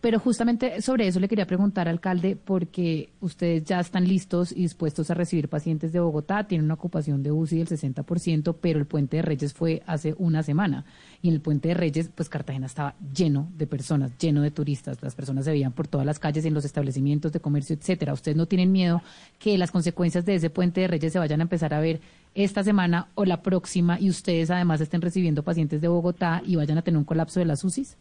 Pero 0.00 0.20
justamente 0.20 0.82
sobre 0.82 1.08
eso 1.08 1.18
le 1.20 1.28
quería 1.28 1.46
preguntar, 1.46 1.88
alcalde, 1.88 2.36
porque 2.36 3.08
ustedes 3.20 3.64
ya 3.64 3.80
están 3.80 4.06
listos 4.06 4.52
y 4.52 4.62
dispuestos 4.62 5.10
a 5.10 5.14
recibir 5.14 5.48
pacientes 5.48 5.90
de 5.92 6.00
Bogotá, 6.00 6.46
tienen 6.46 6.66
una 6.66 6.74
ocupación 6.74 7.22
de 7.22 7.32
UCI 7.32 7.64
del 7.64 7.68
60%, 7.68 8.56
pero 8.60 8.78
el 8.78 8.86
Puente 8.86 9.16
de 9.16 9.22
Reyes 9.22 9.54
fue 9.54 9.82
hace 9.86 10.14
una 10.18 10.42
semana. 10.42 10.84
Y 11.22 11.28
en 11.28 11.34
el 11.34 11.40
Puente 11.40 11.68
de 11.68 11.74
Reyes, 11.74 12.10
pues 12.14 12.28
Cartagena 12.28 12.66
estaba 12.66 12.94
lleno 13.14 13.48
de 13.56 13.66
personas, 13.66 14.16
lleno 14.18 14.42
de 14.42 14.50
turistas. 14.50 15.02
Las 15.02 15.14
personas 15.14 15.46
se 15.46 15.50
veían 15.50 15.72
por 15.72 15.88
todas 15.88 16.06
las 16.06 16.18
calles, 16.18 16.44
en 16.44 16.52
los 16.52 16.66
establecimientos 16.66 17.32
de 17.32 17.40
comercio, 17.40 17.74
etcétera. 17.74 18.12
¿Ustedes 18.12 18.36
no 18.36 18.46
tienen 18.46 18.70
miedo 18.70 19.02
que 19.38 19.56
las 19.56 19.70
consecuencias 19.70 20.26
de 20.26 20.34
ese 20.34 20.50
Puente 20.50 20.82
de 20.82 20.88
Reyes 20.88 21.14
se 21.14 21.18
vayan 21.18 21.40
a 21.40 21.44
empezar 21.44 21.72
a 21.72 21.80
ver 21.80 22.00
esta 22.34 22.62
semana 22.62 23.08
o 23.14 23.24
la 23.24 23.40
próxima 23.42 23.98
y 23.98 24.10
ustedes 24.10 24.50
además 24.50 24.82
estén 24.82 25.00
recibiendo 25.00 25.42
pacientes 25.42 25.80
de 25.80 25.88
Bogotá 25.88 26.42
y 26.44 26.56
vayan 26.56 26.76
a 26.76 26.82
tener 26.82 26.98
un 26.98 27.04
colapso 27.04 27.40
de 27.40 27.46
las 27.46 27.64
UCIs? 27.64 27.96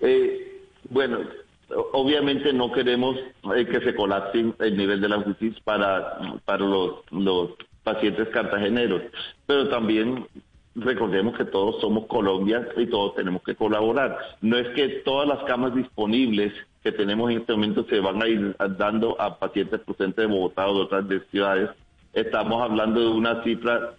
Eh 0.00 0.51
bueno, 0.92 1.18
obviamente 1.92 2.52
no 2.52 2.70
queremos 2.70 3.16
eh, 3.56 3.66
que 3.66 3.80
se 3.80 3.94
colapse 3.94 4.52
el 4.58 4.76
nivel 4.76 5.00
de 5.00 5.08
la 5.08 5.20
justicia 5.22 5.60
para, 5.64 6.18
para 6.44 6.64
los, 6.64 7.00
los 7.10 7.50
pacientes 7.82 8.28
cartageneros, 8.28 9.02
pero 9.46 9.68
también 9.68 10.26
recordemos 10.74 11.36
que 11.36 11.44
todos 11.46 11.80
somos 11.80 12.06
Colombia 12.06 12.68
y 12.76 12.86
todos 12.86 13.14
tenemos 13.14 13.42
que 13.42 13.54
colaborar. 13.54 14.18
No 14.40 14.56
es 14.58 14.68
que 14.74 14.88
todas 15.04 15.28
las 15.28 15.42
camas 15.44 15.74
disponibles 15.74 16.52
que 16.82 16.92
tenemos 16.92 17.30
en 17.30 17.38
este 17.38 17.52
momento 17.52 17.84
se 17.84 18.00
van 18.00 18.22
a 18.22 18.28
ir 18.28 18.56
dando 18.78 19.20
a 19.20 19.38
pacientes 19.38 19.80
procedentes 19.80 20.28
de 20.28 20.34
Bogotá 20.34 20.68
o 20.68 20.74
de 20.74 20.80
otras 20.82 21.04
ciudades. 21.30 21.70
Estamos 22.12 22.62
hablando 22.62 23.00
de 23.00 23.08
una 23.08 23.42
cifra 23.44 23.94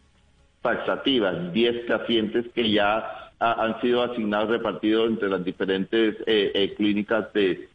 taxativa, 0.62 1.32
10 1.34 1.86
pacientes 1.86 2.46
que 2.54 2.72
ya 2.72 3.23
han 3.52 3.82
sido 3.82 4.02
asignados, 4.04 4.50
repartidos 4.50 5.10
entre 5.10 5.30
las 5.30 5.44
diferentes 5.44 6.16
eh, 6.26 6.52
eh, 6.54 6.74
clínicas 6.76 7.32
de, 7.34 7.70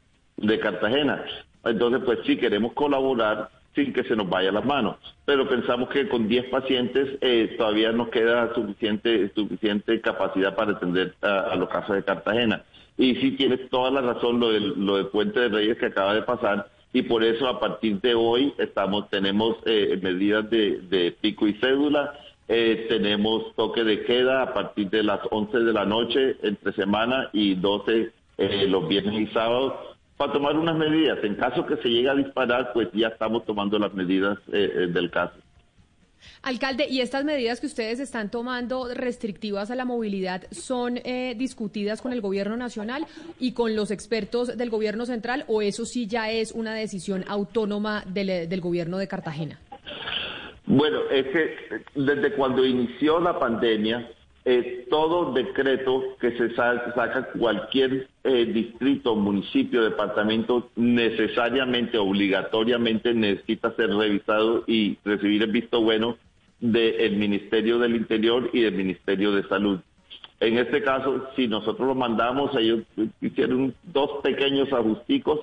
Cartagena. 0.60 1.24
Entonces, 1.64 2.00
pues 2.04 2.20
sí, 2.24 2.36
queremos 2.36 2.72
colaborar 2.72 3.50
sin 3.74 3.92
que 3.92 4.04
se 4.04 4.16
nos 4.16 4.28
vaya 4.28 4.50
las 4.50 4.64
manos, 4.64 4.96
pero 5.24 5.48
pensamos 5.48 5.88
que 5.90 6.08
con 6.08 6.26
10 6.26 6.46
pacientes 6.46 7.18
eh, 7.20 7.54
todavía 7.58 7.92
nos 7.92 8.08
queda 8.08 8.54
suficiente, 8.54 9.30
suficiente 9.34 10.00
capacidad 10.00 10.54
para 10.56 10.72
atender 10.72 11.14
a, 11.22 11.54
los 11.56 11.68
casos 11.68 11.96
de 11.96 12.04
Cartagena. 12.04 12.62
Y 12.96 13.16
sí 13.16 13.32
tienes 13.32 13.68
toda 13.68 13.90
la 13.90 14.00
razón 14.00 14.40
lo 14.40 14.50
del, 14.50 14.74
lo 14.76 14.96
del 14.96 15.06
Puente 15.08 15.40
de 15.40 15.48
Reyes 15.48 15.78
que 15.78 15.86
acaba 15.86 16.14
de 16.14 16.22
pasar, 16.22 16.68
y 16.92 17.02
por 17.02 17.22
eso 17.22 17.46
a 17.46 17.60
partir 17.60 18.00
de 18.00 18.14
hoy 18.14 18.54
estamos 18.58 19.10
tenemos 19.10 19.56
medidas 19.66 20.48
de, 20.48 20.80
de 20.88 21.12
pico 21.12 21.46
y 21.46 21.54
cédula, 21.54 22.14
eh, 22.51 22.86
tenemos 22.88 23.55
toque 23.57 23.84
de 23.84 24.05
queda 24.05 24.42
a 24.42 24.55
partir 24.55 24.88
de 24.88 25.03
las 25.03 25.20
11 25.30 25.59
de 25.59 25.72
la 25.72 25.84
noche 25.84 26.36
entre 26.42 26.72
semana 26.72 27.28
y 27.34 27.55
12 27.55 28.11
eh, 28.38 28.66
los 28.66 28.88
viernes 28.88 29.28
y 29.28 29.32
sábados 29.34 29.74
para 30.16 30.32
tomar 30.32 30.57
unas 30.57 30.76
medidas. 30.76 31.18
En 31.22 31.34
caso 31.34 31.66
que 31.66 31.76
se 31.76 31.90
llegue 31.90 32.09
a 32.09 32.14
disparar, 32.14 32.72
pues 32.72 32.88
ya 32.94 33.09
estamos 33.09 33.44
tomando 33.44 33.78
las 33.78 33.92
medidas 33.92 34.38
eh, 34.51 34.88
del 34.90 35.11
caso. 35.11 35.34
Alcalde, 36.42 36.86
¿y 36.88 37.03
estas 37.03 37.24
medidas 37.24 37.61
que 37.61 37.66
ustedes 37.66 38.01
están 38.01 38.30
tomando 38.30 38.92
restrictivas 38.94 39.70
a 39.70 39.74
la 39.74 39.84
movilidad 39.84 40.44
son 40.51 40.99
discutidas 41.36 42.03
con 42.03 42.12
el 42.12 42.20
gobierno 42.20 42.57
nacional 42.57 43.07
y 43.38 43.53
con 43.53 43.76
los 43.76 43.92
expertos 43.92 44.57
del 44.57 44.68
gobierno 44.68 45.07
central 45.07 45.44
o 45.46 45.62
eso 45.62 45.84
sí 45.84 46.09
ya 46.09 46.30
es 46.30 46.51
una 46.51 46.74
decisión 46.74 47.24
autónoma 47.28 48.03
del 48.07 48.61
gobierno 48.61 48.99
de 48.99 49.07
Cartagena? 49.07 49.61
Bueno, 50.70 50.98
es 51.10 51.26
que 51.28 51.56
desde 51.94 52.32
cuando 52.32 52.62
inició 52.62 53.20
la 53.20 53.38
pandemia, 53.38 54.06
eh, 54.44 54.86
todo 54.90 55.32
decreto 55.32 56.14
que 56.20 56.36
se 56.36 56.54
saca, 56.54 57.30
cualquier 57.38 58.06
eh, 58.22 58.44
distrito, 58.44 59.16
municipio, 59.16 59.82
departamento, 59.82 60.68
necesariamente, 60.76 61.96
obligatoriamente 61.96 63.14
necesita 63.14 63.74
ser 63.76 63.88
revisado 63.88 64.64
y 64.66 64.98
recibir 65.06 65.42
el 65.42 65.52
visto 65.52 65.80
bueno 65.80 66.18
del 66.60 67.16
Ministerio 67.16 67.78
del 67.78 67.96
Interior 67.96 68.50
y 68.52 68.60
del 68.60 68.74
Ministerio 68.74 69.32
de 69.32 69.48
Salud. 69.48 69.80
En 70.40 70.58
este 70.58 70.82
caso, 70.82 71.30
si 71.34 71.48
nosotros 71.48 71.88
lo 71.88 71.94
mandamos, 71.94 72.54
ellos 72.56 72.80
hicieron 73.22 73.74
dos 73.84 74.20
pequeños 74.22 74.70
ajusticos 74.70 75.40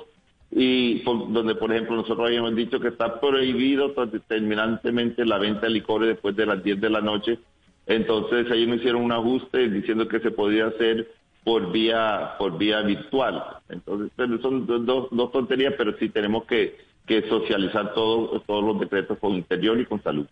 y 0.58 1.02
donde 1.02 1.54
por 1.56 1.70
ejemplo 1.74 1.98
nosotros 1.98 2.28
habíamos 2.28 2.56
dicho 2.56 2.80
que 2.80 2.88
está 2.88 3.20
prohibido 3.20 3.94
terminantemente 4.26 5.26
la 5.26 5.38
venta 5.38 5.68
de 5.68 5.74
licores 5.74 6.08
después 6.08 6.34
de 6.38 6.46
las 6.46 6.64
10 6.64 6.80
de 6.80 6.90
la 6.90 7.02
noche. 7.02 7.40
Entonces 7.86 8.50
ellos 8.50 8.70
me 8.70 8.78
hicieron 8.78 9.02
un 9.02 9.12
ajuste 9.12 9.70
diciendo 9.70 10.08
que 10.08 10.22
se 10.22 10.32
podía 10.32 10.68
hacer 10.68 11.12
por 11.44 11.74
vía 11.74 12.36
por 12.40 12.58
vía 12.58 12.82
virtual. 12.84 13.44
Entonces, 13.68 14.12
pero 14.16 14.42
son 14.42 14.66
dos, 14.66 15.10
dos 15.12 15.32
tonterías, 15.34 15.74
pero 15.78 15.94
sí 16.00 16.08
tenemos 16.08 16.46
que, 16.46 16.78
que 17.06 17.28
socializar 17.28 17.94
todo, 17.94 18.40
todos 18.48 18.64
los 18.64 18.80
decretos 18.80 19.20
con 19.20 19.34
interior 19.34 19.78
y 19.78 19.86
con 19.86 20.02
salud. 20.02 20.26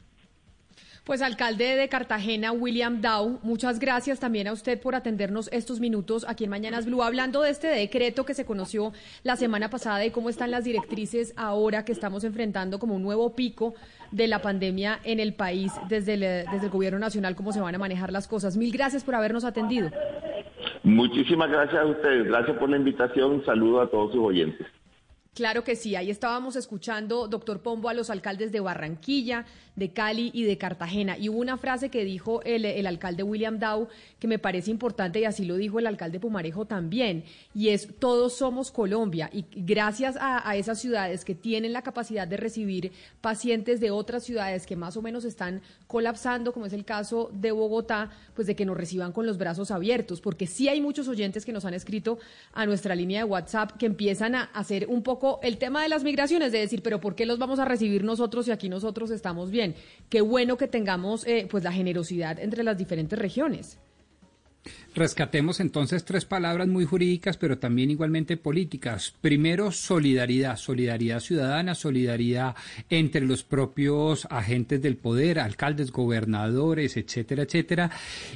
Pues 1.04 1.22
alcalde 1.22 1.76
de 1.76 1.90
Cartagena, 1.90 2.54
William 2.54 3.02
Dow, 3.02 3.40
muchas 3.44 3.78
gracias 3.80 4.22
también 4.22 4.48
a 4.48 4.54
usted 4.54 4.80
por 4.80 4.96
atendernos 4.96 5.50
estos 5.52 5.82
minutos 5.82 6.26
aquí 6.30 6.46
en 6.46 6.50
Mañanas 6.50 6.86
Blue, 6.86 7.04
hablando 7.04 7.42
de 7.42 7.50
este 7.50 7.68
decreto 7.68 8.24
que 8.24 8.34
se 8.34 8.46
conoció 8.46 8.94
la 9.22 9.36
semana 9.36 9.70
pasada 9.70 10.06
y 10.06 10.12
cómo 10.12 10.30
están 10.30 10.50
las 10.50 10.64
directrices 10.64 11.34
ahora 11.36 11.84
que 11.84 11.92
estamos 11.92 12.24
enfrentando 12.24 12.80
como 12.80 12.96
un 12.96 13.04
nuevo 13.04 13.36
pico 13.36 13.74
de 14.12 14.28
la 14.28 14.42
pandemia 14.42 15.02
en 15.04 15.20
el 15.20 15.34
país 15.34 15.74
desde 15.90 16.14
el, 16.14 16.22
desde 16.22 16.68
el 16.68 16.70
gobierno 16.70 17.00
nacional, 17.00 17.36
cómo 17.36 17.52
se 17.52 17.60
van 17.60 17.76
a 17.76 17.80
manejar 17.80 18.14
las 18.14 18.30
cosas. 18.30 18.56
Mil 18.56 18.72
gracias 18.72 19.04
por 19.04 19.16
habernos 19.16 19.44
atendido. 19.44 19.92
Muchísimas 20.84 21.50
gracias 21.50 21.82
a 21.82 21.86
ustedes, 21.86 22.28
gracias 22.28 22.58
por 22.58 22.70
la 22.70 22.78
invitación, 22.78 23.44
saludo 23.44 23.82
a 23.82 23.90
todos 23.92 24.14
sus 24.14 24.22
oyentes. 24.22 24.68
Claro 25.34 25.64
que 25.64 25.76
sí, 25.76 25.96
ahí 25.96 26.12
estábamos 26.12 26.56
escuchando, 26.56 27.28
doctor 27.28 27.62
Pombo, 27.62 27.90
a 27.90 27.96
los 27.96 28.12
alcaldes 28.12 28.52
de 28.52 28.60
Barranquilla, 28.60 29.46
de 29.76 29.92
Cali 29.92 30.30
y 30.32 30.44
de 30.44 30.60
Cartagena. 30.60 31.18
Y 31.18 31.30
hubo 31.30 31.40
una 31.40 31.58
frase 31.58 31.90
que 31.90 32.06
dijo 32.06 32.44
el, 32.44 32.66
el, 32.66 32.86
alcalde 32.86 33.24
William 33.24 33.58
Dow 33.58 33.88
que 34.20 34.28
me 34.28 34.38
parece 34.38 34.70
importante 34.70 35.20
y 35.20 35.26
así 35.26 35.44
lo 35.46 35.56
dijo 35.56 35.80
el 35.80 35.88
alcalde 35.88 36.20
Pumarejo 36.20 36.66
también, 36.66 37.24
y 37.56 37.70
es 37.70 37.88
todos 37.98 38.34
somos 38.34 38.72
Colombia. 38.72 39.32
Y 39.34 39.46
gracias 39.56 40.18
a, 40.18 40.48
a 40.48 40.56
esas 40.56 40.80
ciudades 40.80 41.26
que 41.26 41.34
tienen 41.34 41.74
la 41.74 41.82
capacidad 41.82 42.28
de 42.28 42.38
recibir 42.38 42.92
pacientes 43.20 43.80
de 43.80 43.90
otras 43.90 44.24
ciudades 44.24 44.68
que 44.68 44.76
más 44.76 44.98
o 44.98 45.02
menos 45.02 45.26
están 45.26 45.64
colapsando, 45.88 46.54
como 46.54 46.68
es 46.68 46.74
el 46.74 46.86
caso 46.86 47.32
de 47.34 47.52
Bogotá, 47.52 48.12
pues 48.36 48.46
de 48.46 48.56
que 48.56 48.66
nos 48.66 48.78
reciban 48.78 49.12
con 49.12 49.26
los 49.26 49.40
brazos 49.40 49.72
abiertos, 49.72 50.22
porque 50.22 50.46
sí 50.46 50.70
hay 50.70 50.80
muchos 50.80 51.08
oyentes 51.08 51.44
que 51.44 51.54
nos 51.54 51.66
han 51.66 51.74
escrito 51.74 52.20
a 52.54 52.68
nuestra 52.68 52.94
línea 52.94 53.22
de 53.22 53.26
WhatsApp 53.26 53.78
que 53.78 53.88
empiezan 53.88 54.36
a 54.36 54.44
hacer 54.54 54.86
un 54.88 55.02
poco 55.02 55.23
el 55.42 55.58
tema 55.58 55.82
de 55.82 55.90
las 55.90 56.04
migraciones, 56.04 56.52
de 56.52 56.60
decir, 56.60 56.82
pero 56.82 57.00
¿por 57.00 57.16
qué 57.16 57.26
los 57.26 57.40
vamos 57.40 57.60
a 57.60 57.66
recibir 57.66 58.04
nosotros 58.04 58.48
y 58.48 58.52
aquí 58.52 58.70
nosotros 58.70 59.12
estamos 59.12 59.52
bien? 59.52 59.76
Qué 60.10 60.22
bueno 60.22 60.58
que 60.58 60.68
tengamos 60.68 61.26
eh, 61.26 61.48
pues 61.50 61.64
la 61.64 61.72
generosidad 61.72 62.40
entre 62.40 62.64
las 62.64 62.78
diferentes 62.78 63.18
regiones. 63.18 63.78
Rescatemos 64.96 65.60
entonces 65.60 66.06
tres 66.06 66.24
palabras 66.24 66.68
muy 66.68 66.86
jurídicas, 66.86 67.38
pero 67.38 67.58
también 67.58 67.92
igualmente 67.92 68.38
políticas. 68.38 69.14
Primero, 69.22 69.72
solidaridad, 69.72 70.56
solidaridad 70.56 71.20
ciudadana, 71.20 71.76
solidaridad 71.76 72.56
entre 72.90 73.22
los 73.22 73.44
propios 73.44 74.26
agentes 74.30 74.82
del 74.82 74.98
poder, 74.98 75.40
alcaldes, 75.40 75.92
gobernadores, 75.92 76.96
etcétera, 76.96 77.44
etcétera. 77.44 77.92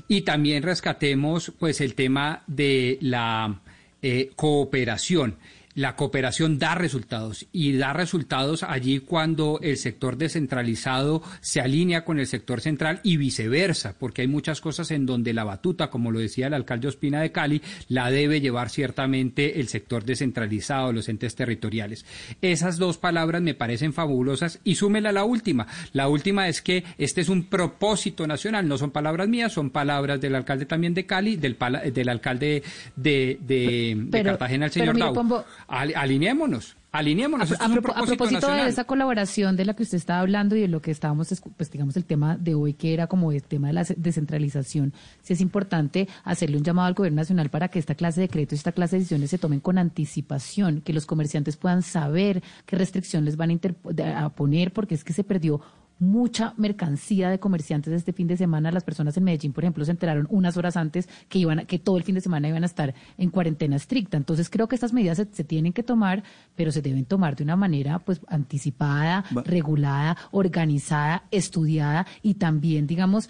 Y 0.07 0.21
también 0.21 0.63
rescatemos 0.63 1.53
pues 1.59 1.79
el 1.79 1.95
tema 1.95 2.43
de 2.47 2.97
la 3.01 3.61
eh, 4.01 4.31
cooperación 4.35 5.37
la 5.77 5.95
cooperación 5.95 6.57
da 6.57 6.73
resultados 6.73 7.45
y 7.51 7.77
da 7.77 7.93
resultados 7.93 8.63
allí 8.63 8.99
cuando 8.99 9.59
el 9.61 9.77
sector 9.77 10.17
descentralizado 10.17 11.21
se 11.39 11.61
alinea 11.61 12.03
con 12.03 12.17
el 12.17 12.25
sector 12.25 12.61
central 12.61 12.99
y 13.03 13.17
viceversa, 13.17 13.95
porque 13.99 14.23
hay 14.23 14.27
muchas 14.27 14.59
cosas 14.59 14.89
en 14.89 15.05
donde 15.05 15.33
la 15.33 15.43
batuta, 15.43 15.91
como 15.91 16.09
lo 16.09 16.19
decía 16.19 16.47
el 16.47 16.55
alcalde 16.55 16.87
Ospina 16.87 17.21
de 17.21 17.31
Cali, 17.31 17.61
la 17.89 18.09
debe 18.09 18.41
llevar 18.41 18.71
ciertamente 18.71 19.59
el 19.59 19.67
sector 19.67 20.03
descentralizado, 20.03 20.91
los 20.91 21.09
entes 21.09 21.35
territoriales. 21.35 22.07
Esas 22.41 22.77
dos 22.79 22.97
palabras 22.97 23.43
me 23.43 23.53
parecen 23.53 23.93
fabulosas 23.93 24.59
y 24.63 24.75
súmela 24.75 25.11
la 25.11 25.25
última. 25.25 25.67
La 25.93 26.09
última 26.09 26.47
es 26.47 26.63
que 26.63 26.85
este 26.97 27.21
es 27.21 27.29
un 27.29 27.49
propósito 27.49 28.25
nacional, 28.25 28.67
no 28.67 28.79
son 28.79 28.89
palabras 28.89 29.27
mías, 29.27 29.53
son 29.53 29.69
palabras 29.69 30.19
del 30.19 30.33
alcalde 30.33 30.65
también 30.65 30.95
de 30.95 31.05
Cali, 31.05 31.35
del, 31.35 31.55
del 31.93 32.09
alcalde 32.09 32.63
de, 32.95 33.37
de, 33.41 33.95
de 33.95 34.23
Cartagena, 34.23 34.65
el 34.65 34.71
señor 34.71 34.97
Dau 34.97 35.13
alineémonos. 35.67 36.77
Alineémonos. 36.91 37.51
A, 37.51 37.69
propósito 37.69 38.47
de 38.49 38.69
esa 38.69 38.85
colaboración 38.85 39.55
de 39.55 39.65
la 39.65 39.75
que 39.75 39.83
usted 39.83 39.97
estaba 39.97 40.21
hablando 40.21 40.55
y 40.55 40.61
de 40.61 40.67
lo 40.67 40.81
que 40.81 40.89
estábamos, 40.89 41.29
pues 41.55 41.69
digamos, 41.69 41.95
el 41.97 42.05
tema 42.05 42.37
de 42.37 42.55
hoy, 42.55 42.73
que 42.73 42.93
era 42.93 43.07
como 43.07 43.31
el 43.31 43.43
tema 43.43 43.67
de 43.67 43.73
la 43.73 43.83
descentralización, 43.83 44.93
sí 45.21 45.33
es 45.33 45.41
importante 45.41 46.07
hacerle 46.23 46.57
un 46.57 46.63
llamado 46.63 46.87
al 46.87 46.93
gobierno 46.93 47.17
nacional 47.17 47.49
para 47.49 47.67
que 47.67 47.77
esta 47.77 47.93
clase 47.93 48.21
de 48.21 48.27
decretos, 48.27 48.57
esta 48.57 48.71
clase 48.71 48.95
de 48.95 48.99
decisiones 49.01 49.29
se 49.29 49.37
tomen 49.37 49.59
con 49.59 49.77
anticipación, 49.77 50.81
que 50.81 50.93
los 50.93 51.05
comerciantes 51.05 51.57
puedan 51.57 51.83
saber 51.83 52.41
qué 52.65 52.77
restricciones 52.77 53.35
van 53.35 53.59
a, 54.03 54.25
a 54.25 54.29
poner, 54.29 54.71
porque 54.71 54.95
es 54.95 55.03
que 55.03 55.13
se 55.13 55.23
perdió 55.23 55.61
mucha 55.99 56.53
mercancía 56.57 57.29
de 57.29 57.39
comerciantes 57.39 57.93
este 57.93 58.13
fin 58.13 58.27
de 58.27 58.37
semana. 58.37 58.71
Las 58.71 58.83
personas 58.83 59.17
en 59.17 59.23
Medellín, 59.23 59.53
por 59.53 59.63
ejemplo, 59.63 59.85
se 59.85 59.91
enteraron 59.91 60.27
unas 60.29 60.57
horas 60.57 60.77
antes 60.77 61.09
que 61.29 61.39
iban 61.39 61.65
que 61.65 61.79
todo 61.79 61.97
el 61.97 62.03
fin 62.03 62.15
de 62.15 62.21
semana 62.21 62.47
iban 62.47 62.63
a 62.63 62.67
estar 62.67 62.93
en 63.17 63.29
cuarentena 63.29 63.75
estricta. 63.75 64.17
Entonces 64.17 64.49
creo 64.49 64.67
que 64.67 64.75
estas 64.75 64.93
medidas 64.93 65.17
se, 65.17 65.43
tienen 65.43 65.73
que 65.73 65.83
tomar, 65.83 66.23
pero 66.55 66.71
se 66.71 66.81
deben 66.81 67.05
tomar 67.05 67.35
de 67.35 67.43
una 67.43 67.55
manera 67.55 67.99
pues 67.99 68.21
anticipada, 68.27 69.25
regulada, 69.45 70.17
organizada, 70.31 71.23
estudiada 71.31 72.05
y 72.21 72.35
también, 72.35 72.87
digamos, 72.87 73.29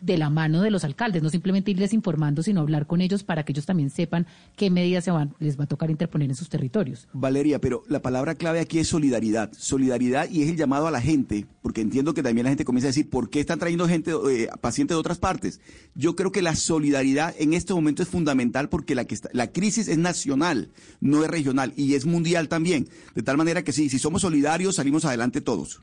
de 0.00 0.18
la 0.18 0.30
mano 0.30 0.62
de 0.62 0.70
los 0.70 0.84
alcaldes, 0.84 1.22
no 1.22 1.30
simplemente 1.30 1.70
irles 1.70 1.92
informando, 1.92 2.42
sino 2.42 2.60
hablar 2.60 2.86
con 2.86 3.00
ellos 3.00 3.24
para 3.24 3.44
que 3.44 3.52
ellos 3.52 3.66
también 3.66 3.90
sepan 3.90 4.26
qué 4.56 4.70
medidas 4.70 5.04
se 5.04 5.10
van, 5.10 5.34
les 5.38 5.58
va 5.58 5.64
a 5.64 5.68
tocar 5.68 5.90
interponer 5.90 6.28
en 6.28 6.36
sus 6.36 6.48
territorios. 6.48 7.08
Valeria, 7.12 7.60
pero 7.60 7.84
la 7.88 8.02
palabra 8.02 8.34
clave 8.34 8.60
aquí 8.60 8.78
es 8.78 8.88
solidaridad. 8.88 9.50
Solidaridad 9.56 10.28
y 10.30 10.42
es 10.42 10.50
el 10.50 10.56
llamado 10.56 10.86
a 10.86 10.90
la 10.90 11.00
gente, 11.00 11.46
porque 11.62 11.80
entiendo 11.80 12.14
que 12.14 12.22
también 12.22 12.44
la 12.44 12.50
gente 12.50 12.64
comienza 12.64 12.88
a 12.88 12.90
decir, 12.90 13.08
¿por 13.08 13.30
qué 13.30 13.40
están 13.40 13.58
trayendo 13.58 13.88
gente, 13.88 14.12
eh, 14.30 14.48
pacientes 14.60 14.94
de 14.94 15.00
otras 15.00 15.18
partes? 15.18 15.60
Yo 15.94 16.16
creo 16.16 16.32
que 16.32 16.42
la 16.42 16.56
solidaridad 16.56 17.34
en 17.38 17.54
este 17.54 17.74
momento 17.74 18.02
es 18.02 18.08
fundamental 18.08 18.68
porque 18.68 18.94
la, 18.94 19.04
que 19.04 19.18
la 19.32 19.52
crisis 19.52 19.88
es 19.88 19.98
nacional, 19.98 20.70
no 21.00 21.24
es 21.24 21.30
regional 21.30 21.72
y 21.76 21.94
es 21.94 22.06
mundial 22.06 22.48
también. 22.48 22.88
De 23.14 23.22
tal 23.22 23.36
manera 23.36 23.62
que 23.62 23.72
sí, 23.72 23.88
si 23.88 23.98
somos 23.98 24.22
solidarios, 24.22 24.76
salimos 24.76 25.04
adelante 25.04 25.40
todos. 25.40 25.82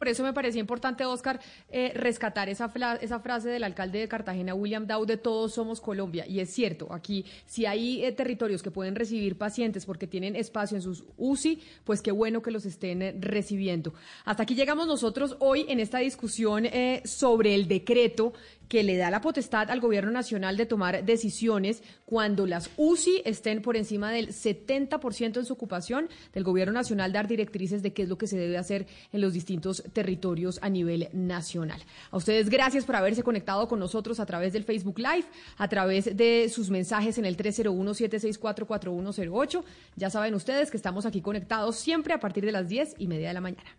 Por 0.00 0.08
eso 0.08 0.22
me 0.22 0.32
parecía 0.32 0.62
importante, 0.62 1.04
Oscar, 1.04 1.40
eh, 1.68 1.92
rescatar 1.94 2.48
esa, 2.48 2.72
esa 3.02 3.20
frase 3.20 3.50
del 3.50 3.62
alcalde 3.64 3.98
de 3.98 4.08
Cartagena, 4.08 4.54
William 4.54 4.86
Dow, 4.86 5.04
de 5.04 5.18
todos 5.18 5.52
somos 5.52 5.78
Colombia. 5.78 6.24
Y 6.26 6.40
es 6.40 6.48
cierto, 6.48 6.90
aquí 6.90 7.26
si 7.44 7.66
hay 7.66 8.02
eh, 8.02 8.10
territorios 8.12 8.62
que 8.62 8.70
pueden 8.70 8.94
recibir 8.94 9.36
pacientes 9.36 9.84
porque 9.84 10.06
tienen 10.06 10.36
espacio 10.36 10.78
en 10.78 10.82
sus 10.82 11.04
UCI, 11.18 11.62
pues 11.84 12.00
qué 12.00 12.12
bueno 12.12 12.40
que 12.40 12.50
los 12.50 12.64
estén 12.64 13.02
eh, 13.02 13.14
recibiendo. 13.20 13.92
Hasta 14.24 14.44
aquí 14.44 14.54
llegamos 14.54 14.86
nosotros 14.86 15.36
hoy 15.38 15.66
en 15.68 15.80
esta 15.80 15.98
discusión 15.98 16.66
sobre 17.04 17.54
el 17.54 17.68
decreto 17.68 18.32
que 18.70 18.84
le 18.84 18.96
da 18.96 19.10
la 19.10 19.20
potestad 19.20 19.68
al 19.68 19.80
gobierno 19.80 20.12
nacional 20.12 20.56
de 20.56 20.64
tomar 20.64 21.04
decisiones 21.04 21.82
cuando 22.06 22.46
las 22.46 22.70
UCI 22.76 23.20
estén 23.24 23.62
por 23.62 23.76
encima 23.76 24.12
del 24.12 24.28
70% 24.28 25.38
en 25.38 25.44
su 25.44 25.52
ocupación, 25.52 26.08
del 26.32 26.44
gobierno 26.44 26.72
nacional 26.72 27.12
dar 27.12 27.26
directrices 27.26 27.82
de 27.82 27.92
qué 27.92 28.02
es 28.02 28.08
lo 28.08 28.16
que 28.16 28.28
se 28.28 28.38
debe 28.38 28.56
hacer 28.56 28.86
en 29.12 29.22
los 29.22 29.32
distintos 29.32 29.82
territorios 29.92 30.58
a 30.62 30.68
nivel 30.68 31.08
nacional. 31.12 31.80
A 32.10 32.16
ustedes 32.16 32.48
gracias 32.48 32.84
por 32.84 32.96
haberse 32.96 33.22
conectado 33.22 33.68
con 33.68 33.78
nosotros 33.78 34.18
a 34.20 34.26
través 34.26 34.52
del 34.52 34.64
Facebook 34.64 34.98
Live, 34.98 35.24
a 35.58 35.68
través 35.68 36.16
de 36.16 36.50
sus 36.52 36.70
mensajes 36.70 37.18
en 37.18 37.26
el 37.26 37.36
301-764-4108. 37.36 39.62
Ya 39.96 40.10
saben 40.10 40.34
ustedes 40.34 40.70
que 40.70 40.76
estamos 40.76 41.06
aquí 41.06 41.20
conectados 41.20 41.76
siempre 41.76 42.14
a 42.14 42.20
partir 42.20 42.44
de 42.44 42.52
las 42.52 42.68
10 42.68 42.94
y 42.98 43.06
media 43.06 43.28
de 43.28 43.34
la 43.34 43.40
mañana. 43.40 43.70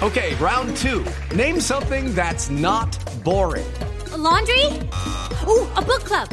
Okay, 0.00 0.36
round 0.36 0.76
two. 0.76 1.04
Name 1.34 1.60
something 1.60 2.14
that's 2.14 2.50
not 2.50 2.96
boring. 3.24 3.66
A 4.12 4.16
laundry? 4.16 4.64
Ooh, 5.44 5.66
a 5.74 5.82
book 5.82 6.04
club. 6.04 6.28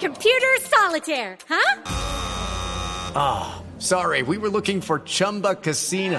Computer 0.00 0.56
solitaire, 0.62 1.36
huh? 1.46 1.82
Ah, 3.14 3.58
oh, 3.58 3.62
sorry, 3.78 4.22
we 4.22 4.38
were 4.38 4.48
looking 4.48 4.80
for 4.80 5.00
Chumba 5.00 5.54
Casino. 5.56 6.18